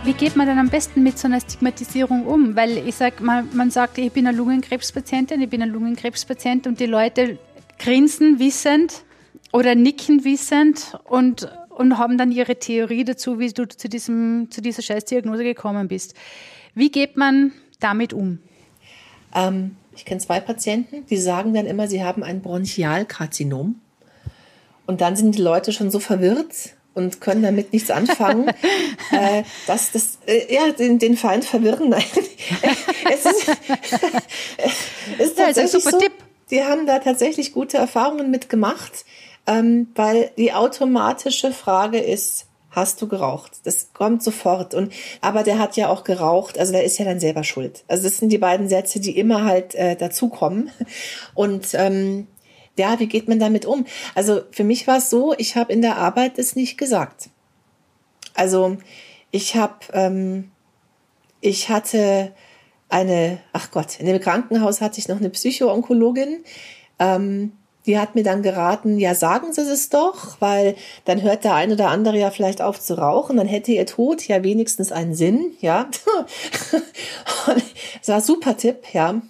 Wie 0.07 0.12
geht 0.12 0.37
man 0.37 0.47
dann 0.47 0.61
am 0.61 0.71
besten 0.71 1.03
mit 1.03 1.19
so 1.19 1.27
einer 1.27 1.40
Stigmatisierung 1.40 2.27
um? 2.27 2.55
Weil 2.55 2.79
ich 2.87 2.95
sage, 2.95 3.25
man, 3.25 3.49
man 3.57 3.73
sagt, 3.73 3.99
ich 3.99 4.12
bin 4.12 4.29
eine 4.29 4.37
Lungenkrebspatientin, 4.37 5.42
ich 5.42 5.51
bin 5.51 5.61
ein 5.62 5.71
Lungenkrebspatient 5.71 6.69
und 6.69 6.79
die 6.79 6.87
Leute 6.87 7.40
grinsen 7.81 8.38
wissend 8.38 9.03
oder 9.51 9.75
nicken 9.75 10.25
wissend 10.25 10.97
und, 11.03 11.51
und 11.71 11.99
haben 11.99 12.19
dann 12.19 12.31
ihre 12.31 12.55
Theorie 12.55 13.03
dazu, 13.03 13.40
wie 13.40 13.49
du 13.49 13.66
zu, 13.66 13.88
diesem, 13.88 14.47
zu 14.49 14.61
dieser 14.61 14.81
Scheißdiagnose 14.81 15.42
gekommen 15.42 15.88
bist. 15.88 16.14
Wie 16.73 16.92
geht 16.92 17.16
man 17.16 17.51
damit 17.81 18.12
um? 18.12 18.38
Ähm, 19.35 19.75
ich 19.97 20.05
kenne 20.05 20.21
zwei 20.21 20.38
Patienten, 20.38 21.05
die 21.07 21.16
sagen 21.16 21.53
dann 21.53 21.66
immer, 21.66 21.88
sie 21.88 22.05
haben 22.05 22.23
ein 22.23 22.42
Bronchialkarzinom. 22.42 23.81
Und 24.87 25.01
dann 25.01 25.16
sind 25.16 25.35
die 25.35 25.42
Leute 25.42 25.73
schon 25.73 25.90
so 25.90 25.99
verwirrt, 25.99 26.77
und 26.96 27.20
können 27.20 27.42
damit 27.42 27.72
nichts 27.72 27.90
anfangen, 27.90 28.48
äh, 29.12 29.44
dass 29.66 29.92
das 29.92 30.18
äh, 30.26 30.52
ja 30.52 30.72
den, 30.72 30.98
den 30.98 31.16
Feind 31.16 31.44
verwirren. 31.44 31.88
Nein, 31.90 32.02
es 33.12 33.26
ist, 33.26 33.48
ist 35.18 35.37
tatsächlich 35.37 35.72
ja, 35.72 35.78
ist 35.78 35.90
so. 35.90 35.98
Tipp. 35.98 36.12
Die 36.50 36.64
haben 36.64 36.87
da 36.87 36.98
tatsächlich 37.00 37.52
gute 37.52 37.76
Erfahrungen 37.76 38.30
mitgemacht, 38.30 39.04
ähm, 39.46 39.88
weil 39.94 40.30
die 40.38 40.52
automatische 40.52 41.52
Frage 41.52 41.98
ist, 41.98 42.46
hast 42.70 43.02
du 43.02 43.09
geraucht? 43.09 43.52
Das 43.64 43.92
kommt 43.92 44.22
sofort. 44.22 44.74
Und 44.74 44.92
aber 45.20 45.42
der 45.42 45.59
hat 45.59 45.76
ja 45.76 45.88
auch 45.88 46.04
geraucht, 46.04 46.59
also 46.59 46.72
der 46.72 46.85
ist 46.85 46.98
ja 46.98 47.04
dann 47.04 47.20
selber 47.20 47.44
schuld. 47.44 47.85
Also 47.88 48.04
das 48.04 48.18
sind 48.18 48.30
die 48.30 48.38
beiden 48.38 48.68
Sätze, 48.68 49.00
die 49.00 49.18
immer 49.18 49.44
halt 49.44 49.74
äh, 49.74 49.96
dazukommen. 49.96 50.70
Und 51.35 51.68
ähm, 51.74 52.28
ja, 52.78 52.98
wie 52.98 53.06
geht 53.06 53.28
man 53.28 53.38
damit 53.38 53.66
um? 53.66 53.86
Also 54.14 54.42
für 54.50 54.64
mich 54.64 54.86
war 54.86 54.98
es 54.98 55.10
so, 55.10 55.34
ich 55.36 55.56
habe 55.56 55.72
in 55.72 55.82
der 55.82 55.96
Arbeit 55.96 56.38
es 56.38 56.56
nicht 56.56 56.78
gesagt. 56.78 57.30
Also 58.34 58.76
ich 59.30 59.56
habe, 59.56 59.74
ähm, 59.92 60.50
ich 61.40 61.68
hatte 61.68 62.32
eine, 62.88 63.38
ach 63.52 63.70
Gott, 63.70 63.98
in 63.98 64.06
dem 64.06 64.20
Krankenhaus 64.20 64.80
hatte 64.80 64.98
ich 65.00 65.08
noch 65.08 65.18
eine 65.18 65.30
Psychoonkologin. 65.30 66.44
Ähm, 66.98 67.52
die 67.86 67.98
hat 67.98 68.16
mir 68.16 68.24
dann 68.24 68.42
geraten, 68.42 68.98
ja, 68.98 69.14
sagen 69.14 69.52
Sie 69.52 69.60
es 69.60 69.88
doch, 69.90 70.40
weil 70.40 70.74
dann 71.04 71.22
hört 71.22 71.44
der 71.44 71.54
eine 71.54 71.74
oder 71.74 71.88
andere 71.88 72.18
ja 72.18 72.30
vielleicht 72.30 72.60
auf 72.60 72.80
zu 72.80 72.98
rauchen, 72.98 73.36
dann 73.36 73.46
hätte 73.46 73.70
Ihr 73.72 73.86
Tod 73.86 74.26
ja 74.26 74.42
wenigstens 74.42 74.90
einen 74.90 75.14
Sinn, 75.14 75.52
ja. 75.60 75.88
das 77.46 78.08
war 78.08 78.16
ein 78.16 78.22
super 78.22 78.56
Tipp, 78.56 78.92
ja. 78.92 79.22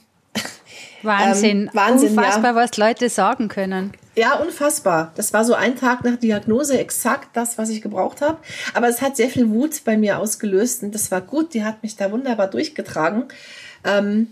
Wahnsinn. 1.06 1.62
Ähm, 1.62 1.70
Wahnsinn, 1.72 2.10
Unfassbar, 2.10 2.50
ja. 2.50 2.54
was 2.54 2.76
Leute 2.76 3.08
sagen 3.08 3.48
können. 3.48 3.92
Ja, 4.16 4.34
unfassbar. 4.36 5.12
Das 5.14 5.32
war 5.32 5.44
so 5.44 5.54
ein 5.54 5.76
Tag 5.76 6.02
nach 6.04 6.16
Diagnose 6.16 6.78
exakt 6.78 7.28
das, 7.34 7.58
was 7.58 7.68
ich 7.68 7.82
gebraucht 7.82 8.22
habe. 8.22 8.38
Aber 8.74 8.88
es 8.88 9.02
hat 9.02 9.16
sehr 9.16 9.28
viel 9.28 9.50
Wut 9.50 9.82
bei 9.84 9.96
mir 9.96 10.18
ausgelöst 10.18 10.82
und 10.82 10.94
das 10.94 11.10
war 11.10 11.20
gut. 11.20 11.52
Die 11.54 11.64
hat 11.64 11.82
mich 11.82 11.96
da 11.96 12.10
wunderbar 12.10 12.48
durchgetragen. 12.48 13.24
Ähm, 13.84 14.28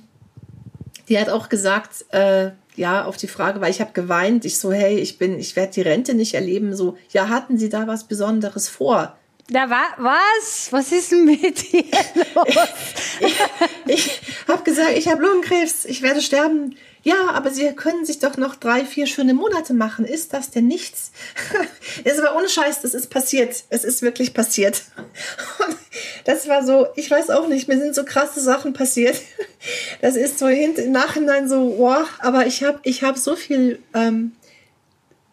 die 1.09 1.19
hat 1.19 1.29
auch 1.29 1.51
gesagt, 1.51 2.07
äh, 2.11 2.53
ja, 2.77 3.05
auf 3.05 3.17
die 3.17 3.29
Frage, 3.29 3.61
weil 3.61 3.71
ich 3.71 3.81
habe 3.81 3.93
geweint, 3.93 4.45
ich 4.45 4.59
so, 4.59 4.73
hey, 4.73 4.99
ich 4.99 5.19
bin, 5.19 5.39
ich 5.39 5.55
werde 5.55 5.73
die 5.73 5.83
Rente 5.83 6.15
nicht 6.15 6.35
erleben. 6.35 6.75
So, 6.75 6.97
ja, 7.11 7.29
hatten 7.29 7.59
Sie 7.59 7.69
da 7.69 7.87
was 7.87 8.05
Besonderes 8.05 8.69
vor? 8.69 9.17
Da 9.49 9.69
war 9.69 9.85
was? 9.99 10.73
Was 10.73 10.91
ist 10.91 11.13
denn 11.13 11.27
mit 11.27 11.73
dir 11.73 11.85
los? 12.35 12.47
ich 13.87 14.21
ich 14.45 14.49
habe 14.49 14.63
gesagt, 14.63 14.97
ich 14.97 15.09
habe 15.09 15.23
Lungenkrebs, 15.23 15.85
ich 15.85 16.03
werde 16.03 16.23
sterben. 16.23 16.77
Ja, 17.03 17.31
aber 17.33 17.51
Sie 17.51 17.71
können 17.73 18.07
sich 18.07 18.19
doch 18.19 18.39
noch 18.39 18.55
drei, 18.55 18.87
vier 18.87 19.07
schöne 19.07 19.35
Monate 19.35 19.75
machen. 19.75 20.07
Ist 20.07 20.33
das 20.33 20.51
denn 20.51 20.67
nichts? 20.67 21.13
Das 22.05 22.21
war 22.21 22.35
ohne 22.35 22.49
Scheiß, 22.49 22.81
das 22.81 22.93
ist 22.95 23.09
passiert. 23.09 23.65
Es 23.69 23.85
ist 23.85 24.03
wirklich 24.03 24.35
passiert. 24.35 24.83
Und 25.67 25.77
das 26.25 26.49
war 26.49 26.65
so, 26.65 26.89
ich 26.97 27.11
weiß 27.11 27.31
auch 27.31 27.47
nicht, 27.47 27.69
mir 27.69 27.79
sind 27.79 27.95
so 27.95 28.05
krasse 28.05 28.41
Sachen 28.41 28.73
passiert. 28.73 29.21
Das 30.01 30.17
ist 30.17 30.39
so 30.39 30.49
im 30.49 30.93
Nachhinein 30.93 31.49
so, 31.49 31.79
wow, 31.79 32.07
aber 32.19 32.47
ich 32.47 32.65
habe 32.65 32.81
ich 32.83 33.03
hab 33.03 33.17
so 33.17 33.37
viel 33.37 33.79
ähm, 33.95 34.33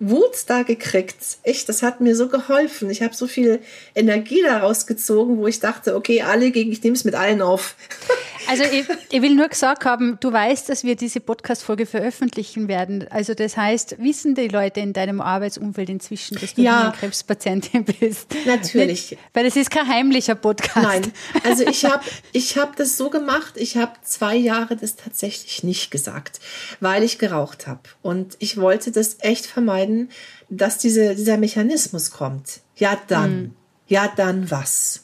Wut 0.03 0.45
da 0.47 0.63
gekriegt. 0.63 1.37
Echt, 1.43 1.69
das 1.69 1.83
hat 1.83 2.01
mir 2.01 2.15
so 2.15 2.27
geholfen. 2.27 2.89
Ich 2.89 3.03
habe 3.03 3.15
so 3.15 3.27
viel 3.27 3.59
Energie 3.93 4.41
daraus 4.41 4.87
gezogen, 4.87 5.37
wo 5.37 5.45
ich 5.45 5.59
dachte, 5.59 5.95
okay, 5.95 6.23
alle 6.23 6.49
gegen, 6.49 6.71
ich 6.71 6.81
nehme 6.81 6.95
es 6.95 7.03
mit 7.03 7.13
allen 7.13 7.43
auf. 7.43 7.75
Also 8.47 8.63
ich, 8.63 8.85
ich, 9.09 9.21
will 9.21 9.35
nur 9.35 9.47
gesagt 9.47 9.85
haben, 9.85 10.17
du 10.19 10.31
weißt, 10.31 10.69
dass 10.69 10.83
wir 10.83 10.95
diese 10.95 11.19
Podcast-Folge 11.19 11.85
veröffentlichen 11.85 12.67
werden. 12.67 13.07
Also 13.09 13.33
das 13.33 13.57
heißt, 13.57 13.97
wissen 13.99 14.35
die 14.35 14.47
Leute 14.47 14.79
in 14.79 14.93
deinem 14.93 15.21
Arbeitsumfeld 15.21 15.89
inzwischen, 15.89 16.37
dass 16.39 16.53
du 16.53 16.61
ja, 16.61 16.93
Krebspatientin 16.97 17.85
bist? 17.85 18.33
Natürlich. 18.45 19.17
Weil 19.33 19.45
es 19.45 19.55
ist 19.55 19.71
kein 19.71 19.87
heimlicher 19.87 20.35
Podcast. 20.35 20.75
Nein, 20.75 21.13
also 21.43 21.65
ich 21.65 21.85
habe 21.85 22.03
ich 22.31 22.57
hab 22.57 22.75
das 22.75 22.97
so 22.97 23.09
gemacht, 23.09 23.53
ich 23.55 23.77
habe 23.77 23.93
zwei 24.03 24.35
Jahre 24.35 24.75
das 24.75 24.95
tatsächlich 24.95 25.63
nicht 25.63 25.91
gesagt, 25.91 26.39
weil 26.79 27.03
ich 27.03 27.19
geraucht 27.19 27.67
habe. 27.67 27.81
Und 28.01 28.35
ich 28.39 28.57
wollte 28.57 28.91
das 28.91 29.17
echt 29.19 29.45
vermeiden, 29.45 30.09
dass 30.49 30.77
diese, 30.77 31.15
dieser 31.15 31.37
Mechanismus 31.37 32.11
kommt. 32.11 32.61
Ja, 32.75 32.99
dann. 33.07 33.41
Mhm. 33.41 33.55
Ja, 33.87 34.09
dann 34.15 34.49
was? 34.49 35.03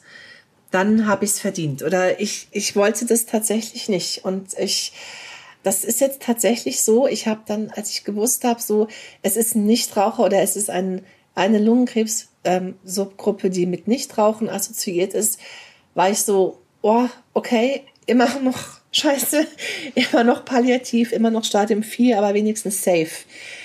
Dann 0.70 1.06
habe 1.06 1.24
ich 1.24 1.32
es 1.32 1.40
verdient. 1.40 1.82
Oder 1.82 2.20
ich, 2.20 2.48
ich 2.50 2.76
wollte 2.76 3.06
das 3.06 3.26
tatsächlich 3.26 3.88
nicht. 3.88 4.24
Und 4.24 4.58
ich, 4.58 4.92
das 5.62 5.84
ist 5.84 6.00
jetzt 6.00 6.22
tatsächlich 6.22 6.82
so. 6.82 7.06
Ich 7.06 7.26
habe 7.26 7.40
dann, 7.46 7.70
als 7.70 7.90
ich 7.90 8.04
gewusst 8.04 8.44
habe, 8.44 8.60
so, 8.60 8.88
es 9.22 9.36
ist 9.36 9.54
ein 9.54 9.64
Nichtraucher 9.64 10.24
oder 10.24 10.42
es 10.42 10.56
ist 10.56 10.70
ein, 10.70 11.02
eine 11.34 11.58
Lungenkrebs-Subgruppe, 11.58 13.46
ähm, 13.46 13.52
die 13.52 13.66
mit 13.66 13.88
Nichtrauchen 13.88 14.48
assoziiert 14.48 15.14
ist, 15.14 15.38
war 15.94 16.10
ich 16.10 16.18
so, 16.20 16.58
oh, 16.82 17.06
okay, 17.34 17.82
immer 18.06 18.28
noch 18.42 18.78
scheiße, 18.92 19.46
immer 19.94 20.24
noch 20.24 20.44
palliativ, 20.44 21.12
immer 21.12 21.30
noch 21.30 21.44
Stadium 21.44 21.82
4, 21.82 22.18
aber 22.18 22.34
wenigstens 22.34 22.82
safe. 22.82 23.10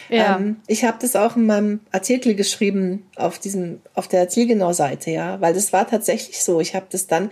Ja. 0.09 0.37
Ähm, 0.37 0.57
ich 0.67 0.83
habe 0.83 0.97
das 0.99 1.15
auch 1.15 1.35
in 1.35 1.45
meinem 1.45 1.79
Artikel 1.91 2.35
geschrieben 2.35 3.05
auf 3.15 3.39
diesem 3.39 3.81
auf 3.93 4.07
der 4.07 4.29
Zielgenau-Seite, 4.29 5.11
ja, 5.11 5.39
weil 5.41 5.53
das 5.53 5.73
war 5.73 5.87
tatsächlich 5.87 6.43
so. 6.43 6.59
Ich 6.59 6.75
habe 6.75 6.85
das 6.89 7.07
dann 7.07 7.29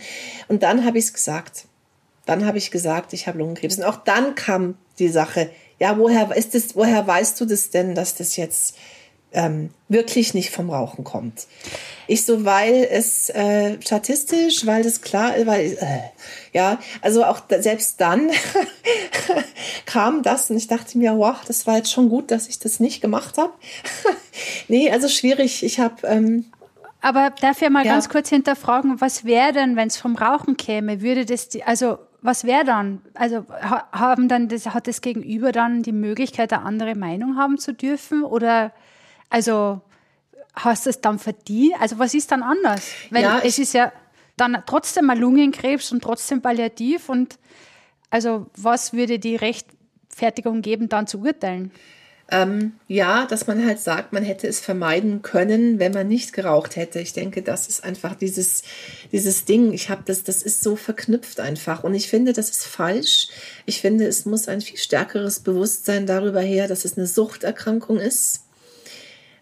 und 0.48 0.64
dann 0.64 0.86
habe 0.86 0.98
ich 0.98 1.06
es 1.06 1.14
gesagt. 1.14 1.66
Dann 2.26 2.46
habe 2.46 2.60
ich 2.60 2.72
gesagt, 2.72 3.14
ich 3.14 3.28
habe 3.28 3.40
Lungenkrebs 3.40 3.78
und 3.78 3.84
auch 3.84 3.98
dann 3.98 4.36
kam 4.36 4.76
die 5.00 5.10
Sache. 5.10 5.50
Ja, 5.80 5.98
woher 5.98 6.36
ist 6.36 6.54
das? 6.54 6.76
Woher 6.76 7.06
weißt 7.06 7.40
du 7.42 7.46
das 7.46 7.72
denn, 7.72 7.96
dass 7.96 8.16
das 8.16 8.36
jetzt 8.36 8.78
ähm, 9.34 9.70
wirklich 9.88 10.34
nicht 10.34 10.50
vom 10.50 10.70
Rauchen 10.70 11.04
kommt. 11.04 11.48
Ich 12.08 12.26
so, 12.26 12.44
weil 12.44 12.88
es 12.92 13.30
äh, 13.30 13.82
statistisch, 13.82 14.66
weil 14.66 14.84
das 14.84 15.02
klar, 15.02 15.34
weil 15.46 15.78
äh, 15.80 16.00
ja, 16.52 16.80
also 17.02 17.24
auch 17.24 17.40
da, 17.40 17.62
selbst 17.62 18.02
dann 18.02 18.30
kam 19.86 20.22
das 20.24 20.50
und 20.50 20.58
ich 20.58 20.68
dachte 20.68 20.98
mir, 20.98 21.18
wow, 21.18 21.38
das 21.48 21.68
war 21.68 21.78
jetzt 21.78 21.92
schon 21.92 22.10
gut, 22.10 22.32
dass 22.32 22.48
ich 22.48 22.60
das 22.60 22.80
nicht 22.80 23.02
gemacht 23.02 23.38
habe. 23.38 23.54
nee, 24.68 24.92
also 24.92 25.08
schwierig. 25.08 25.64
Ich 25.64 25.80
habe 25.80 26.06
ähm, 26.08 26.46
aber 27.02 27.32
darf 27.32 27.62
ich 27.62 27.70
mal 27.70 27.86
ja. 27.86 27.94
ganz 27.94 28.10
kurz 28.10 28.30
hinterfragen, 28.30 29.02
was 29.02 29.26
wäre 29.26 29.54
denn, 29.54 29.76
wenn 29.76 29.88
es 29.88 29.98
vom 29.98 30.16
Rauchen 30.16 30.56
käme? 30.56 31.02
Würde 31.02 31.26
das, 31.26 31.50
die, 31.50 31.64
also 31.64 31.98
was 32.22 32.44
wäre 32.44 32.64
dann? 32.64 33.02
Also 33.16 33.46
haben 33.92 34.28
dann 34.28 34.48
das, 34.48 34.68
hat 34.68 34.88
das 34.88 35.02
Gegenüber 35.02 35.52
dann 35.52 35.82
die 35.82 35.92
Möglichkeit, 35.92 36.54
eine 36.54 36.62
andere 36.62 36.96
Meinung 36.96 37.38
haben 37.38 37.58
zu 37.58 37.74
dürfen? 37.74 38.24
Oder 38.24 38.72
also 39.32 39.82
hast 40.54 40.86
du 40.86 40.92
es 40.92 41.02
dann 41.02 41.18
verdient? 41.18 41.74
Also 41.80 41.98
was 41.98 42.14
ist 42.14 42.32
dann 42.32 42.44
anders? 42.44 42.92
Weil 43.10 43.24
ja, 43.24 43.42
es 43.44 43.58
ist 43.58 43.74
ja 43.74 43.92
dann 44.38 44.62
trotzdem 44.66 45.06
mal 45.06 45.18
Lungenkrebs 45.18 45.92
und 45.92 46.04
trotzdem 46.04 46.42
palliativ 46.42 47.10
und 47.10 47.40
also 48.10 48.48
was 48.56 48.94
würde 48.94 49.18
die 49.18 49.36
Rechtfertigung 49.36 50.62
geben, 50.62 50.90
dann 50.90 51.08
zu 51.08 51.22
urteilen? 51.22 51.72
Ähm, 52.34 52.74
ja, 52.88 53.26
dass 53.26 53.48
man 53.48 53.66
halt 53.66 53.80
sagt, 53.80 54.14
man 54.14 54.24
hätte 54.24 54.48
es 54.48 54.62
vermeiden 54.62 55.22
können, 55.22 55.80
wenn 55.80 55.92
man 55.92 56.08
nicht 56.08 56.32
geraucht 56.32 56.78
hätte. 56.78 57.00
Ich 57.00 57.12
denke, 57.12 57.42
das 57.42 57.68
ist 57.68 57.84
einfach 57.84 58.16
dieses, 58.16 58.64
dieses 59.12 59.44
Ding. 59.44 59.74
Ich 59.74 59.90
habe 59.90 60.04
das, 60.06 60.24
das 60.24 60.42
ist 60.42 60.64
so 60.64 60.78
verknüpft 60.78 61.42
einfach. 61.42 61.84
Und 61.84 61.94
ich 61.94 62.08
finde, 62.08 62.32
das 62.32 62.50
ist 62.50 62.66
falsch. 62.66 63.28
Ich 63.66 63.82
finde, 63.82 64.06
es 64.06 64.26
muss 64.26 64.48
ein 64.48 64.62
viel 64.62 64.78
stärkeres 64.78 65.42
Bewusstsein 65.42 66.06
darüber 66.06 66.40
her, 66.40 66.70
dass 66.70 66.86
es 66.86 66.98
eine 66.98 67.06
Suchterkrankung 67.06 68.00
ist. 68.00 68.46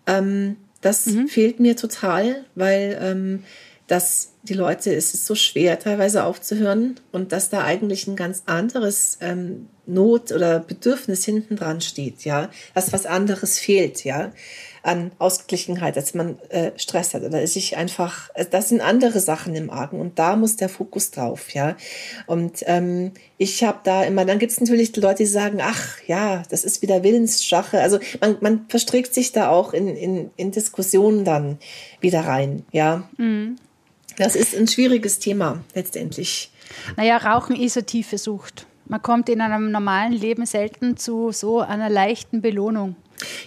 Ähm, 0.09 0.57
das 0.81 1.05
mhm. 1.05 1.27
fehlt 1.27 1.59
mir 1.59 1.75
total, 1.75 2.45
weil 2.55 2.97
ähm, 3.01 3.43
dass 3.87 4.33
die 4.43 4.53
Leute, 4.53 4.93
es 4.93 5.13
ist 5.13 5.25
so 5.25 5.35
schwer 5.35 5.79
teilweise 5.79 6.23
aufzuhören 6.23 6.99
und 7.11 7.31
dass 7.31 7.49
da 7.49 7.63
eigentlich 7.63 8.07
ein 8.07 8.15
ganz 8.15 8.43
anderes 8.45 9.17
ähm, 9.21 9.67
Not 9.85 10.31
oder 10.31 10.59
Bedürfnis 10.59 11.25
hinten 11.25 11.55
dran 11.55 11.81
steht, 11.81 12.23
ja, 12.23 12.49
dass 12.75 12.93
was 12.93 13.05
anderes 13.05 13.57
fehlt, 13.57 14.03
ja, 14.03 14.31
an 14.83 15.11
Ausgeglichenheit, 15.19 15.95
dass 15.95 16.13
man 16.13 16.39
äh, 16.49 16.71
Stress 16.77 17.13
hat 17.13 17.23
oder 17.23 17.45
sich 17.47 17.77
einfach, 17.77 18.29
äh, 18.33 18.45
das 18.49 18.69
sind 18.69 18.81
andere 18.81 19.19
Sachen 19.19 19.55
im 19.55 19.69
Argen 19.69 19.99
und 19.99 20.19
da 20.19 20.35
muss 20.35 20.55
der 20.55 20.69
Fokus 20.69 21.11
drauf, 21.11 21.53
ja. 21.53 21.75
Und 22.27 22.63
ähm, 22.65 23.11
ich 23.37 23.63
habe 23.63 23.79
da 23.83 24.03
immer, 24.03 24.25
dann 24.25 24.39
gibt 24.39 24.51
es 24.51 24.59
natürlich 24.59 24.91
die 24.91 25.01
Leute, 25.01 25.23
die 25.23 25.25
sagen, 25.25 25.59
ach 25.61 25.97
ja, 26.07 26.43
das 26.49 26.63
ist 26.63 26.81
wieder 26.81 27.03
Willensschache. 27.03 27.79
Also 27.81 27.99
man, 28.21 28.37
man 28.41 28.65
verstrickt 28.67 29.13
sich 29.13 29.31
da 29.31 29.49
auch 29.49 29.73
in, 29.73 29.87
in, 29.87 30.31
in 30.35 30.51
Diskussionen 30.51 31.25
dann 31.25 31.59
wieder 31.99 32.21
rein, 32.21 32.65
ja. 32.71 33.09
Mhm. 33.17 33.57
Das 34.17 34.35
ist 34.35 34.53
ein 34.53 34.67
schwieriges 34.67 35.19
Thema 35.19 35.63
letztendlich. 35.73 36.51
Naja, 36.97 37.17
Rauchen 37.17 37.55
ist 37.55 37.77
eine 37.77 37.85
tiefe 37.85 38.17
Sucht. 38.17 38.67
Man 38.85 39.01
kommt 39.01 39.29
in 39.29 39.39
einem 39.39 39.71
normalen 39.71 40.13
Leben 40.13 40.45
selten 40.45 40.97
zu 40.97 41.31
so 41.31 41.59
einer 41.59 41.89
leichten 41.89 42.41
Belohnung, 42.41 42.95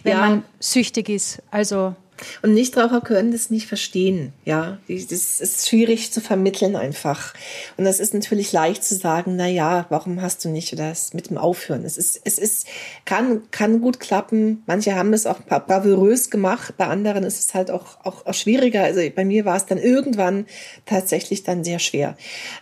wenn 0.03 0.13
ja. 0.13 0.19
man 0.21 0.45
süchtig 0.61 1.09
ist. 1.09 1.43
Also 1.51 1.95
und 2.43 2.55
Nichtraucher 2.55 3.01
können 3.01 3.33
das 3.33 3.51
nicht 3.51 3.67
verstehen. 3.67 4.33
Ja, 4.45 4.79
das 4.89 5.41
ist 5.41 5.69
schwierig 5.69 6.13
zu 6.13 6.21
vermitteln 6.21 6.77
einfach. 6.77 7.35
Und 7.77 7.85
das 7.85 8.01
ist 8.01 8.15
natürlich 8.15 8.53
leicht 8.53 8.85
zu 8.85 8.95
sagen, 8.95 9.37
na 9.37 9.47
ja, 9.47 9.87
warum 9.89 10.23
hast 10.23 10.45
du 10.45 10.49
nicht 10.49 10.73
oder 10.73 10.89
das 10.89 11.15
mit 11.15 11.31
dem 11.31 11.39
Aufhören? 11.39 11.85
Es 11.85 11.97
ist, 11.97 12.21
es 12.25 12.39
ist, 12.39 12.67
kann, 13.05 13.43
kann 13.51 13.81
gut 13.81 14.01
klappen. 14.01 14.63
Manche 14.67 14.95
haben 14.95 15.13
es 15.13 15.27
auch 15.27 15.41
bravourös 15.41 16.31
gemacht. 16.31 16.75
Bei 16.77 16.87
anderen 16.87 17.25
ist 17.25 17.41
es 17.41 17.55
halt 17.55 17.71
auch, 17.71 17.99
auch, 18.05 18.27
auch 18.27 18.35
schwieriger. 18.35 18.83
Also 18.83 19.01
bei 19.15 19.25
mir 19.25 19.45
war 19.45 19.57
es 19.57 19.67
dann 19.67 19.79
irgendwann 19.79 20.47
tatsächlich 20.87 21.43
dann 21.43 21.65
sehr 21.65 21.79
schwer. 21.79 22.17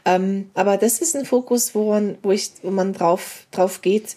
Ähm, 0.04 0.50
aber 0.54 0.76
das 0.76 1.00
ist 1.00 1.16
ein 1.16 1.24
Fokus, 1.26 1.74
wo 1.74 1.90
man, 1.90 2.18
wo 2.22 2.30
ich, 2.32 2.50
wo 2.62 2.70
man 2.70 2.92
drauf, 2.92 3.46
drauf 3.50 3.82
geht 3.82 4.16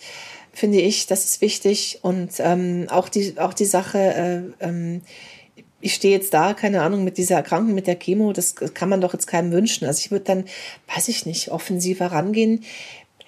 finde 0.53 0.79
ich, 0.79 1.07
das 1.07 1.25
ist 1.25 1.41
wichtig. 1.41 1.99
Und 2.03 2.33
ähm, 2.39 2.87
auch, 2.89 3.09
die, 3.09 3.37
auch 3.37 3.53
die 3.53 3.65
Sache, 3.65 3.97
äh, 3.97 4.65
ähm, 4.65 5.01
ich 5.81 5.95
stehe 5.95 6.15
jetzt 6.15 6.33
da, 6.33 6.53
keine 6.53 6.81
Ahnung, 6.81 7.03
mit 7.03 7.17
dieser 7.17 7.35
Erkrankung, 7.35 7.73
mit 7.73 7.87
der 7.87 7.99
Chemo, 7.99 8.31
das 8.31 8.55
kann 8.55 8.87
man 8.87 9.01
doch 9.01 9.13
jetzt 9.13 9.27
keinem 9.27 9.51
wünschen. 9.51 9.85
Also 9.85 9.99
ich 9.99 10.11
würde 10.11 10.23
dann, 10.23 10.45
weiß 10.93 11.09
ich 11.09 11.25
nicht, 11.25 11.51
offensiver 11.51 12.07
rangehen. 12.07 12.63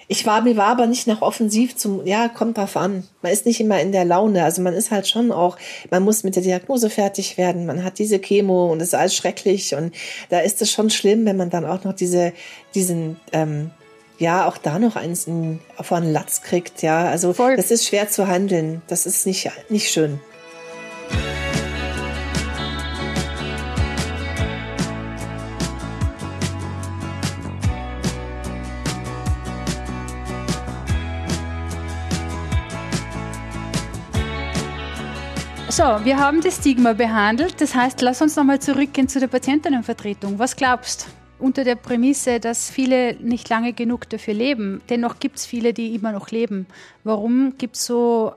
Ich 0.08 0.24
war, 0.24 0.40
mir 0.40 0.56
war 0.56 0.68
aber 0.68 0.86
nicht 0.86 1.08
nach 1.08 1.20
offensiv 1.20 1.76
zum, 1.76 2.06
ja, 2.06 2.28
kommt 2.28 2.58
drauf 2.58 2.76
an. 2.76 3.06
Man 3.22 3.32
ist 3.32 3.44
nicht 3.44 3.60
immer 3.60 3.80
in 3.80 3.90
der 3.90 4.04
Laune. 4.04 4.44
Also 4.44 4.62
man 4.62 4.72
ist 4.72 4.92
halt 4.92 5.08
schon 5.08 5.32
auch, 5.32 5.58
man 5.90 6.04
muss 6.04 6.22
mit 6.22 6.36
der 6.36 6.44
Diagnose 6.44 6.90
fertig 6.90 7.36
werden. 7.36 7.66
Man 7.66 7.82
hat 7.82 7.98
diese 7.98 8.20
Chemo 8.20 8.72
und 8.72 8.80
es 8.80 8.88
ist 8.88 8.94
alles 8.94 9.16
schrecklich. 9.16 9.74
Und 9.74 9.94
da 10.28 10.38
ist 10.38 10.62
es 10.62 10.70
schon 10.70 10.90
schlimm, 10.90 11.26
wenn 11.26 11.36
man 11.36 11.50
dann 11.50 11.66
auch 11.66 11.82
noch 11.82 11.92
diese, 11.92 12.32
diesen, 12.74 13.16
ähm, 13.32 13.72
ja, 14.18 14.46
auch 14.46 14.56
da 14.56 14.78
noch 14.78 14.96
eins 14.96 15.26
in, 15.26 15.60
auf 15.76 15.92
einen 15.92 16.12
Latz 16.12 16.42
kriegt. 16.42 16.82
Ja, 16.82 17.06
also 17.06 17.32
Voll. 17.32 17.56
das 17.56 17.70
ist 17.70 17.86
schwer 17.86 18.08
zu 18.08 18.26
handeln. 18.28 18.82
Das 18.88 19.06
ist 19.06 19.26
nicht, 19.26 19.50
nicht 19.68 19.90
schön. 19.90 20.20
So, 35.68 35.82
wir 36.04 36.16
haben 36.18 36.40
das 36.40 36.56
Stigma 36.56 36.94
behandelt. 36.94 37.60
Das 37.60 37.74
heißt, 37.74 38.00
lass 38.00 38.22
uns 38.22 38.34
nochmal 38.34 38.60
zurückgehen 38.60 39.08
zu 39.08 39.20
der 39.20 39.26
Patientinnenvertretung. 39.26 40.38
Was 40.38 40.56
glaubst 40.56 41.02
du? 41.02 41.25
Unter 41.38 41.64
der 41.64 41.74
Prämisse, 41.74 42.40
dass 42.40 42.70
viele 42.70 43.14
nicht 43.16 43.48
lange 43.48 43.72
genug 43.72 44.08
dafür 44.08 44.34
leben. 44.34 44.80
Dennoch 44.88 45.18
gibt 45.18 45.36
es 45.36 45.46
viele, 45.46 45.72
die 45.72 45.94
immer 45.94 46.12
noch 46.12 46.30
leben. 46.30 46.66
Warum 47.04 47.54
gibt 47.58 47.76
es 47.76 47.86
so 47.86 48.32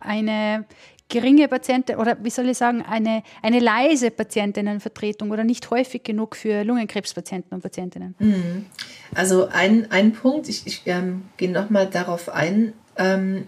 eine 0.00 0.64
geringe 1.10 1.48
Patienten 1.48 1.96
oder 1.96 2.16
wie 2.22 2.30
soll 2.30 2.48
ich 2.48 2.56
sagen, 2.56 2.82
eine, 2.82 3.22
eine 3.42 3.58
leise 3.58 4.10
Patientinnenvertretung 4.10 5.30
oder 5.30 5.44
nicht 5.44 5.70
häufig 5.70 6.02
genug 6.02 6.36
für 6.36 6.64
Lungenkrebspatienten 6.64 7.52
und 7.52 7.60
Patientinnen? 7.60 8.14
Mhm. 8.18 8.66
Also 9.14 9.48
ein, 9.48 9.90
ein 9.90 10.12
Punkt, 10.12 10.48
ich, 10.48 10.66
ich 10.66 10.82
ähm, 10.86 11.24
gehe 11.36 11.50
nochmal 11.50 11.86
darauf 11.86 12.28
ein, 12.30 12.72
ähm, 12.96 13.46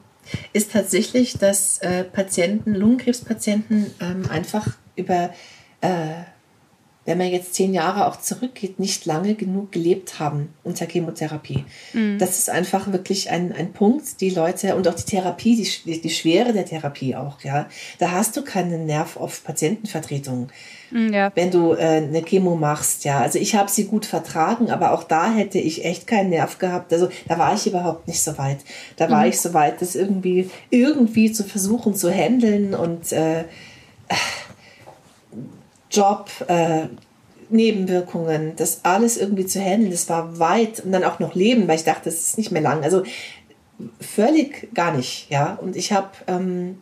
ist 0.53 0.73
tatsächlich, 0.73 1.39
dass 1.39 1.79
äh, 1.79 2.05
Patienten, 2.05 2.75
Lungenkrebspatienten 2.75 3.87
ähm, 4.01 4.23
einfach 4.29 4.77
über, 4.97 5.31
äh, 5.81 6.23
wenn 7.05 7.19
man 7.19 7.31
jetzt 7.31 7.55
zehn 7.55 7.75
Jahre 7.75 8.07
auch 8.07 8.21
zurückgeht, 8.21 8.79
nicht 8.79 9.07
lange 9.07 9.35
genug 9.35 9.73
gelebt 9.73 10.21
haben 10.21 10.55
unter 10.63 10.87
Chemotherapie. 10.87 11.65
Mhm. 11.93 12.19
Das 12.19 12.39
ist 12.39 12.49
einfach 12.49 12.93
wirklich 12.93 13.31
ein, 13.31 13.53
ein 13.53 13.73
Punkt, 13.73 14.21
die 14.21 14.31
Leute 14.31 14.77
und 14.77 14.87
auch 14.87 14.95
die 14.95 15.05
Therapie, 15.05 15.57
die, 15.85 16.01
die 16.01 16.11
Schwere 16.11 16.53
der 16.53 16.65
Therapie 16.65 17.17
auch, 17.17 17.41
ja. 17.41 17.69
Da 17.99 18.13
hast 18.13 18.37
du 18.37 18.43
keinen 18.43 18.87
Nerv 18.87 19.17
auf 19.17 19.43
Patientenvertretung. 19.43 20.49
Mm, 20.93 21.13
ja. 21.13 21.33
wenn 21.35 21.51
du 21.51 21.73
äh, 21.73 22.03
eine 22.03 22.23
Chemo 22.23 22.55
machst. 22.55 23.05
Ja, 23.05 23.21
also 23.21 23.39
ich 23.39 23.55
habe 23.55 23.71
sie 23.71 23.85
gut 23.85 24.05
vertragen, 24.05 24.71
aber 24.71 24.93
auch 24.93 25.05
da 25.05 25.33
hätte 25.33 25.59
ich 25.59 25.85
echt 25.85 26.07
keinen 26.07 26.31
Nerv 26.31 26.59
gehabt. 26.59 26.93
Also 26.93 27.09
da 27.27 27.39
war 27.39 27.55
ich 27.55 27.67
überhaupt 27.67 28.07
nicht 28.07 28.23
so 28.23 28.37
weit. 28.37 28.59
Da 28.97 29.11
war 29.11 29.25
mhm. 29.25 29.31
ich 29.31 29.41
so 29.41 29.55
weit, 29.55 29.81
das 29.81 29.95
irgendwie 29.95 30.51
irgendwie 30.71 31.33
zu 31.33 31.45
versuchen 31.45 31.95
zu 31.95 32.11
handeln 32.11 32.75
und 32.75 33.11
äh, 33.13 33.45
Job. 35.93 36.31
Äh, 36.49 36.89
Nebenwirkungen, 37.53 38.57
das 38.57 38.81
alles 38.83 39.19
irgendwie 39.19 39.45
zu 39.45 39.61
handeln, 39.61 39.91
das 39.91 40.09
war 40.09 40.39
weit 40.39 40.81
und 40.81 40.91
dann 40.91 41.05
auch 41.05 41.19
noch 41.19 41.35
leben, 41.35 41.69
weil 41.69 41.77
ich 41.77 41.85
dachte, 41.85 42.07
das 42.07 42.15
ist 42.15 42.39
nicht 42.39 42.51
mehr 42.51 42.63
lang. 42.63 42.83
Also 42.83 43.03
völlig 44.01 44.75
gar 44.75 44.97
nicht, 44.97 45.31
ja. 45.31 45.55
Und 45.61 45.77
ich 45.77 45.93
habe 45.93 46.11
ähm, 46.27 46.81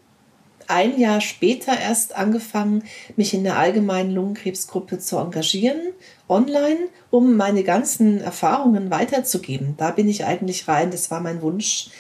ein 0.69 0.99
Jahr 0.99 1.21
später 1.21 1.79
erst 1.79 2.17
angefangen, 2.17 2.85
mich 3.17 3.35
in 3.35 3.43
der 3.43 3.59
allgemeinen 3.59 4.13
Lungenkrebsgruppe 4.13 4.99
zu 4.99 5.19
engagieren, 5.19 5.81
online, 6.29 6.79
um 7.11 7.37
meine 7.37 7.65
ganzen 7.65 8.21
Erfahrungen 8.21 8.91
weiterzugeben. 8.91 9.75
Da 9.77 9.91
bin 9.91 10.09
ich 10.09 10.25
eigentlich 10.25 10.69
rein. 10.69 10.93
Das 10.93 11.11
war 11.11 11.21
mein 11.21 11.43
Wunsch, 11.43 11.91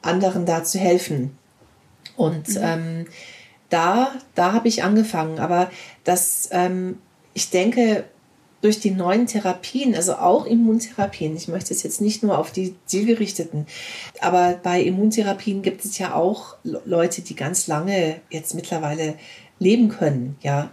anderen 0.00 0.46
da 0.46 0.64
zu 0.64 0.78
helfen. 0.78 1.36
Und 2.16 2.48
mhm. 2.48 2.60
ähm, 2.62 3.06
da, 3.74 4.12
da 4.36 4.52
habe 4.52 4.68
ich 4.68 4.84
angefangen. 4.84 5.40
Aber 5.40 5.70
das, 6.04 6.48
ähm, 6.52 7.00
ich 7.34 7.50
denke, 7.50 8.04
durch 8.62 8.80
die 8.80 8.92
neuen 8.92 9.26
Therapien, 9.26 9.94
also 9.94 10.14
auch 10.14 10.46
Immuntherapien, 10.46 11.36
ich 11.36 11.48
möchte 11.48 11.74
es 11.74 11.82
jetzt 11.82 12.00
nicht 12.00 12.22
nur 12.22 12.38
auf 12.38 12.50
die 12.50 12.76
zielgerichteten, 12.86 13.66
aber 14.20 14.58
bei 14.62 14.80
Immuntherapien 14.80 15.60
gibt 15.60 15.84
es 15.84 15.98
ja 15.98 16.14
auch 16.14 16.56
Leute, 16.62 17.20
die 17.20 17.34
ganz 17.34 17.66
lange 17.66 18.20
jetzt 18.30 18.54
mittlerweile 18.54 19.16
leben 19.58 19.90
können, 19.90 20.36
ja. 20.40 20.70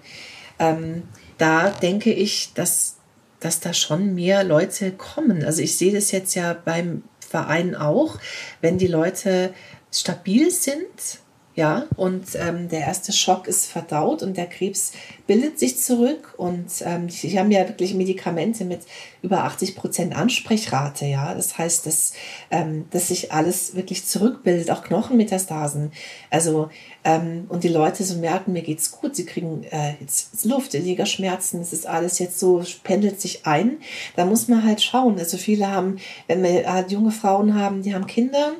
Ähm, 0.59 1.03
da 1.37 1.71
denke 1.71 2.13
ich, 2.13 2.53
dass, 2.53 2.97
dass 3.39 3.59
da 3.59 3.73
schon 3.73 4.13
mehr 4.13 4.43
Leute 4.43 4.91
kommen. 4.91 5.43
Also 5.43 5.61
ich 5.63 5.75
sehe 5.75 5.91
das 5.91 6.11
jetzt 6.11 6.35
ja 6.35 6.53
beim 6.53 7.03
Verein 7.19 7.75
auch, 7.75 8.19
wenn 8.61 8.77
die 8.77 8.87
Leute 8.87 9.53
stabil 9.91 10.51
sind, 10.51 11.19
ja, 11.53 11.85
und 11.97 12.27
ähm, 12.35 12.69
der 12.69 12.79
erste 12.79 13.11
Schock 13.11 13.45
ist 13.45 13.65
verdaut 13.65 14.23
und 14.23 14.37
der 14.37 14.47
Krebs 14.47 14.93
bildet 15.27 15.59
sich 15.59 15.77
zurück. 15.77 16.33
Und 16.37 16.67
ähm, 16.85 17.07
die 17.07 17.37
haben 17.37 17.51
ja 17.51 17.67
wirklich 17.67 17.93
Medikamente 17.93 18.63
mit 18.63 18.81
über 19.21 19.43
80 19.43 19.75
Prozent 19.75 20.15
Ansprechrate. 20.15 21.05
Ja, 21.05 21.33
das 21.33 21.57
heißt, 21.57 21.85
dass, 21.85 22.13
ähm, 22.51 22.85
dass 22.91 23.09
sich 23.09 23.33
alles 23.33 23.75
wirklich 23.75 24.05
zurückbildet, 24.05 24.71
auch 24.71 24.81
Knochenmetastasen. 24.83 25.91
Also, 26.29 26.69
ähm, 27.03 27.47
und 27.49 27.65
die 27.65 27.69
Leute 27.69 28.05
so 28.05 28.15
merken, 28.15 28.53
mir 28.53 28.61
geht's 28.61 28.91
gut, 28.91 29.17
sie 29.17 29.25
kriegen 29.25 29.65
äh, 29.71 29.95
jetzt 29.99 30.45
Luft, 30.45 30.73
Schmerzen, 31.05 31.59
es 31.59 31.73
ist 31.73 31.85
alles 31.85 32.19
jetzt 32.19 32.39
so, 32.39 32.63
pendelt 32.83 33.19
sich 33.19 33.45
ein. 33.45 33.77
Da 34.15 34.25
muss 34.25 34.47
man 34.47 34.63
halt 34.63 34.81
schauen. 34.81 35.19
Also, 35.19 35.35
viele 35.35 35.67
haben, 35.67 35.97
wenn 36.27 36.43
wir 36.43 36.71
halt 36.71 36.91
junge 36.91 37.11
Frauen 37.11 37.55
haben, 37.55 37.81
die 37.81 37.93
haben 37.93 38.07
Kinder, 38.07 38.53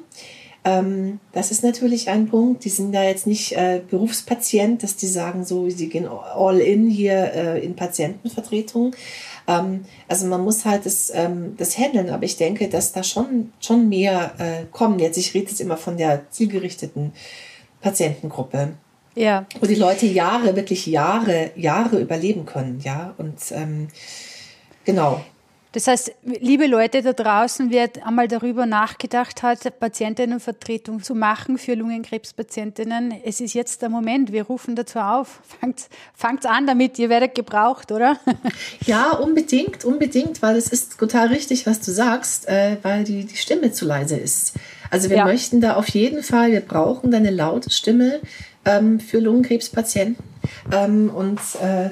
ähm, 0.63 1.19
das 1.32 1.50
ist 1.50 1.63
natürlich 1.63 2.10
ein 2.10 2.28
Punkt. 2.28 2.65
Die 2.65 2.69
sind 2.69 2.93
da 2.93 3.04
jetzt 3.04 3.26
nicht 3.26 3.54
äh, 3.54 3.82
Berufspatient, 3.89 4.84
dass 4.84 4.95
die 4.95 5.08
sagen, 5.08 5.43
so, 5.43 5.69
sie 5.69 5.89
gehen 5.89 6.08
all 6.08 6.60
in 6.60 6.89
hier 6.89 7.34
äh, 7.34 7.65
in 7.65 7.76
Patientenvertretung. 7.76 8.95
Ähm, 9.47 9.86
also 10.08 10.28
man 10.28 10.43
muss 10.43 10.65
halt 10.65 10.86
das, 10.86 11.12
ähm, 11.15 11.56
das 11.58 11.78
handeln, 11.78 12.12
aber 12.12 12.26
ich 12.26 12.38
denke, 12.38 12.69
dass 12.69 12.91
da 12.91 13.04
schon, 13.04 13.52
schon 13.60 13.89
mehr 13.89 14.34
äh, 14.38 14.65
kommen. 14.71 15.00
Jetzt, 15.00 15.17
ich 15.17 15.34
rede 15.34 15.50
jetzt 15.50 15.62
immer 15.62 15.78
von 15.78 15.97
der 15.97 16.30
zielgerichteten 16.30 17.13
Patientengruppe. 17.82 18.74
Ja. 19.15 19.45
Wo 19.60 19.65
die 19.65 19.76
Leute 19.76 20.06
Jahre, 20.06 20.56
wirklich 20.56 20.86
Jahre, 20.86 21.52
Jahre 21.56 22.00
überleben 22.00 22.45
können, 22.45 22.80
ja. 22.84 23.13
Und 23.17 23.39
ähm, 23.52 23.88
genau. 24.86 25.21
Das 25.74 25.88
heißt, 25.88 26.12
liebe 26.24 26.68
Leute 26.68 27.02
da 27.02 27.14
draußen, 27.14 27.72
wer 27.72 27.90
einmal 28.06 28.28
darüber 28.28 28.66
nachgedacht 28.66 29.42
hat, 29.42 29.80
Patientinnenvertretung 29.80 31.02
zu 31.02 31.16
machen 31.16 31.58
für 31.58 31.76
Lungenkrebspatientinnen, 31.76 33.14
es 33.24 33.40
ist 33.40 33.54
jetzt 33.54 33.82
der 33.82 33.88
Moment. 33.88 34.34
Wir 34.34 34.44
rufen 34.44 34.76
dazu 34.76 35.00
auf. 35.00 35.40
Fangt, 35.62 35.88
fangt 36.14 36.46
an 36.46 36.68
damit, 36.68 37.00
ihr 37.00 37.10
werdet 37.10 37.36
gebraucht, 37.36 37.92
oder? 37.92 38.18
Ja, 38.86 39.12
unbedingt, 39.12 39.86
unbedingt, 39.86 40.42
weil 40.42 40.56
es 40.56 40.68
ist 40.68 40.98
total 40.98 41.28
richtig, 41.28 41.66
was 41.66 41.80
du 41.80 41.92
sagst, 41.92 42.48
äh, 42.48 42.78
weil 42.82 43.04
die, 43.04 43.26
die 43.26 43.38
Stimme 43.38 43.72
zu 43.72 43.86
leise 43.86 44.18
ist. 44.18 44.54
Also 44.90 45.10
wir 45.10 45.18
ja. 45.18 45.26
möchten 45.26 45.62
da 45.62 45.76
auf 45.76 45.88
jeden 45.90 46.24
Fall, 46.24 46.52
wir 46.52 46.62
brauchen 46.62 47.12
da 47.12 47.18
eine 47.18 47.32
laute 47.32 47.70
Stimme 47.70 48.20
ähm, 48.66 49.00
für 49.00 49.20
Lungenkrebspatienten. 49.20 50.24
Ähm, 50.72 51.10
und 51.10 51.40
äh, 51.62 51.92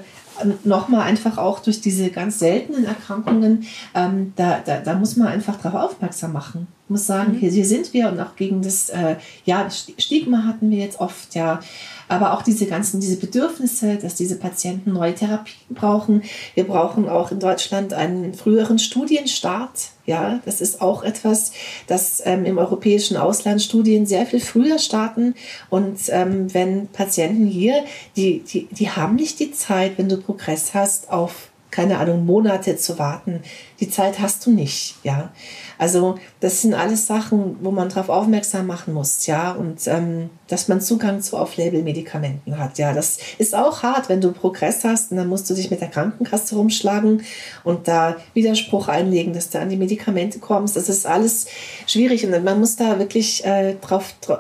nochmal 0.63 1.01
einfach 1.01 1.37
auch 1.37 1.59
durch 1.59 1.81
diese 1.81 2.09
ganz 2.09 2.39
seltenen 2.39 2.85
Erkrankungen, 2.85 3.65
ähm, 3.93 4.33
da, 4.35 4.59
da, 4.65 4.79
da 4.79 4.93
muss 4.95 5.15
man 5.17 5.27
einfach 5.27 5.59
darauf 5.61 5.91
aufmerksam 5.91 6.33
machen. 6.33 6.67
Ich 6.89 6.91
muss 6.91 7.05
sagen, 7.05 7.33
mhm. 7.33 7.37
hier, 7.37 7.51
hier 7.51 7.67
sind 7.67 7.93
wir 7.93 8.07
und 8.09 8.19
auch 8.19 8.35
gegen 8.35 8.63
das, 8.63 8.89
äh, 8.89 9.17
ja, 9.45 9.69
Stigma 9.69 10.45
hatten 10.45 10.71
wir 10.71 10.79
jetzt 10.79 10.99
oft, 10.99 11.35
ja, 11.35 11.59
aber 12.07 12.33
auch 12.33 12.41
diese 12.41 12.65
ganzen, 12.65 12.99
diese 12.99 13.17
Bedürfnisse, 13.17 13.97
dass 13.97 14.15
diese 14.15 14.39
Patienten 14.39 14.93
neue 14.93 15.13
Therapien 15.13 15.55
brauchen. 15.69 16.23
Wir 16.55 16.63
brauchen 16.63 17.07
auch 17.07 17.31
in 17.31 17.39
Deutschland 17.39 17.93
einen 17.93 18.33
früheren 18.33 18.79
Studienstart. 18.79 19.91
Ja, 20.07 20.39
das 20.45 20.61
ist 20.61 20.81
auch 20.81 21.03
etwas, 21.03 21.51
das 21.85 22.23
ähm, 22.25 22.45
im 22.45 22.57
europäischen 22.57 23.17
Ausland 23.17 23.61
Studien 23.61 24.07
sehr 24.07 24.25
viel 24.25 24.39
früher 24.39 24.79
starten. 24.79 25.35
Und 25.69 25.99
ähm, 26.07 26.51
wenn 26.55 26.87
Patienten 26.87 27.45
hier, 27.45 27.83
die, 28.15 28.39
die, 28.39 28.65
die 28.71 28.89
haben 28.89 29.15
nicht 29.15 29.39
die 29.39 29.51
Zeit, 29.51 29.99
wenn 29.99 30.09
du 30.09 30.17
Progress 30.17 30.73
hast, 30.73 31.11
auf 31.11 31.49
keine 31.71 31.99
Ahnung, 31.99 32.25
Monate 32.25 32.77
zu 32.77 32.97
warten. 32.97 33.41
Die 33.79 33.89
Zeit 33.89 34.19
hast 34.19 34.45
du 34.45 34.51
nicht, 34.51 34.95
ja. 35.03 35.31
Also 35.77 36.15
das 36.39 36.61
sind 36.61 36.73
alles 36.73 37.07
Sachen, 37.07 37.57
wo 37.61 37.71
man 37.71 37.89
darauf 37.89 38.09
aufmerksam 38.09 38.67
machen 38.67 38.93
muss, 38.93 39.27
ja. 39.27 39.51
Und 39.51 39.87
ähm, 39.87 40.29
dass 40.47 40.67
man 40.67 40.81
Zugang 40.81 41.21
zu 41.21 41.37
Off-Label-Medikamenten 41.37 42.57
hat, 42.57 42.79
ja. 42.79 42.93
Das 42.93 43.19
ist 43.37 43.55
auch 43.55 43.83
hart, 43.83 44.09
wenn 44.09 44.19
du 44.19 44.31
Progress 44.31 44.83
hast 44.83 45.11
und 45.11 45.17
dann 45.17 45.29
musst 45.29 45.49
du 45.49 45.53
dich 45.53 45.69
mit 45.69 45.79
der 45.79 45.89
Krankenkasse 45.89 46.55
rumschlagen 46.55 47.23
und 47.63 47.87
da 47.87 48.15
Widerspruch 48.33 48.87
einlegen, 48.87 49.33
dass 49.33 49.51
du 49.51 49.59
an 49.59 49.69
die 49.69 49.77
Medikamente 49.77 50.39
kommst. 50.39 50.75
Das 50.75 50.89
ist 50.89 51.05
alles 51.05 51.47
schwierig 51.85 52.25
und 52.25 52.43
man 52.43 52.59
muss 52.59 52.75
da 52.75 52.97
wirklich 52.97 53.45
äh, 53.45 53.75
drauf, 53.75 54.15
drauf 54.21 54.39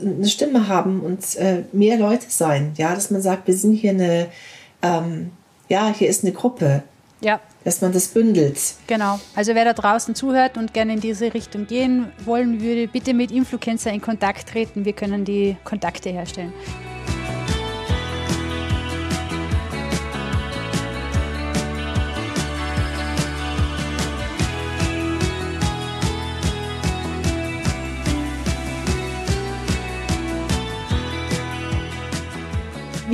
eine 0.00 0.26
Stimme 0.26 0.66
haben 0.66 1.02
und 1.02 1.36
äh, 1.36 1.62
mehr 1.72 1.96
Leute 1.98 2.26
sein, 2.28 2.72
ja. 2.76 2.94
Dass 2.94 3.12
man 3.12 3.22
sagt, 3.22 3.46
wir 3.46 3.56
sind 3.56 3.74
hier 3.74 3.90
eine 3.90 4.26
ähm, 4.82 5.30
ja, 5.68 5.92
hier 5.96 6.08
ist 6.08 6.24
eine 6.24 6.32
Gruppe. 6.32 6.82
Ja. 7.20 7.40
Dass 7.64 7.80
man 7.80 7.92
das 7.92 8.08
bündelt. 8.08 8.58
Genau. 8.86 9.18
Also 9.34 9.54
wer 9.54 9.64
da 9.64 9.72
draußen 9.72 10.14
zuhört 10.14 10.58
und 10.58 10.74
gerne 10.74 10.92
in 10.92 11.00
diese 11.00 11.32
Richtung 11.32 11.66
gehen 11.66 12.12
wollen 12.24 12.60
würde, 12.60 12.86
bitte 12.86 13.14
mit 13.14 13.30
Influencer 13.30 13.90
in 13.90 14.02
Kontakt 14.02 14.50
treten. 14.50 14.84
Wir 14.84 14.92
können 14.92 15.24
die 15.24 15.56
Kontakte 15.64 16.10
herstellen. 16.10 16.52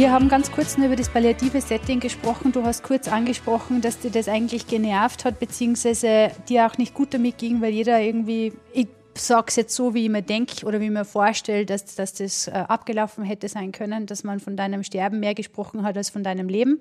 Wir 0.00 0.12
haben 0.12 0.30
ganz 0.30 0.50
kurz 0.50 0.78
nur 0.78 0.86
über 0.86 0.96
das 0.96 1.10
palliative 1.10 1.60
Setting 1.60 2.00
gesprochen. 2.00 2.52
Du 2.52 2.64
hast 2.64 2.82
kurz 2.82 3.06
angesprochen, 3.06 3.82
dass 3.82 3.98
dir 3.98 4.10
das 4.10 4.28
eigentlich 4.28 4.66
genervt 4.66 5.26
hat, 5.26 5.38
beziehungsweise 5.38 6.30
dir 6.48 6.64
auch 6.64 6.78
nicht 6.78 6.94
gut 6.94 7.12
damit 7.12 7.36
ging, 7.36 7.60
weil 7.60 7.74
jeder 7.74 8.00
irgendwie, 8.00 8.54
ich 8.72 8.88
sage 9.14 9.48
es 9.48 9.56
jetzt 9.56 9.76
so, 9.76 9.92
wie 9.92 10.04
ich 10.04 10.08
mir 10.08 10.22
denke 10.22 10.64
oder 10.64 10.80
wie 10.80 10.86
ich 10.86 10.90
mir 10.90 11.04
vorstelle, 11.04 11.66
dass, 11.66 11.84
dass 11.96 12.14
das 12.14 12.48
äh, 12.48 12.52
abgelaufen 12.52 13.24
hätte 13.24 13.46
sein 13.48 13.72
können, 13.72 14.06
dass 14.06 14.24
man 14.24 14.40
von 14.40 14.56
deinem 14.56 14.84
Sterben 14.84 15.20
mehr 15.20 15.34
gesprochen 15.34 15.82
hat 15.82 15.98
als 15.98 16.08
von 16.08 16.24
deinem 16.24 16.48
Leben. 16.48 16.80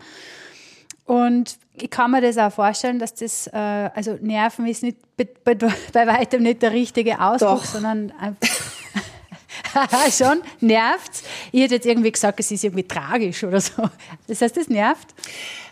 Und 1.03 1.57
ich 1.73 1.89
kann 1.89 2.11
mir 2.11 2.21
das 2.21 2.37
auch 2.37 2.53
vorstellen, 2.53 2.99
dass 2.99 3.15
das, 3.15 3.47
äh, 3.47 3.57
also 3.57 4.17
Nerven 4.21 4.65
ist 4.65 4.81
nicht 4.81 4.95
bei, 5.17 5.27
bei, 5.43 5.55
bei 5.55 6.07
weitem 6.07 6.41
nicht 6.41 6.61
der 6.61 6.71
richtige 6.71 7.19
Ausdruck, 7.19 7.57
Doch. 7.57 7.65
sondern 7.65 8.13
einfach 8.17 8.78
schon, 10.17 10.41
nervt. 10.59 11.23
Ich 11.51 11.61
hätte 11.61 11.75
jetzt 11.75 11.85
irgendwie 11.85 12.11
gesagt, 12.11 12.39
es 12.39 12.51
ist 12.51 12.63
irgendwie 12.63 12.87
tragisch 12.87 13.43
oder 13.43 13.61
so. 13.61 13.89
Das 14.27 14.41
heißt, 14.41 14.57
es 14.57 14.69
nervt? 14.69 15.07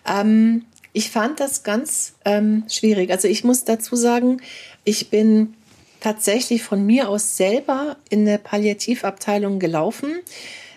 Ähm, 0.08 0.66
ich 0.94 1.12
fand 1.12 1.40
das 1.40 1.64
ganz 1.64 2.16
ähm, 2.26 2.64
schwierig. 2.70 3.12
Also 3.12 3.28
ich 3.28 3.44
muss 3.44 3.64
dazu 3.64 3.96
sagen, 3.96 4.42
ich 4.84 5.10
bin 5.10 5.54
tatsächlich 6.00 6.64
von 6.64 6.86
mir 6.86 7.10
aus 7.10 7.38
selber 7.38 7.98
in 8.10 8.26
der 8.26 8.38
Palliativabteilung 8.38 9.60
gelaufen. 9.60 10.20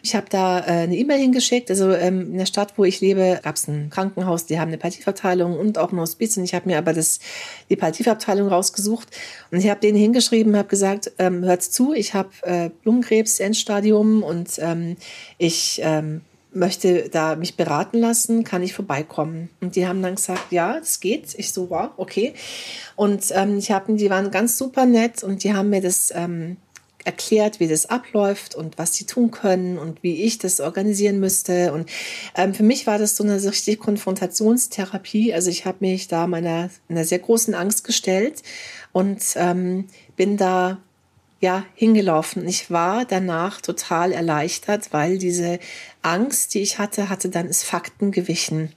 Ich 0.03 0.15
habe 0.15 0.27
da 0.31 0.61
äh, 0.61 0.83
eine 0.83 0.97
E-Mail 0.97 1.19
hingeschickt. 1.19 1.71
Also 1.71 1.93
ähm, 1.93 2.33
in 2.33 2.39
der 2.39 2.47
Stadt, 2.47 2.75
wo 2.77 2.85
ich 2.85 3.01
lebe, 3.01 3.41
gab 3.43 3.57
es 3.57 3.69
ein 3.69 3.91
Krankenhaus, 3.91 4.47
die 4.47 4.59
haben 4.59 4.69
eine 4.69 4.79
Palliativabteilung 4.79 5.59
und 5.59 5.79
auch 5.79 5.93
ein 5.93 6.01
Hospiz. 6.01 6.37
Und 6.37 6.45
ich 6.45 6.55
habe 6.55 6.69
mir 6.69 6.79
aber 6.79 6.93
das, 6.93 7.21
die 7.69 7.77
Palliativabteilung 7.77 8.49
rausgesucht. 8.49 9.09
Und 9.51 9.59
ich 9.59 9.69
habe 9.69 9.81
denen 9.81 9.99
hingeschrieben, 9.99 10.57
habe 10.57 10.69
gesagt, 10.69 11.13
ähm, 11.19 11.45
hört 11.45 11.63
zu, 11.63 11.93
ich 11.93 12.15
habe 12.15 12.31
äh, 12.43 12.71
Lungenkrebs, 12.85 13.41
Endstadium 13.41 14.23
und 14.23 14.59
ähm, 14.59 14.97
ich 15.39 15.81
ähm, 15.83 16.23
möchte 16.53 17.09
da 17.09 17.37
mich 17.37 17.57
beraten 17.57 17.99
lassen, 17.99 18.45
kann 18.45 18.63
ich 18.63 18.75
vorbeikommen? 18.75 19.51
Und 19.61 19.77
die 19.77 19.87
haben 19.87 20.03
dann 20.03 20.17
gesagt, 20.17 20.51
ja, 20.51 20.77
es 20.79 21.01
geht. 21.01 21.35
Ich 21.37 21.53
so, 21.53 21.71
wow, 21.71 21.91
okay. 21.97 22.35
Und 22.97 23.25
ähm, 23.33 23.59
ich 23.59 23.71
habe, 23.71 23.95
die 23.95 24.11
waren 24.11 24.31
ganz 24.31 24.59
super 24.59 24.87
nett 24.87 25.23
und 25.23 25.45
die 25.45 25.55
haben 25.55 25.71
mir 25.71 25.81
das 25.81 26.13
ähm, 26.15 26.57
erklärt, 27.05 27.61
wie 27.61 27.69
das 27.69 27.87
abläuft 27.87 28.55
und 28.55 28.79
was 28.79 28.95
sie 28.95 29.05
tun 29.05 29.31
können 29.31 29.79
und 29.79 30.03
wie 30.03 30.23
ich 30.23 30.39
das 30.39 30.61
organisieren 30.61 31.21
müsste. 31.21 31.73
Und 31.73 31.89
ähm, 32.37 32.55
für 32.55 32.63
mich 32.63 32.87
war 32.87 32.99
das 32.99 33.17
so 33.17 33.25
eine 33.25 33.43
richtig 33.43 33.81
Konfrontationstherapie. 33.81 35.35
Also 35.35 35.51
ich 35.51 35.65
habe 35.65 35.79
mich 35.81 36.09
da 36.09 36.27
meiner, 36.27 36.71
einer 36.89 37.05
sehr 37.05 37.19
großen 37.19 37.55
Angst 37.55 37.85
gestellt 37.85 38.43
und 38.93 39.23
ähm, 39.37 39.87
bin 40.17 40.37
da 40.37 40.79
ja 41.41 41.65
hingelaufen. 41.75 42.47
Ich 42.47 42.71
war 42.71 43.05
danach 43.05 43.61
total 43.61 44.13
erleichtert, 44.13 44.93
weil 44.93 45.19
diese 45.19 45.59
Angst, 46.03 46.55
die 46.55 46.61
ich 46.61 46.79
hatte, 46.79 47.09
hatte 47.09 47.31
dann 47.31 47.47
ist 47.47 47.65
Fakten 47.65 48.13
gewichen 48.13 48.73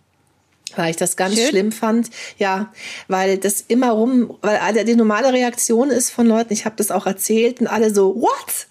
weil 0.76 0.92
ich 0.92 0.98
das 0.98 1.16
ganz 1.16 1.36
Schön. 1.36 1.48
schlimm 1.48 1.72
fand. 1.72 2.10
Ja, 2.38 2.72
weil 3.08 3.38
das 3.38 3.62
immer 3.68 3.92
rum, 3.92 4.38
weil 4.42 4.86
die 4.86 4.96
normale 4.96 5.34
Reaktion 5.34 5.90
ist 5.90 6.10
von 6.10 6.28
Leuten, 6.28 6.54
ich 6.54 6.66
habe 6.66 6.76
das 6.78 6.92
auch 6.92 7.06
erzählt 7.06 7.62
und 7.62 7.68
alle 7.68 7.94
so, 7.94 8.16
what? 8.16 8.68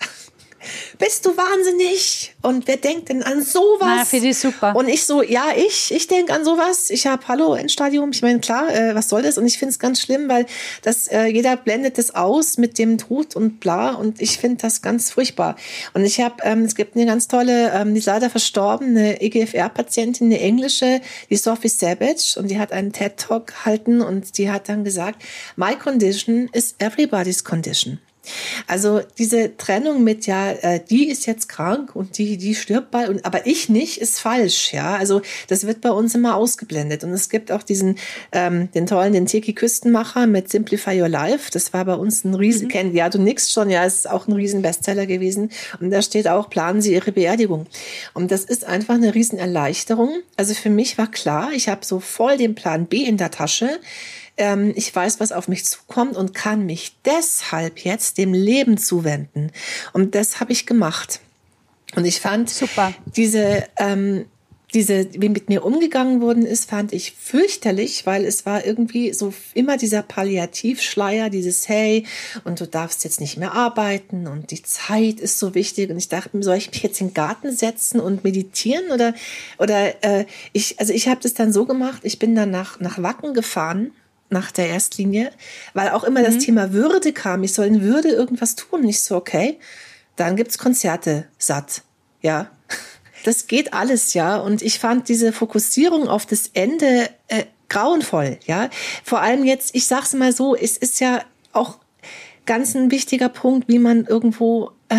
Bist 0.99 1.27
du 1.27 1.37
wahnsinnig? 1.37 2.35
Und 2.43 2.67
wer 2.67 2.77
denkt 2.77 3.09
denn 3.09 3.23
an 3.23 3.43
sowas? 3.43 3.81
Na, 3.81 4.05
finde 4.05 4.29
ich 4.29 4.39
super. 4.39 4.75
Und 4.75 4.89
ich 4.89 5.05
so, 5.05 5.23
ja, 5.23 5.47
ich, 5.57 5.93
ich 5.95 6.07
denke 6.07 6.33
an 6.33 6.45
sowas. 6.45 6.91
Ich 6.91 7.07
habe 7.07 7.27
Hallo 7.29 7.55
Endstadium. 7.55 8.11
Ich 8.11 8.23
meine, 8.23 8.41
klar, 8.41 8.75
äh, 8.75 8.95
was 8.95 9.09
soll 9.09 9.23
das? 9.23 9.39
Und 9.39 9.47
ich 9.47 9.59
finde 9.59 9.73
es 9.73 9.79
ganz 9.79 10.01
schlimm, 10.01 10.29
weil 10.29 10.47
das 10.83 11.09
äh, 11.09 11.27
jeder 11.27 11.57
blendet 11.57 11.99
das 11.99 12.15
aus 12.15 12.59
mit 12.59 12.79
dem 12.79 12.99
Tod 12.99 13.37
und 13.37 13.61
bla. 13.61 13.93
Und 13.93 14.21
ich 14.21 14.39
finde 14.39 14.59
das 14.63 14.83
ganz 14.83 15.11
furchtbar. 15.11 15.57
Und 15.95 16.05
ich 16.05 16.21
habe, 16.21 16.37
ähm, 16.43 16.63
es 16.65 16.75
gibt 16.75 16.97
eine 16.97 17.07
ganz 17.07 17.29
tolle, 17.29 17.73
ähm, 17.73 17.95
die 17.95 18.01
ist 18.01 18.07
leider 18.07 18.31
verstorben, 18.31 18.97
eine 18.97 19.21
EGFR-Patientin, 19.21 20.27
eine 20.27 20.41
englische, 20.41 21.01
die 21.31 21.37
Sophie 21.37 21.69
Savage, 21.69 22.39
und 22.39 22.49
die 22.49 22.59
hat 22.59 22.73
einen 22.73 22.93
TED-Talk 22.93 23.49
gehalten 23.49 24.01
und 24.01 24.39
die 24.39 24.51
hat 24.51 24.69
dann 24.69 24.85
gesagt, 24.85 25.23
my 25.57 25.75
condition 25.77 26.49
is 26.53 26.75
everybody's 26.79 27.45
condition. 27.45 28.01
Also 28.67 29.01
diese 29.19 29.57
Trennung 29.57 30.05
mit 30.05 30.27
ja, 30.27 30.51
äh, 30.53 30.81
die 30.89 31.09
ist 31.09 31.27
jetzt 31.27 31.49
krank 31.49 31.97
und 31.97 32.19
die 32.19 32.37
die 32.37 32.55
stirbt 32.55 32.91
bald 32.91 33.09
und 33.09 33.25
aber 33.25 33.47
ich 33.47 33.69
nicht 33.69 33.99
ist 33.99 34.21
falsch, 34.21 34.73
ja. 34.73 34.97
Also 34.97 35.23
das 35.49 35.67
wird 35.67 35.81
bei 35.81 35.91
uns 35.91 36.15
immer 36.15 36.37
ausgeblendet 36.37 37.03
und 37.03 37.11
es 37.11 37.29
gibt 37.29 37.51
auch 37.51 37.63
diesen 37.63 37.97
ähm, 38.31 38.71
den 38.73 38.87
tollen 38.87 39.13
den 39.13 39.27
Tiki 39.27 39.53
Küstenmacher 39.53 40.27
mit 40.27 40.49
Simplify 40.51 41.01
Your 41.01 41.09
Life. 41.09 41.51
Das 41.51 41.73
war 41.73 41.85
bei 41.85 41.95
uns 41.95 42.25
ein 42.25 42.35
riesen 42.35 42.69
mhm. 42.69 42.95
ja 42.95 43.09
du 43.09 43.19
nix 43.19 43.53
schon, 43.53 43.71
ja, 43.71 43.85
ist 43.85 44.09
auch 44.09 44.29
ein 44.29 44.33
riesen 44.33 44.63
Bestseller 44.63 45.07
gewesen 45.07 45.51
und 45.81 45.91
da 45.91 46.01
steht 46.01 46.29
auch 46.29 46.49
planen 46.49 46.81
Sie 46.81 46.95
Ihre 46.95 47.13
Beerdigung 47.13 47.67
und 48.15 48.31
das 48.31 48.45
ist 48.45 48.65
einfach 48.65 48.95
eine 48.95 49.15
riesen 49.15 49.39
Erleichterung. 49.39 50.21
Also 50.37 50.55
für 50.55 50.71
mich 50.71 50.97
war 50.99 51.11
klar, 51.11 51.51
ich 51.53 51.69
habe 51.69 51.85
so 51.85 51.99
voll 51.99 52.37
den 52.37 52.55
Plan 52.55 52.87
B 52.87 53.05
in 53.05 53.17
der 53.17 53.31
Tasche 53.31 53.81
ähm, 54.37 54.73
ich 54.77 54.95
weiß, 54.95 55.21
was 55.21 55.33
auf 55.33 55.49
mich 55.49 55.65
zukommt 55.65 56.17
und 56.17 56.35
kann 56.35 56.67
mich 56.67 56.97
deshalb 57.05 57.81
jetzt 57.81 58.19
dem 58.19 58.33
Leben 58.33 58.79
zuwenden. 58.79 59.51
Und 59.93 60.15
das 60.15 60.41
habe 60.41 60.53
ich 60.53 60.67
gemacht. 60.67 61.21
Und 61.95 62.05
ich 62.05 62.21
fand 62.21 62.49
Super. 62.49 62.95
diese, 63.15 63.65
ähm, 63.77 64.25
diese, 64.73 65.07
wie 65.13 65.29
mit 65.29 65.51
mir 65.51 65.65
umgegangen 65.65 66.23
worden 66.23 66.47
ist, 66.47 66.71
fand 66.71 66.95
ich 66.95 67.13
fürchterlich, 67.13 68.07
weil 68.07 68.25
es 68.25 68.47
war 68.47 68.65
irgendwie 68.65 69.13
so 69.13 69.35
immer 69.53 69.77
dieser 69.77 70.03
Palliativschleier, 70.03 71.29
dieses 71.29 71.69
Hey, 71.69 72.07
und 72.45 72.61
du 72.61 72.67
darfst 72.67 73.05
jetzt 73.05 73.21
nicht 73.21 73.37
mehr 73.37 73.53
arbeiten 73.53 74.27
und 74.27 74.51
die 74.51 74.63
Zeit 74.63 75.21
ist 75.21 75.39
so 75.39 75.55
wichtig. 75.55 75.91
Und 75.91 75.99
ich 75.99 76.09
dachte 76.09 76.43
soll 76.43 76.57
ich 76.57 76.71
mich 76.71 76.83
jetzt 76.83 77.01
in 77.03 77.09
den 77.09 77.15
Garten 77.15 77.55
setzen 77.55 78.01
und 78.01 78.25
meditieren 78.25 78.91
oder 78.91 79.13
oder 79.59 80.03
äh, 80.03 80.25
ich, 80.55 80.81
also 80.81 80.95
ich 80.95 81.09
habe 81.09 81.21
das 81.21 81.35
dann 81.35 81.53
so 81.53 81.67
gemacht. 81.67 82.01
Ich 82.05 82.19
bin 82.19 82.35
dann 82.35 82.51
nach 82.51 82.81
nach 82.81 83.03
Wacken 83.03 83.35
gefahren 83.35 83.93
nach 84.33 84.51
der 84.51 84.69
Erstlinie, 84.69 85.31
weil 85.75 85.91
auch 85.91 86.05
immer 86.05 86.21
mhm. 86.21 86.25
das 86.25 86.39
Thema 86.39 86.73
Würde 86.73 87.13
kam. 87.13 87.43
Ich 87.43 87.53
soll 87.53 87.67
in 87.67 87.83
Würde 87.83 88.09
irgendwas 88.09 88.57
tun. 88.57 88.83
Nicht 88.83 89.03
so 89.03 89.17
okay. 89.17 89.59
Dann 90.17 90.37
gibt's 90.37 90.59
Konzerte 90.59 91.27
satt, 91.39 91.83
ja. 92.21 92.51
Das 93.25 93.47
geht 93.47 93.73
alles, 93.73 94.15
ja. 94.15 94.37
Und 94.37 94.63
ich 94.63 94.81
fand 94.81 95.09
diese 95.09 95.33
Fokussierung 95.33 96.09
auf 96.09 96.27
das 96.27 96.51
Ende 96.55 97.09
äh, 97.29 97.45
grauenvoll, 97.69 98.37
ja. 98.47 98.69
Vor 99.05 99.21
allem 99.21 99.45
jetzt, 99.45 99.77
ich 99.77 99.87
sag's 99.87 100.13
mal 100.13 100.33
so, 100.33 100.57
es 100.57 100.77
ist 100.77 100.99
ja 100.99 101.23
auch 101.53 101.79
ganz 102.47 102.75
ein 102.75 102.91
wichtiger 102.91 103.29
Punkt, 103.29 103.69
wie 103.69 103.79
man 103.79 104.07
irgendwo 104.07 104.73
äh, 104.89 104.97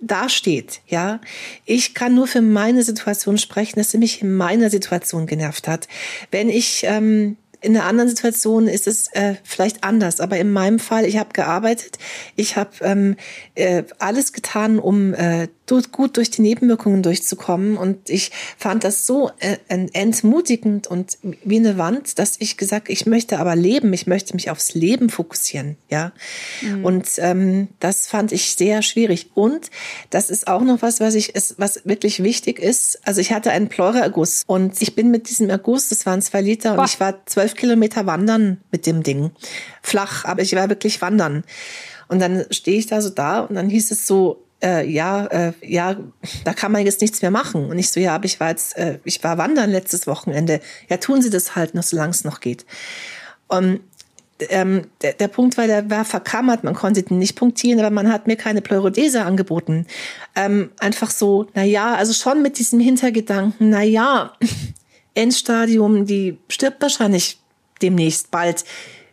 dasteht, 0.00 0.80
ja. 0.86 1.20
Ich 1.66 1.94
kann 1.94 2.14
nur 2.14 2.26
für 2.26 2.40
meine 2.40 2.82
Situation 2.82 3.38
sprechen, 3.38 3.78
dass 3.78 3.90
sie 3.90 3.98
mich 3.98 4.22
in 4.22 4.34
meiner 4.34 4.70
Situation 4.70 5.26
genervt 5.26 5.68
hat. 5.68 5.88
Wenn 6.30 6.48
ich 6.48 6.84
ähm, 6.84 7.36
in 7.60 7.76
einer 7.76 7.86
anderen 7.86 8.08
Situation 8.08 8.66
ist 8.66 8.86
es 8.86 9.08
äh, 9.12 9.34
vielleicht 9.44 9.84
anders, 9.84 10.20
aber 10.20 10.38
in 10.38 10.50
meinem 10.50 10.78
Fall, 10.78 11.04
ich 11.04 11.18
habe 11.18 11.30
gearbeitet, 11.32 11.98
ich 12.36 12.56
habe 12.56 12.70
ähm, 12.80 13.16
äh, 13.54 13.84
alles 13.98 14.32
getan, 14.32 14.78
um 14.78 15.14
äh, 15.14 15.48
gut 15.92 16.16
durch 16.16 16.30
die 16.30 16.42
Nebenwirkungen 16.42 17.02
durchzukommen. 17.02 17.76
Und 17.76 18.10
ich 18.10 18.30
fand 18.56 18.84
das 18.84 19.06
so 19.06 19.30
äh, 19.38 19.56
entmutigend 19.68 20.86
und 20.86 21.18
wie 21.44 21.58
eine 21.58 21.78
Wand, 21.78 22.18
dass 22.18 22.36
ich 22.38 22.56
gesagt, 22.56 22.88
ich 22.88 23.06
möchte 23.06 23.38
aber 23.38 23.56
leben, 23.56 23.92
ich 23.92 24.06
möchte 24.06 24.34
mich 24.34 24.50
aufs 24.50 24.74
Leben 24.74 25.10
fokussieren, 25.10 25.76
ja. 25.88 26.12
Mhm. 26.60 26.84
Und 26.84 27.08
ähm, 27.18 27.68
das 27.78 28.06
fand 28.06 28.32
ich 28.32 28.56
sehr 28.56 28.82
schwierig. 28.82 29.30
Und 29.34 29.70
das 30.10 30.30
ist 30.30 30.48
auch 30.48 30.62
noch 30.62 30.82
was, 30.82 31.00
was 31.00 31.14
ich, 31.14 31.34
ist, 31.34 31.54
was 31.58 31.86
wirklich 31.86 32.22
wichtig 32.22 32.58
ist. 32.58 33.00
Also 33.04 33.20
ich 33.20 33.32
hatte 33.32 33.50
einen 33.50 33.68
Pleuraerguss 33.68 34.42
und 34.46 34.80
ich 34.82 34.94
bin 34.94 35.10
mit 35.10 35.28
diesem 35.28 35.48
Erguss, 35.50 35.88
das 35.88 36.06
waren 36.06 36.22
zwei 36.22 36.40
Liter, 36.40 36.74
Boah. 36.74 36.82
und 36.82 36.90
ich 36.90 37.00
war 37.00 37.24
zwölf 37.26 37.54
Kilometer 37.54 38.06
wandern 38.06 38.60
mit 38.70 38.86
dem 38.86 39.02
Ding. 39.02 39.30
Flach, 39.82 40.24
aber 40.24 40.42
ich 40.42 40.54
war 40.54 40.68
wirklich 40.68 41.00
wandern. 41.00 41.44
Und 42.08 42.18
dann 42.18 42.44
stehe 42.50 42.78
ich 42.78 42.86
da 42.86 43.00
so 43.00 43.10
da 43.10 43.40
und 43.40 43.54
dann 43.54 43.70
hieß 43.70 43.92
es 43.92 44.06
so, 44.06 44.44
äh, 44.62 44.86
ja, 44.88 45.26
äh, 45.26 45.52
ja, 45.62 45.96
da 46.44 46.52
kann 46.52 46.72
man 46.72 46.84
jetzt 46.84 47.00
nichts 47.00 47.22
mehr 47.22 47.30
machen. 47.30 47.66
Und 47.66 47.78
ich 47.78 47.90
so, 47.90 48.00
ja, 48.00 48.14
aber 48.14 48.26
ich 48.26 48.40
war 48.40 48.50
jetzt, 48.50 48.76
äh, 48.76 48.98
ich 49.04 49.22
war 49.24 49.38
wandern 49.38 49.70
letztes 49.70 50.06
Wochenende. 50.06 50.60
Ja, 50.88 50.98
tun 50.98 51.22
Sie 51.22 51.30
das 51.30 51.56
halt 51.56 51.74
noch, 51.74 51.82
solange 51.82 52.10
es 52.10 52.24
noch 52.24 52.40
geht. 52.40 52.66
Und 53.48 53.80
ähm, 54.48 54.86
der, 55.02 55.12
der 55.14 55.28
Punkt 55.28 55.56
war, 55.58 55.66
der 55.66 55.90
war 55.90 56.04
verkammert, 56.04 56.64
man 56.64 56.74
konnte 56.74 57.02
den 57.02 57.18
nicht 57.18 57.36
punktieren, 57.36 57.80
aber 57.80 57.90
man 57.90 58.10
hat 58.10 58.26
mir 58.26 58.36
keine 58.36 58.62
Pleurodese 58.62 59.22
angeboten. 59.22 59.86
Ähm, 60.34 60.70
einfach 60.78 61.10
so, 61.10 61.46
na 61.54 61.62
ja, 61.62 61.94
also 61.94 62.12
schon 62.12 62.42
mit 62.42 62.58
diesem 62.58 62.80
Hintergedanken, 62.80 63.70
na 63.70 63.82
ja, 63.82 64.32
Endstadium, 65.14 66.06
die 66.06 66.38
stirbt 66.48 66.80
wahrscheinlich 66.80 67.38
demnächst 67.82 68.30
bald 68.30 68.64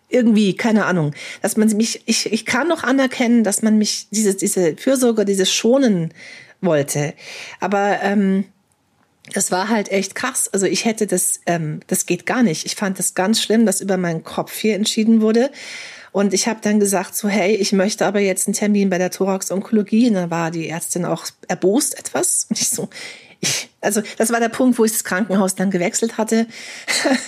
irgendwie, 0.10 0.56
keine 0.56 0.86
Ahnung, 0.86 1.14
dass 1.42 1.58
man 1.58 1.68
mich, 1.76 2.02
ich, 2.06 2.32
ich 2.32 2.46
kann 2.46 2.68
noch 2.68 2.84
anerkennen, 2.84 3.44
dass 3.44 3.62
man 3.62 3.78
mich, 3.78 4.08
diese, 4.12 4.36
diese 4.36 4.76
Fürsorge, 4.78 5.26
dieses 5.26 5.54
Schonen 5.54 6.14
wollte. 6.62 7.14
Aber 7.60 8.00
ähm, 8.02 8.46
das 9.34 9.52
war 9.52 9.70
halt 9.70 9.90
echt 9.90 10.16
krass. 10.16 10.50
Also 10.52 10.66
ich 10.66 10.86
hätte 10.86 11.08
das, 11.08 11.42
ähm, 11.46 11.82
das 11.88 12.06
geht 12.06 12.26
gar 12.26 12.44
nicht. 12.44 12.66
Ich 12.66 12.76
fand 12.76 12.98
das 13.00 13.14
ganz 13.14 13.42
schlimm, 13.42 13.66
dass 13.66 13.82
über 13.82 13.98
meinen 13.98 14.24
Kopf 14.24 14.58
hier 14.58 14.76
entschieden 14.76 15.22
wurde. 15.22 15.52
Und 16.14 16.34
ich 16.34 16.48
habe 16.48 16.60
dann 16.62 16.80
gesagt, 16.80 17.16
so, 17.16 17.28
hey, 17.28 17.56
ich 17.56 17.74
möchte 17.74 18.06
aber 18.06 18.20
jetzt 18.22 18.48
einen 18.48 18.56
Termin 18.56 18.90
bei 18.90 18.98
der 18.98 19.12
Thorax-Onkologie. 19.12 20.08
Und 20.08 20.16
dann 20.16 20.32
war 20.32 20.52
die 20.52 20.70
Ärztin 20.70 21.06
auch 21.06 21.26
erbost 21.48 22.00
etwas. 22.00 22.48
Und 22.50 22.60
ich 22.60 22.70
so, 22.70 22.90
ich, 23.40 23.70
also 23.82 24.02
das 24.18 24.32
war 24.32 24.40
der 24.40 24.50
Punkt, 24.50 24.80
wo 24.80 24.86
ich 24.86 24.94
das 24.94 25.04
Krankenhaus 25.04 25.56
dann 25.56 25.70
gewechselt 25.70 26.18
hatte. 26.18 26.48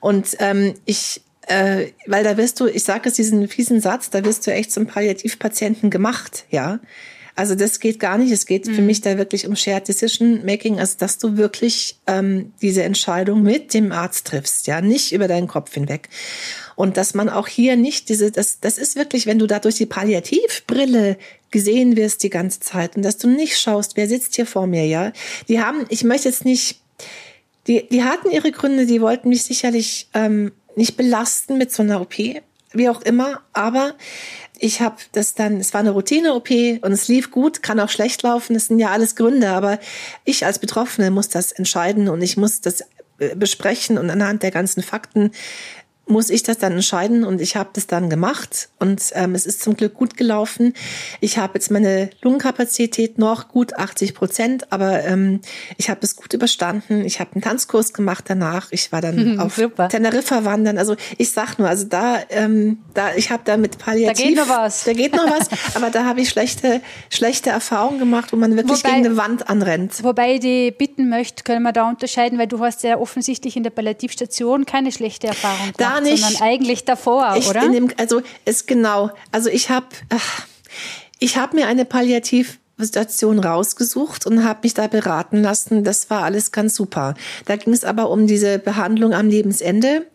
und 0.00 0.36
ähm, 0.38 0.74
ich 0.84 1.22
äh, 1.50 1.92
weil 2.06 2.22
da 2.22 2.36
wirst 2.36 2.60
du, 2.60 2.66
ich 2.66 2.84
sage 2.84 3.08
es 3.08 3.16
diesen 3.16 3.48
fiesen 3.48 3.80
Satz, 3.80 4.08
da 4.08 4.24
wirst 4.24 4.46
du 4.46 4.52
echt 4.52 4.70
zum 4.70 4.86
Palliativpatienten 4.86 5.90
gemacht, 5.90 6.44
ja. 6.50 6.78
Also 7.34 7.54
das 7.54 7.80
geht 7.80 7.98
gar 8.00 8.18
nicht. 8.18 8.30
Es 8.32 8.44
geht 8.44 8.66
mhm. 8.66 8.74
für 8.74 8.82
mich 8.82 9.00
da 9.00 9.16
wirklich 9.16 9.46
um 9.46 9.56
Shared 9.56 9.88
Decision 9.88 10.44
Making, 10.44 10.78
also 10.78 10.96
dass 10.98 11.18
du 11.18 11.36
wirklich 11.36 11.96
ähm, 12.06 12.52
diese 12.60 12.82
Entscheidung 12.82 13.42
mit 13.42 13.72
dem 13.72 13.92
Arzt 13.92 14.26
triffst, 14.26 14.66
ja, 14.66 14.80
nicht 14.80 15.12
über 15.12 15.26
deinen 15.26 15.48
Kopf 15.48 15.72
hinweg. 15.72 16.08
Und 16.76 16.96
dass 16.96 17.14
man 17.14 17.28
auch 17.28 17.48
hier 17.48 17.76
nicht 17.76 18.08
diese, 18.10 18.30
das, 18.30 18.60
das 18.60 18.78
ist 18.78 18.94
wirklich, 18.94 19.26
wenn 19.26 19.38
du 19.38 19.46
da 19.46 19.58
durch 19.58 19.76
die 19.76 19.86
Palliativbrille 19.86 21.16
gesehen 21.50 21.96
wirst 21.96 22.22
die 22.22 22.30
ganze 22.30 22.60
Zeit 22.60 22.96
und 22.96 23.02
dass 23.02 23.16
du 23.16 23.28
nicht 23.28 23.58
schaust, 23.58 23.96
wer 23.96 24.06
sitzt 24.06 24.36
hier 24.36 24.46
vor 24.46 24.66
mir, 24.66 24.86
ja. 24.86 25.12
Die 25.48 25.60
haben, 25.60 25.86
ich 25.88 26.04
möchte 26.04 26.28
jetzt 26.28 26.44
nicht, 26.44 26.80
die, 27.66 27.88
die 27.88 28.04
hatten 28.04 28.30
ihre 28.30 28.52
Gründe, 28.52 28.86
die 28.86 29.00
wollten 29.00 29.28
mich 29.28 29.44
sicherlich 29.44 30.08
ähm, 30.14 30.52
nicht 30.76 30.96
belasten 30.96 31.58
mit 31.58 31.72
so 31.72 31.82
einer 31.82 32.00
OP, 32.00 32.14
wie 32.72 32.88
auch 32.88 33.02
immer, 33.02 33.40
aber 33.52 33.94
ich 34.58 34.80
habe 34.80 34.96
das 35.12 35.34
dann, 35.34 35.58
es 35.58 35.72
war 35.72 35.80
eine 35.80 35.90
Routine-OP 35.90 36.50
und 36.82 36.92
es 36.92 37.08
lief 37.08 37.30
gut, 37.30 37.62
kann 37.62 37.80
auch 37.80 37.88
schlecht 37.88 38.22
laufen, 38.22 38.54
das 38.54 38.66
sind 38.66 38.78
ja 38.78 38.90
alles 38.90 39.16
Gründe, 39.16 39.50
aber 39.50 39.78
ich 40.24 40.44
als 40.44 40.58
Betroffene 40.58 41.10
muss 41.10 41.28
das 41.28 41.50
entscheiden 41.50 42.08
und 42.08 42.22
ich 42.22 42.36
muss 42.36 42.60
das 42.60 42.82
äh, 43.18 43.34
besprechen 43.34 43.98
und 43.98 44.10
anhand 44.10 44.42
der 44.42 44.50
ganzen 44.50 44.82
Fakten 44.82 45.32
muss 46.10 46.28
ich 46.28 46.42
das 46.42 46.58
dann 46.58 46.72
entscheiden 46.72 47.24
und 47.24 47.40
ich 47.40 47.56
habe 47.56 47.70
das 47.72 47.86
dann 47.86 48.10
gemacht 48.10 48.68
und 48.78 49.02
ähm, 49.14 49.34
es 49.34 49.46
ist 49.46 49.62
zum 49.62 49.76
Glück 49.76 49.94
gut 49.94 50.16
gelaufen. 50.16 50.74
Ich 51.20 51.38
habe 51.38 51.54
jetzt 51.54 51.70
meine 51.70 52.10
Lungenkapazität 52.22 53.18
noch 53.18 53.48
gut 53.48 53.74
80 53.74 54.14
Prozent, 54.14 54.72
aber 54.72 55.04
ähm, 55.04 55.40
ich 55.76 55.88
habe 55.88 56.00
es 56.02 56.16
gut 56.16 56.32
überstanden. 56.32 57.04
Ich 57.04 57.20
habe 57.20 57.32
einen 57.34 57.42
Tanzkurs 57.42 57.92
gemacht 57.92 58.24
danach. 58.26 58.68
Ich 58.72 58.92
war 58.92 59.00
dann 59.00 59.38
auf 59.40 59.56
Super. 59.56 59.88
Teneriffa 59.88 60.44
wandern. 60.44 60.78
Also 60.78 60.96
ich 61.16 61.30
sag 61.30 61.58
nur, 61.58 61.68
also 61.68 61.86
da, 61.86 62.18
ähm, 62.30 62.78
da 62.94 63.14
ich 63.14 63.30
habe 63.30 63.42
da 63.44 63.56
mit 63.56 63.78
Palliativ, 63.78 64.16
da 64.16 64.28
geht 64.28 64.36
noch 64.36 64.48
was, 64.48 64.84
da 64.84 64.92
geht 64.92 65.14
noch 65.14 65.30
was, 65.30 65.48
aber 65.74 65.90
da 65.90 66.04
habe 66.04 66.20
ich 66.20 66.28
schlechte, 66.28 66.80
schlechte 67.08 67.50
Erfahrungen 67.50 67.98
gemacht, 67.98 68.32
wo 68.32 68.36
man 68.36 68.56
wirklich 68.56 68.82
wobei, 68.82 68.94
gegen 68.94 69.06
eine 69.06 69.16
Wand 69.16 69.48
anrennt. 69.48 70.02
Wobei 70.02 70.34
ich 70.34 70.40
die 70.40 70.70
bitten 70.72 71.08
möchte, 71.08 71.44
können 71.44 71.62
wir 71.62 71.72
da 71.72 71.88
unterscheiden, 71.88 72.38
weil 72.38 72.48
du 72.48 72.60
hast 72.60 72.82
ja 72.82 72.98
offensichtlich 72.98 73.56
in 73.56 73.62
der 73.62 73.70
Palliativstation 73.70 74.66
keine 74.66 74.90
schlechte 74.90 75.28
Erfahrung 75.28 75.72
gemacht 75.72 75.99
nicht. 76.00 76.24
Sondern 76.24 76.42
eigentlich 76.42 76.84
davor, 76.84 77.34
ich, 77.36 77.48
oder? 77.48 77.68
Dem, 77.68 77.90
also 77.96 78.22
ist 78.44 78.66
genau. 78.66 79.10
Also 79.32 79.50
ich 79.50 79.70
habe 79.70 79.86
ich 81.18 81.36
habe 81.36 81.56
mir 81.56 81.66
eine 81.66 81.84
Palliativstation 81.84 83.38
rausgesucht 83.38 84.26
und 84.26 84.44
habe 84.44 84.60
mich 84.62 84.74
da 84.74 84.86
beraten 84.86 85.42
lassen. 85.42 85.84
Das 85.84 86.10
war 86.10 86.22
alles 86.22 86.50
ganz 86.50 86.74
super. 86.74 87.14
Da 87.44 87.56
ging 87.56 87.72
es 87.72 87.84
aber 87.84 88.10
um 88.10 88.26
diese 88.26 88.58
Behandlung 88.58 89.12
am 89.12 89.28
Lebensende, 89.28 90.06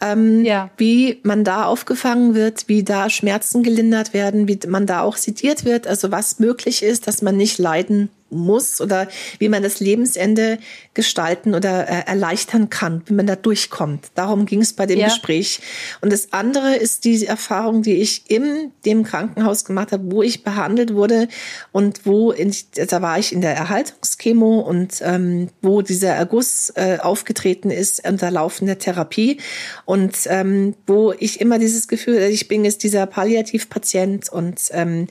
ähm, 0.00 0.44
ja. 0.44 0.70
wie 0.76 1.20
man 1.22 1.44
da 1.44 1.64
aufgefangen 1.64 2.34
wird, 2.34 2.68
wie 2.68 2.82
da 2.82 3.08
Schmerzen 3.08 3.62
gelindert 3.62 4.14
werden, 4.14 4.48
wie 4.48 4.58
man 4.66 4.86
da 4.86 5.02
auch 5.02 5.16
sediert 5.16 5.64
wird, 5.64 5.86
also 5.86 6.10
was 6.10 6.38
möglich 6.40 6.82
ist, 6.82 7.06
dass 7.06 7.22
man 7.22 7.36
nicht 7.36 7.58
leiden 7.58 8.10
muss 8.30 8.80
oder 8.80 9.08
wie 9.38 9.48
man 9.48 9.62
das 9.62 9.80
Lebensende 9.80 10.58
gestalten 10.94 11.54
oder 11.54 11.88
äh, 11.88 12.06
erleichtern 12.06 12.70
kann, 12.70 13.02
wie 13.06 13.14
man 13.14 13.26
da 13.26 13.36
durchkommt. 13.36 14.10
Darum 14.14 14.46
ging 14.46 14.60
es 14.60 14.72
bei 14.72 14.86
dem 14.86 14.98
ja. 14.98 15.06
Gespräch. 15.06 15.60
Und 16.00 16.12
das 16.12 16.32
andere 16.32 16.76
ist 16.76 17.04
die 17.04 17.26
Erfahrung, 17.26 17.82
die 17.82 17.94
ich 17.94 18.24
in 18.28 18.72
dem 18.84 19.04
Krankenhaus 19.04 19.64
gemacht 19.64 19.92
habe, 19.92 20.10
wo 20.10 20.22
ich 20.22 20.42
behandelt 20.42 20.94
wurde 20.94 21.28
und 21.72 22.04
wo 22.04 22.32
in, 22.32 22.54
da 22.74 23.02
war 23.02 23.18
ich 23.18 23.32
in 23.32 23.40
der 23.40 23.54
Erhaltungschemo 23.54 24.60
und 24.60 25.00
ähm, 25.02 25.48
wo 25.62 25.82
dieser 25.82 26.10
Erguss 26.10 26.72
äh, 26.74 26.98
aufgetreten 27.00 27.70
ist 27.70 28.06
unter 28.06 28.30
laufender 28.30 28.78
Therapie 28.78 29.38
und 29.84 30.16
ähm, 30.26 30.74
wo 30.86 31.12
ich 31.18 31.40
immer 31.40 31.58
dieses 31.58 31.88
Gefühl, 31.88 32.18
ich 32.22 32.48
bin 32.48 32.64
jetzt 32.64 32.82
dieser 32.82 33.06
Palliativpatient 33.06 34.30
und 34.30 34.60
ähm, 34.72 35.06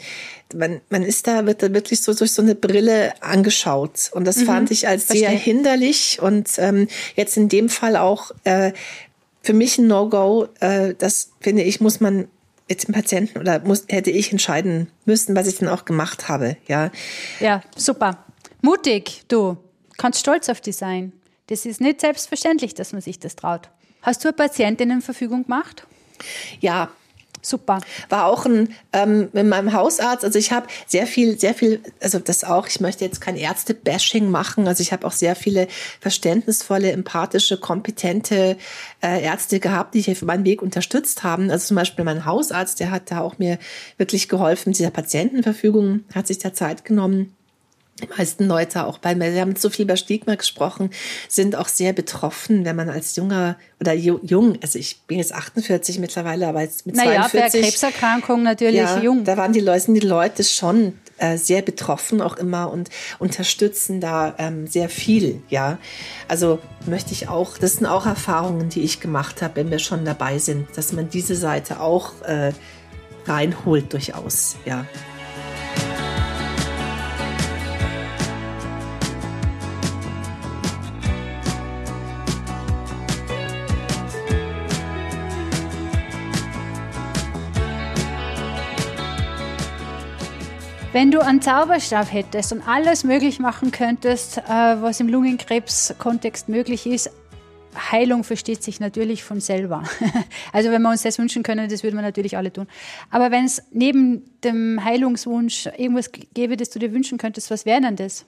man, 0.54 0.82
man 0.90 1.04
ist 1.04 1.28
da, 1.28 1.46
wird 1.46 1.64
da 1.64 1.74
wirklich 1.74 2.02
so 2.02 2.14
durch 2.14 2.32
so 2.32 2.42
eine 2.42 2.56
Brille 2.56 3.14
angeschaut. 3.22 4.12
Und 4.14 4.26
das 4.26 4.38
mhm, 4.38 4.46
fand 4.46 4.72
ich 4.72 4.88
als 4.88 5.06
verstehe. 5.06 5.30
sehr 5.30 5.38
hinderlich 5.38 6.20
und 6.22 6.50
ähm, 6.58 6.88
jetzt 7.16 7.38
in 7.38 7.50
dem 7.50 7.70
Fall 7.70 7.96
auch 7.96 8.32
äh, 8.44 8.72
für 9.42 9.54
mich 9.54 9.78
ein 9.78 9.88
No-Go. 9.88 10.48
Äh, 10.60 10.94
das 10.98 11.32
finde 11.40 11.64
ich, 11.64 11.82
muss 11.82 12.00
man 12.00 12.28
mit 12.70 12.88
dem 12.88 12.94
Patienten 12.94 13.40
oder 13.40 13.60
muss, 13.60 13.86
hätte 13.88 14.12
ich 14.12 14.32
entscheiden 14.32 14.90
müssen, 15.06 15.36
was 15.36 15.48
ich 15.48 15.58
dann 15.58 15.70
auch 15.70 15.86
gemacht 15.86 16.28
habe. 16.28 16.58
Ja, 16.68 16.92
ja 17.40 17.62
super. 17.76 18.26
Mutig, 18.62 19.24
du 19.28 19.58
kannst 19.98 20.20
stolz 20.20 20.50
auf 20.50 20.62
dich 20.62 20.76
sein. 20.76 21.14
Das 21.48 21.66
ist 21.66 21.80
nicht 21.80 22.02
selbstverständlich, 22.02 22.74
dass 22.74 22.92
man 22.92 23.02
sich 23.02 23.20
das 23.20 23.36
traut. 23.36 23.70
Hast 24.02 24.24
du 24.24 24.30
eine 24.30 24.36
Patientin 24.36 24.92
in 24.92 25.02
Verfügung 25.02 25.44
gemacht? 25.44 25.88
Ja, 26.60 26.90
Super. 27.48 27.80
War 28.10 28.26
auch 28.26 28.46
ein, 28.46 28.74
ähm, 28.92 29.30
mit 29.32 29.46
meinem 29.46 29.72
Hausarzt, 29.72 30.26
also 30.26 30.38
ich 30.38 30.52
habe 30.52 30.68
sehr 30.88 31.08
viel, 31.08 31.40
sehr 31.40 31.54
viel, 31.54 31.82
also 32.02 32.20
das 32.20 32.44
auch, 32.44 32.68
ich 32.68 32.82
möchte 32.82 33.06
jetzt 33.06 33.22
kein 33.22 33.38
Ärzte-Bashing 33.38 34.30
machen, 34.30 34.68
also 34.68 34.82
ich 34.82 34.92
habe 34.92 35.08
auch 35.08 35.14
sehr 35.14 35.36
viele 35.36 35.68
verständnisvolle, 36.02 36.92
empathische, 36.92 37.58
kompetente 37.58 38.58
äh, 39.02 39.24
Ärzte 39.24 39.60
gehabt, 39.60 39.94
die 39.94 40.00
mich 40.00 40.12
auf 40.12 40.22
meinem 40.24 40.44
Weg 40.44 40.62
unterstützt 40.62 41.24
haben. 41.24 41.50
Also 41.50 41.68
zum 41.68 41.76
Beispiel 41.76 42.04
mein 42.04 42.26
Hausarzt, 42.26 42.80
der 42.80 42.92
hat 42.92 43.12
da 43.12 43.22
auch 43.22 43.38
mir 43.38 43.60
wirklich 43.98 44.28
geholfen, 44.28 44.74
dieser 44.74 44.92
Patientenverfügung, 44.92 46.02
hat 46.14 46.28
sich 46.28 46.40
da 46.40 46.54
Zeit 46.54 46.84
genommen 46.84 47.37
die 48.02 48.08
meisten 48.18 48.46
Leute 48.46 48.86
auch 48.86 49.00
bei 49.00 49.16
mir, 49.16 49.34
wir 49.34 49.42
haben 49.42 49.56
so 49.56 49.70
viel 49.70 49.86
über 49.86 49.98
Stigma 49.98 50.36
gesprochen, 50.36 50.92
sind 51.28 51.56
auch 51.56 51.68
sehr 51.68 51.94
betroffen, 51.94 52.64
wenn 52.66 52.76
man 52.76 52.90
als 52.90 53.16
junger 53.16 53.58
oder 53.80 53.94
jung, 53.94 54.58
also 54.62 54.78
ich 54.78 55.02
bin 55.08 55.18
jetzt 55.18 55.34
48 55.34 56.00
mittlerweile, 56.00 56.48
aber 56.48 56.62
jetzt 56.62 56.86
mit 56.86 56.96
naja, 56.96 57.28
42. 57.28 57.34
Naja, 57.34 57.50
bei 57.52 57.70
Krebserkrankung 57.70 58.44
natürlich 58.44 58.78
ja, 58.78 59.02
jung. 59.02 59.24
Da 59.24 59.38
waren 59.38 59.54
die 59.54 59.60
Leute, 59.60 59.94
die 59.94 60.00
Leute 60.00 60.44
schon 60.44 60.94
äh, 61.18 61.38
sehr 61.38 61.62
betroffen 61.64 62.22
auch 62.22 62.38
immer 62.38 62.72
und 62.72 62.90
unterstützen 63.20 64.00
da 64.00 64.36
ähm, 64.38 64.68
sehr 64.68 64.90
viel, 64.90 65.42
ja. 65.50 65.80
Also 66.28 66.60
möchte 66.86 67.14
ich 67.14 67.28
auch, 67.28 67.58
das 67.58 67.74
sind 67.74 67.88
auch 67.88 68.06
Erfahrungen, 68.06 68.70
die 68.70 68.82
ich 68.82 69.00
gemacht 69.00 69.42
habe, 69.42 69.56
wenn 69.56 69.72
wir 69.72 69.80
schon 69.80 70.06
dabei 70.06 70.38
sind, 70.38 70.68
dass 70.76 70.94
man 70.94 71.10
diese 71.10 71.36
Seite 71.36 71.80
auch 71.80 72.22
äh, 72.22 72.52
reinholt 73.26 73.94
durchaus, 73.94 74.58
ja. 74.66 74.86
Wenn 90.98 91.12
du 91.12 91.24
einen 91.24 91.44
Zauberstab 91.44 92.12
hättest 92.12 92.54
und 92.54 92.68
alles 92.68 93.04
möglich 93.04 93.38
machen 93.38 93.70
könntest, 93.70 94.40
äh, 94.40 94.42
was 94.82 95.00
im 95.00 95.08
Lungenkrebs-Kontext 95.08 96.50
möglich 96.50 96.88
ist, 96.88 97.12
Heilung 97.92 98.24
versteht 98.24 98.64
sich 98.64 98.80
natürlich 98.80 99.24
von 99.24 99.40
selber. 99.40 99.84
Also 100.54 100.72
wenn 100.72 100.82
wir 100.82 100.90
uns 100.90 101.04
das 101.04 101.20
wünschen 101.20 101.44
können, 101.44 101.70
das 101.70 101.84
würden 101.84 101.98
wir 101.98 102.02
natürlich 102.02 102.36
alle 102.36 102.52
tun. 102.52 102.66
Aber 103.12 103.30
wenn 103.30 103.46
es 103.46 103.62
neben 103.72 104.24
dem 104.44 104.84
Heilungswunsch 104.84 105.68
irgendwas 105.78 106.12
gäbe, 106.34 106.58
das 106.58 106.72
du 106.72 106.80
dir 106.80 106.92
wünschen 106.92 107.20
könntest, 107.20 107.52
was 107.52 107.68
wäre 107.68 107.80
denn 107.80 107.96
das? 107.96 108.26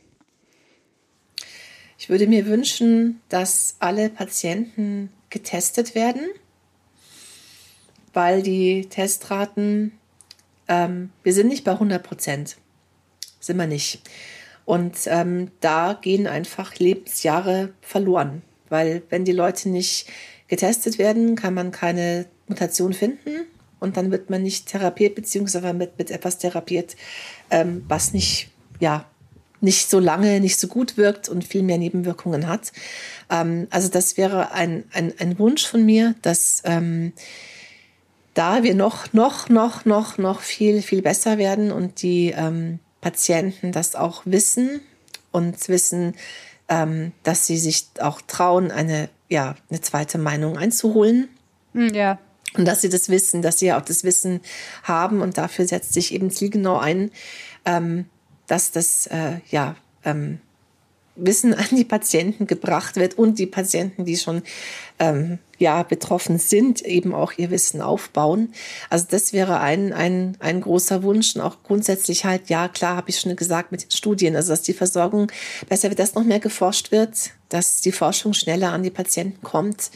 Ich 1.97 2.07
würde 2.07 2.27
mir 2.27 2.45
wünschen, 2.45 3.19
dass 3.29 3.77
alle 3.79 4.09
Patienten 4.11 5.09
getestet 5.31 5.95
werden, 5.95 6.21
weil 8.13 8.43
die 8.43 8.85
Testraten 8.91 9.98
ähm, 10.69 11.09
wir 11.23 11.33
sind 11.33 11.47
nicht 11.47 11.65
bei 11.65 11.71
100 11.71 12.01
Prozent. 12.01 12.55
Sind 13.41 13.57
wir 13.57 13.67
nicht. 13.67 14.01
Und 14.63 14.95
ähm, 15.07 15.51
da 15.59 15.97
gehen 15.99 16.27
einfach 16.27 16.77
Lebensjahre 16.77 17.73
verloren. 17.81 18.43
Weil 18.69 19.01
wenn 19.09 19.25
die 19.25 19.31
Leute 19.31 19.67
nicht 19.67 20.07
getestet 20.47 20.97
werden, 20.97 21.35
kann 21.35 21.53
man 21.53 21.71
keine 21.71 22.27
Mutation 22.47 22.93
finden 22.93 23.47
und 23.79 23.97
dann 23.97 24.11
wird 24.11 24.29
man 24.29 24.43
nicht 24.43 24.67
therapiert, 24.67 25.15
beziehungsweise 25.15 25.73
mit, 25.73 25.97
mit 25.97 26.11
etwas 26.11 26.37
therapiert, 26.37 26.95
ähm, 27.49 27.83
was 27.87 28.13
nicht, 28.13 28.49
ja, 28.79 29.05
nicht 29.61 29.89
so 29.89 29.99
lange, 29.99 30.39
nicht 30.39 30.59
so 30.59 30.67
gut 30.67 30.97
wirkt 30.97 31.29
und 31.29 31.43
viel 31.43 31.63
mehr 31.63 31.77
Nebenwirkungen 31.77 32.47
hat. 32.47 32.71
Ähm, 33.29 33.67
also 33.71 33.89
das 33.89 34.17
wäre 34.17 34.51
ein, 34.51 34.85
ein, 34.91 35.13
ein 35.19 35.37
Wunsch 35.39 35.65
von 35.67 35.85
mir, 35.85 36.15
dass 36.21 36.61
ähm, 36.65 37.13
da 38.39 38.63
wir 38.63 38.73
noch, 38.73 39.11
noch, 39.11 39.49
noch, 39.49 39.83
noch, 39.83 40.17
noch 40.17 40.39
viel, 40.39 40.81
viel 40.81 41.01
besser 41.01 41.37
werden 41.37 41.73
und 41.73 42.01
die 42.01 42.33
ähm, 42.33 42.79
Patienten 43.01 43.73
das 43.73 43.95
auch 43.95 44.21
wissen 44.23 44.79
und 45.31 45.67
wissen, 45.67 46.15
ähm, 46.69 47.11
dass 47.23 47.45
sie 47.45 47.57
sich 47.57 47.87
auch 47.99 48.21
trauen, 48.21 48.71
eine, 48.71 49.09
ja, 49.27 49.55
eine 49.69 49.81
zweite 49.81 50.17
Meinung 50.17 50.57
einzuholen. 50.57 51.27
Hm, 51.73 51.93
ja. 51.93 52.17
Und 52.55 52.65
dass 52.65 52.79
sie 52.79 52.87
das 52.87 53.09
wissen, 53.09 53.41
dass 53.41 53.59
sie 53.59 53.73
auch 53.73 53.81
das 53.81 54.05
Wissen 54.05 54.39
haben 54.83 55.21
und 55.21 55.37
dafür 55.37 55.67
setzt 55.67 55.93
sich 55.93 56.13
eben 56.13 56.31
zielgenau 56.31 56.77
ein, 56.77 57.11
ähm, 57.65 58.05
dass 58.47 58.71
das, 58.71 59.05
äh, 59.07 59.41
ja, 59.51 59.75
ähm, 60.05 60.39
Wissen 61.17 61.53
an 61.53 61.67
die 61.71 61.83
Patienten 61.83 62.47
gebracht 62.47 62.95
wird 62.95 63.15
und 63.17 63.37
die 63.37 63.47
Patienten, 63.47 64.05
die 64.05 64.15
schon 64.15 64.43
ähm, 64.97 65.39
ja 65.59 65.83
betroffen 65.83 66.39
sind, 66.39 66.81
eben 66.81 67.13
auch 67.13 67.33
ihr 67.37 67.51
Wissen 67.51 67.81
aufbauen. 67.81 68.53
Also 68.89 69.05
das 69.09 69.33
wäre 69.33 69.59
ein, 69.59 69.93
ein, 69.93 70.37
ein 70.39 70.61
großer 70.61 71.03
Wunsch 71.03 71.35
und 71.35 71.41
auch 71.41 71.57
grundsätzlich 71.63 72.25
halt, 72.25 72.49
ja 72.49 72.67
klar, 72.67 72.95
habe 72.95 73.09
ich 73.09 73.19
schon 73.19 73.35
gesagt 73.35 73.71
mit 73.71 73.83
den 73.83 73.91
Studien, 73.91 74.35
also 74.35 74.49
dass 74.49 74.61
die 74.61 74.73
Versorgung 74.73 75.31
besser 75.67 75.89
wird, 75.89 75.99
dass 75.99 76.15
noch 76.15 76.23
mehr 76.23 76.39
geforscht 76.39 76.91
wird, 76.91 77.31
dass 77.49 77.81
die 77.81 77.91
Forschung 77.91 78.33
schneller 78.33 78.71
an 78.71 78.83
die 78.83 78.89
Patienten 78.89 79.43
kommt, 79.43 79.91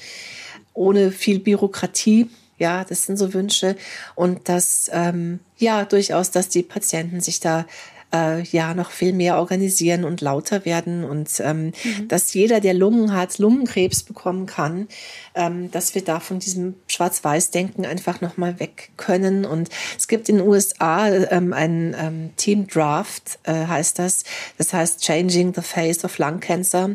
ohne 0.73 1.11
viel 1.11 1.39
Bürokratie. 1.39 2.29
Ja, 2.59 2.83
das 2.83 3.05
sind 3.05 3.17
so 3.17 3.33
Wünsche 3.33 3.75
und 4.15 4.47
dass 4.47 4.89
ähm, 4.93 5.39
ja 5.57 5.85
durchaus, 5.85 6.29
dass 6.29 6.49
die 6.49 6.61
Patienten 6.61 7.19
sich 7.19 7.39
da 7.39 7.65
äh, 8.13 8.43
ja 8.43 8.73
noch 8.73 8.91
viel 8.91 9.13
mehr 9.13 9.37
organisieren 9.37 10.03
und 10.03 10.21
lauter 10.21 10.65
werden 10.65 11.03
und 11.03 11.29
ähm, 11.39 11.73
mhm. 11.83 12.07
dass 12.07 12.33
jeder, 12.33 12.59
der 12.59 12.73
Lungen 12.73 13.13
hat, 13.13 13.39
Lungenkrebs 13.39 14.03
bekommen 14.03 14.45
kann, 14.45 14.87
ähm, 15.35 15.71
dass 15.71 15.95
wir 15.95 16.03
da 16.03 16.19
von 16.19 16.39
diesem 16.39 16.75
Schwarz-Weiß-Denken 16.87 17.85
einfach 17.85 18.21
nochmal 18.21 18.59
weg 18.59 18.91
können. 18.97 19.45
Und 19.45 19.69
es 19.97 20.07
gibt 20.07 20.29
in 20.29 20.37
den 20.37 20.47
USA 20.47 21.09
ähm, 21.09 21.53
ein 21.53 21.95
ähm, 21.99 22.29
Team 22.37 22.67
Draft, 22.67 23.39
äh, 23.43 23.65
heißt 23.65 23.99
das. 23.99 24.23
Das 24.57 24.73
heißt 24.73 25.03
Changing 25.03 25.53
the 25.55 25.61
Face 25.61 26.05
of 26.05 26.17
Lung 26.19 26.39
Cancer. 26.39 26.91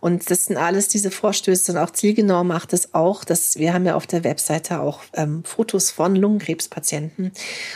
Und 0.00 0.30
das 0.30 0.46
sind 0.46 0.56
alles 0.56 0.88
diese 0.88 1.10
Vorstöße 1.10 1.72
und 1.72 1.78
auch 1.78 1.90
zielgenau 1.90 2.44
macht 2.44 2.72
es 2.72 2.94
auch, 2.94 3.24
dass 3.24 3.56
wir 3.56 3.72
haben 3.72 3.86
ja 3.86 3.94
auf 3.94 4.06
der 4.06 4.24
Webseite 4.24 4.80
auch 4.80 5.00
ähm, 5.14 5.42
Fotos 5.44 5.90
von 5.90 6.14
Lungenkrebspatienten 6.14 7.32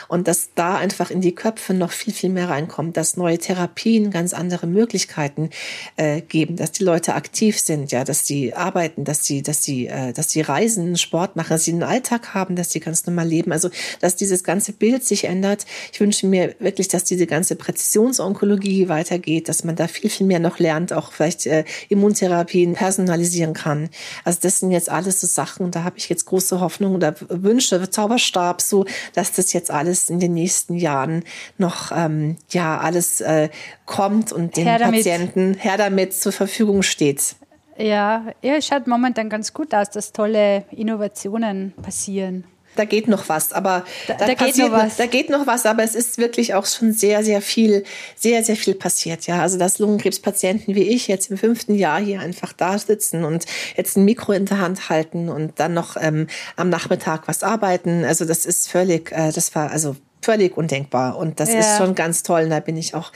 und 0.08 0.28
dass 0.28 0.50
da 0.54 0.76
einfach 0.76 1.10
in 1.10 1.20
die 1.20 1.34
Köpfe 1.34 1.74
noch 1.74 1.90
viel, 1.90 2.12
viel 2.12 2.30
mehr 2.30 2.48
reinkommt 2.48 2.81
kommt, 2.82 2.96
dass 2.96 3.16
neue 3.16 3.38
Therapien 3.38 4.10
ganz 4.10 4.34
andere 4.34 4.66
Möglichkeiten 4.66 5.50
äh, 5.96 6.20
geben, 6.20 6.56
dass 6.56 6.72
die 6.72 6.82
Leute 6.82 7.14
aktiv 7.14 7.60
sind, 7.60 7.92
ja, 7.92 8.02
dass 8.02 8.26
sie 8.26 8.54
arbeiten, 8.54 9.04
dass 9.04 9.24
sie, 9.24 9.42
dass 9.42 9.62
sie, 9.62 9.86
äh, 9.86 10.12
dass 10.12 10.30
sie 10.30 10.40
reisen, 10.40 10.96
Sport 10.96 11.36
machen, 11.36 11.50
dass 11.50 11.62
sie 11.62 11.70
einen 11.70 11.84
Alltag 11.84 12.34
haben, 12.34 12.56
dass 12.56 12.72
sie 12.72 12.80
ganz 12.80 13.06
normal 13.06 13.28
leben. 13.28 13.52
Also, 13.52 13.70
dass 14.00 14.16
dieses 14.16 14.42
ganze 14.42 14.72
Bild 14.72 15.04
sich 15.04 15.24
ändert. 15.24 15.64
Ich 15.92 16.00
wünsche 16.00 16.26
mir 16.26 16.56
wirklich, 16.58 16.88
dass 16.88 17.04
diese 17.04 17.28
ganze 17.28 17.54
Präzisionsonkologie 17.54 18.88
weitergeht, 18.88 19.48
dass 19.48 19.62
man 19.62 19.76
da 19.76 19.86
viel, 19.86 20.10
viel 20.10 20.26
mehr 20.26 20.40
noch 20.40 20.58
lernt, 20.58 20.92
auch 20.92 21.12
vielleicht 21.12 21.46
äh, 21.46 21.64
Immuntherapien 21.88 22.74
personalisieren 22.74 23.52
kann. 23.52 23.90
Also, 24.24 24.40
das 24.42 24.58
sind 24.58 24.72
jetzt 24.72 24.88
alles 24.88 25.20
so 25.20 25.28
Sachen, 25.28 25.70
da 25.70 25.84
habe 25.84 25.98
ich 25.98 26.08
jetzt 26.08 26.24
große 26.24 26.58
Hoffnung 26.58 26.96
oder 26.96 27.14
Wünsche, 27.28 27.88
Zauberstab, 27.88 28.60
so, 28.60 28.86
dass 29.14 29.30
das 29.30 29.52
jetzt 29.52 29.70
alles 29.70 30.10
in 30.10 30.18
den 30.18 30.34
nächsten 30.34 30.74
Jahren 30.74 31.22
noch, 31.58 31.92
ähm, 31.94 32.36
ja, 32.50 32.71
alles 32.78 33.20
äh, 33.20 33.48
kommt 33.86 34.32
und 34.32 34.56
den 34.56 34.66
her 34.66 34.78
Patienten 34.78 35.54
her 35.54 35.76
damit 35.76 36.14
zur 36.14 36.32
Verfügung 36.32 36.82
steht. 36.82 37.36
Ja, 37.78 38.26
ja, 38.42 38.56
es 38.56 38.66
schaut 38.66 38.86
momentan 38.86 39.28
ganz 39.28 39.54
gut 39.54 39.74
aus, 39.74 39.90
dass 39.90 40.12
tolle 40.12 40.64
Innovationen 40.70 41.72
passieren. 41.82 42.44
Da 42.74 42.86
geht 42.86 43.06
noch 43.06 43.28
was, 43.28 43.52
aber 43.52 43.84
da, 44.06 44.14
da, 44.14 44.26
da 44.26 44.34
geht 44.34 44.56
noch 44.56 44.72
was. 44.72 44.96
Da 44.96 45.06
geht 45.06 45.28
noch 45.28 45.46
was, 45.46 45.66
aber 45.66 45.82
es 45.82 45.94
ist 45.94 46.16
wirklich 46.16 46.54
auch 46.54 46.64
schon 46.64 46.92
sehr, 46.92 47.22
sehr 47.22 47.42
viel, 47.42 47.84
sehr, 48.16 48.42
sehr 48.42 48.56
viel 48.56 48.74
passiert. 48.74 49.26
Ja, 49.26 49.42
also 49.42 49.58
dass 49.58 49.78
Lungenkrebspatienten 49.78 50.74
wie 50.74 50.84
ich 50.84 51.06
jetzt 51.06 51.30
im 51.30 51.36
fünften 51.36 51.74
Jahr 51.74 52.00
hier 52.00 52.20
einfach 52.20 52.54
da 52.54 52.78
sitzen 52.78 53.24
und 53.24 53.44
jetzt 53.76 53.96
ein 53.96 54.06
Mikro 54.06 54.32
in 54.32 54.46
der 54.46 54.58
Hand 54.58 54.88
halten 54.88 55.28
und 55.28 55.60
dann 55.60 55.74
noch 55.74 55.96
ähm, 56.00 56.28
am 56.56 56.70
Nachmittag 56.70 57.28
was 57.28 57.42
arbeiten. 57.42 58.04
Also 58.04 58.24
das 58.24 58.46
ist 58.46 58.70
völlig, 58.70 59.12
äh, 59.12 59.32
das 59.32 59.54
war 59.54 59.70
also 59.70 59.96
völlig 60.22 60.56
undenkbar. 60.56 61.16
Und 61.16 61.40
das 61.40 61.52
ja. 61.52 61.60
ist 61.60 61.78
schon 61.78 61.94
ganz 61.94 62.22
toll. 62.22 62.44
Und 62.44 62.50
da 62.50 62.60
bin 62.60 62.76
ich 62.76 62.94
auch 62.94 63.12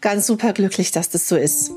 ganz 0.00 0.26
super 0.26 0.52
glücklich, 0.52 0.92
dass 0.92 1.08
das 1.08 1.28
so 1.28 1.36
ist. 1.36 1.70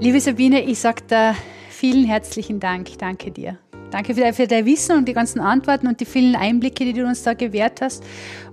Liebe 0.00 0.20
Sabine, 0.20 0.62
ich 0.62 0.78
sage 0.78 1.02
da 1.08 1.34
vielen 1.68 2.04
herzlichen 2.04 2.58
Dank. 2.58 2.98
Danke 2.98 3.30
dir. 3.30 3.58
Danke 3.90 4.14
für, 4.14 4.32
für 4.32 4.46
dein 4.46 4.64
Wissen 4.66 4.96
und 4.96 5.08
die 5.08 5.12
ganzen 5.12 5.40
Antworten 5.40 5.86
und 5.86 6.00
die 6.00 6.04
vielen 6.04 6.36
Einblicke, 6.36 6.84
die 6.84 6.92
du 6.92 7.04
uns 7.04 7.22
da 7.22 7.34
gewährt 7.34 7.80
hast. 7.80 8.04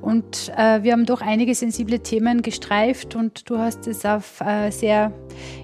Und 0.01 0.51
äh, 0.57 0.81
wir 0.83 0.93
haben 0.93 1.05
doch 1.05 1.21
einige 1.21 1.53
sensible 1.53 1.99
Themen 1.99 2.41
gestreift 2.41 3.15
und 3.15 3.49
du 3.49 3.59
hast 3.59 3.87
es 3.87 4.03
auf 4.03 4.41
äh, 4.41 4.71
sehr, 4.71 5.11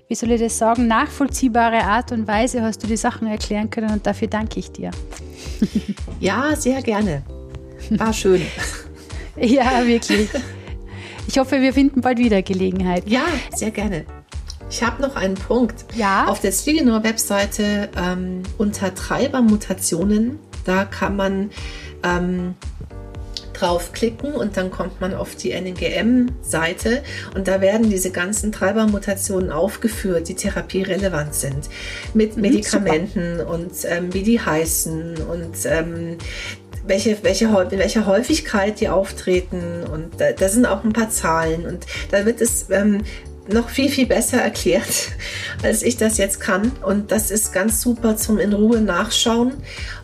wie 0.08 0.16
soll 0.16 0.32
ich 0.32 0.42
das 0.42 0.58
sagen, 0.58 0.88
nachvollziehbare 0.88 1.84
Art 1.84 2.12
und 2.12 2.28
Weise 2.28 2.62
hast 2.62 2.84
du 2.84 2.88
die 2.88 2.98
Sachen 2.98 3.28
erklären 3.28 3.70
können 3.70 3.92
und 3.92 4.06
dafür 4.06 4.28
danke 4.28 4.60
ich 4.60 4.72
dir. 4.72 4.92
Ja, 6.20 6.56
sehr 6.56 6.82
gerne. 6.82 7.24
War 7.92 8.14
schön. 8.14 8.42
ja, 9.38 9.86
wirklich. 9.86 10.30
Ich 11.28 11.38
hoffe, 11.38 11.62
wir 11.62 11.74
finden 11.74 12.02
bald 12.02 12.18
wieder 12.18 12.42
Gelegenheit. 12.42 13.08
Ja, 13.08 13.26
sehr 13.56 13.72
gerne. 13.72 14.06
Ich 14.70 14.82
habe 14.84 15.02
noch 15.02 15.16
einen 15.16 15.36
Punkt. 15.36 15.86
Ja. 15.96 16.26
Auf 16.28 16.40
der 16.40 16.52
Zwigenauer 16.52 17.04
Webseite 17.04 17.90
ähm, 17.96 18.44
unter 18.58 18.94
Treibermutationen 18.94 20.40
Da 20.66 20.86
kann 20.86 21.16
man 21.16 21.52
ähm, 22.04 22.56
draufklicken 23.54 24.34
und 24.34 24.58
dann 24.58 24.72
kommt 24.72 25.00
man 25.00 25.14
auf 25.14 25.36
die 25.36 25.52
NGM-Seite 25.52 27.04
und 27.36 27.48
da 27.48 27.62
werden 27.62 27.90
diese 27.90 28.12
ganzen 28.12 28.52
Treibermutationen 28.52 29.52
aufgeführt, 29.52 30.28
die 30.28 30.36
therapierelevant 30.36 31.34
sind, 31.34 31.70
mit 32.14 32.36
mhm, 32.36 32.42
Medikamenten 32.42 33.38
super. 33.38 33.50
und 33.50 33.72
ähm, 33.86 34.14
wie 34.14 34.24
die 34.24 34.42
heißen 34.42 35.18
und 35.18 35.56
ähm, 35.66 36.18
welche, 36.86 37.18
welche, 37.24 37.46
in 37.46 37.80
welcher 37.80 38.06
Häufigkeit 38.06 38.80
die 38.80 38.90
auftreten 38.90 39.84
und 39.92 40.20
da, 40.20 40.32
da, 40.32 40.50
sind 40.50 40.66
auch 40.66 40.84
ein 40.84 40.94
paar 40.94 41.10
Zahlen 41.10 41.66
und 41.66 41.86
da 42.12 42.26
wird 42.26 42.42
es 42.42 42.70
ähm, 42.70 43.04
noch 43.48 43.70
viel, 43.70 43.90
viel 43.90 44.06
besser 44.06 44.42
erklärt, 44.42 45.12
als 45.64 45.84
ich 45.84 45.98
das 45.98 46.18
jetzt 46.18 46.40
kann. 46.40 46.72
Und 46.86 47.12
das 47.12 47.32
ist 47.32 47.52
ganz 47.52 47.82
super 47.82 48.16
zum 48.16 48.40
in 48.40 48.54
Ruhe 48.54 48.80
nachschauen. 48.80 49.54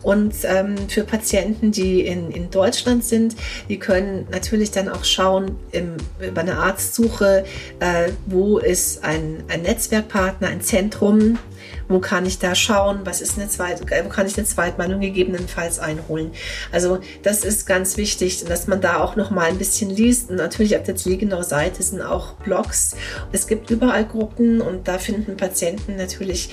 Und 0.02 0.34
ähm, 0.44 0.76
für 0.88 1.04
Patienten, 1.04 1.72
die 1.72 2.02
in, 2.02 2.30
in 2.30 2.50
Deutschland 2.50 3.04
sind, 3.04 3.36
die 3.68 3.78
können 3.78 4.26
natürlich 4.30 4.70
dann 4.70 4.88
auch 4.88 5.04
schauen 5.04 5.56
im, 5.72 5.96
über 6.20 6.42
eine 6.42 6.58
Arztsuche, 6.58 7.44
äh, 7.80 8.10
wo 8.26 8.58
ist 8.58 9.04
ein, 9.04 9.42
ein 9.48 9.62
Netzwerkpartner, 9.62 10.48
ein 10.48 10.60
Zentrum, 10.60 11.38
wo 11.90 11.98
kann 11.98 12.24
ich 12.24 12.38
da 12.38 12.54
schauen, 12.54 13.00
was 13.04 13.20
ist 13.20 13.36
eine 13.38 13.48
zweite, 13.48 13.82
wo 13.82 14.08
kann 14.08 14.26
ich 14.26 14.38
eine 14.38 14.46
Zweitmeinung 14.46 15.00
gegebenenfalls 15.00 15.78
einholen. 15.78 16.30
Also 16.72 17.00
das 17.22 17.44
ist 17.44 17.66
ganz 17.66 17.96
wichtig, 17.96 18.44
dass 18.44 18.68
man 18.68 18.80
da 18.80 19.00
auch 19.00 19.16
noch 19.16 19.30
mal 19.30 19.48
ein 19.48 19.58
bisschen 19.58 19.90
liest. 19.90 20.30
Und 20.30 20.36
natürlich 20.36 20.76
auf 20.76 20.84
der 20.84 20.96
Ziegenau-Seite 20.96 21.82
sind 21.82 22.00
auch 22.00 22.34
Blogs. 22.34 22.96
Es 23.32 23.46
gibt 23.46 23.70
überall 23.70 24.06
Gruppen 24.06 24.60
und 24.60 24.86
da 24.88 24.98
finden 24.98 25.36
Patienten 25.36 25.96
natürlich 25.96 26.50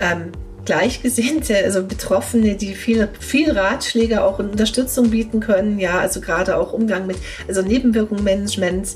ähm, 0.00 0.32
Gleichgesinnte, 0.64 1.56
also 1.64 1.82
Betroffene, 1.82 2.54
die 2.54 2.74
viel, 2.74 3.08
viel 3.18 3.50
Ratschläge 3.52 4.22
auch 4.22 4.38
und 4.38 4.50
Unterstützung 4.50 5.10
bieten 5.10 5.40
können, 5.40 5.78
ja, 5.78 5.98
also 5.98 6.20
gerade 6.20 6.56
auch 6.56 6.72
Umgang 6.72 7.06
mit, 7.06 7.16
also 7.48 7.62
Nebenwirkungsmanagement 7.62 8.94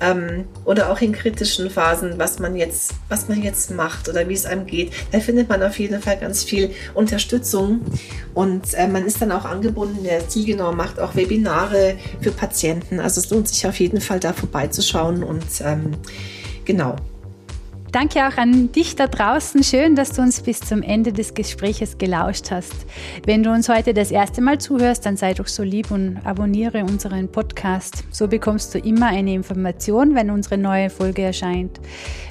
ähm, 0.00 0.44
oder 0.64 0.90
auch 0.90 1.00
in 1.00 1.12
kritischen 1.12 1.70
Phasen, 1.70 2.14
was 2.18 2.38
man 2.38 2.56
jetzt, 2.56 2.94
was 3.08 3.28
man 3.28 3.42
jetzt 3.42 3.70
macht 3.70 4.08
oder 4.08 4.28
wie 4.28 4.34
es 4.34 4.46
einem 4.46 4.66
geht. 4.66 4.92
Da 5.12 5.20
findet 5.20 5.48
man 5.48 5.62
auf 5.62 5.78
jeden 5.78 6.00
Fall 6.00 6.18
ganz 6.18 6.42
viel 6.42 6.70
Unterstützung 6.94 7.80
und 8.34 8.74
äh, 8.74 8.88
man 8.88 9.06
ist 9.06 9.22
dann 9.22 9.32
auch 9.32 9.44
angebunden. 9.44 10.04
Der 10.04 10.28
Zielgenau 10.28 10.72
macht 10.72 10.98
auch 10.98 11.14
Webinare 11.14 11.96
für 12.20 12.32
Patienten. 12.32 13.00
Also 13.00 13.20
es 13.20 13.30
lohnt 13.30 13.48
sich 13.48 13.66
auf 13.66 13.78
jeden 13.78 14.00
Fall 14.00 14.20
da 14.20 14.32
vorbeizuschauen 14.32 15.22
und 15.22 15.44
ähm, 15.62 15.92
genau. 16.64 16.96
Danke 17.94 18.26
auch 18.26 18.36
an 18.38 18.72
dich 18.72 18.96
da 18.96 19.06
draußen. 19.06 19.62
Schön, 19.62 19.94
dass 19.94 20.10
du 20.10 20.22
uns 20.22 20.40
bis 20.40 20.58
zum 20.58 20.82
Ende 20.82 21.12
des 21.12 21.32
Gespräches 21.32 21.96
gelauscht 21.96 22.50
hast. 22.50 22.74
Wenn 23.24 23.44
du 23.44 23.52
uns 23.52 23.68
heute 23.68 23.94
das 23.94 24.10
erste 24.10 24.40
Mal 24.40 24.58
zuhörst, 24.58 25.06
dann 25.06 25.16
sei 25.16 25.32
doch 25.32 25.46
so 25.46 25.62
lieb 25.62 25.92
und 25.92 26.18
abonniere 26.24 26.82
unseren 26.82 27.30
Podcast. 27.30 28.02
So 28.10 28.26
bekommst 28.26 28.74
du 28.74 28.80
immer 28.80 29.06
eine 29.06 29.32
Information, 29.32 30.16
wenn 30.16 30.30
unsere 30.30 30.58
neue 30.58 30.90
Folge 30.90 31.22
erscheint. 31.22 31.78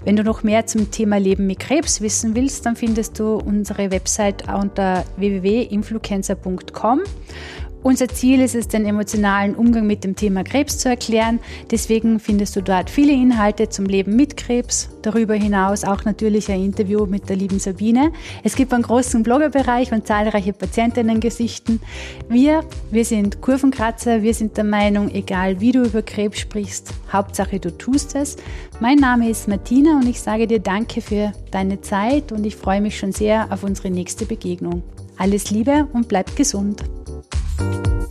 Wenn 0.03 0.17
du 0.17 0.25
noch 0.25 0.43
mehr 0.43 0.65
zum 0.65 0.91
Thema 0.91 1.15
Leben 1.15 1.47
mit 1.47 1.59
Krebs 1.59 2.01
wissen 2.01 2.35
willst, 2.35 2.65
dann 2.65 2.75
findest 2.75 3.17
du 3.17 3.35
unsere 3.35 3.89
Website 3.89 4.43
unter 4.53 5.05
www.influencer.com 5.15 7.03
unser 7.83 8.07
Ziel 8.07 8.41
ist 8.41 8.55
es, 8.55 8.67
den 8.67 8.85
emotionalen 8.85 9.55
Umgang 9.55 9.85
mit 9.85 10.03
dem 10.03 10.15
Thema 10.15 10.43
Krebs 10.43 10.77
zu 10.77 10.89
erklären. 10.89 11.39
Deswegen 11.69 12.19
findest 12.19 12.55
du 12.55 12.61
dort 12.61 12.89
viele 12.89 13.11
Inhalte 13.13 13.69
zum 13.69 13.85
Leben 13.85 14.15
mit 14.15 14.37
Krebs. 14.37 14.89
Darüber 15.01 15.33
hinaus 15.33 15.83
auch 15.83 16.05
natürlich 16.05 16.49
ein 16.49 16.63
Interview 16.63 17.05
mit 17.05 17.29
der 17.29 17.35
lieben 17.35 17.59
Sabine. 17.59 18.11
Es 18.43 18.55
gibt 18.55 18.73
einen 18.73 18.83
großen 18.83 19.21
Bloggerbereich 19.21 19.91
und 19.91 20.07
zahlreiche 20.07 20.53
Patientinnen-Gesichten. 20.53 21.81
Wir, 22.29 22.63
wir 22.89 23.05
sind 23.05 23.41
Kurvenkratzer. 23.41 24.23
Wir 24.23 24.33
sind 24.33 24.55
der 24.55 24.63
Meinung, 24.63 25.09
egal 25.11 25.59
wie 25.59 25.73
du 25.73 25.83
über 25.83 26.01
Krebs 26.01 26.39
sprichst, 26.39 26.93
Hauptsache 27.11 27.59
du 27.59 27.77
tust 27.77 28.15
es. 28.15 28.37
Mein 28.79 28.97
Name 28.97 29.29
ist 29.29 29.47
Martina 29.47 29.99
und 29.99 30.07
ich 30.07 30.21
sage 30.21 30.47
dir 30.47 30.59
Danke 30.59 31.01
für 31.01 31.33
deine 31.51 31.81
Zeit 31.81 32.31
und 32.31 32.45
ich 32.45 32.55
freue 32.55 32.81
mich 32.81 32.97
schon 32.97 33.11
sehr 33.11 33.51
auf 33.51 33.63
unsere 33.63 33.89
nächste 33.89 34.25
Begegnung. 34.25 34.83
Alles 35.17 35.51
Liebe 35.51 35.87
und 35.93 36.07
bleib 36.07 36.35
gesund. 36.35 36.83
嗯。 37.59 38.02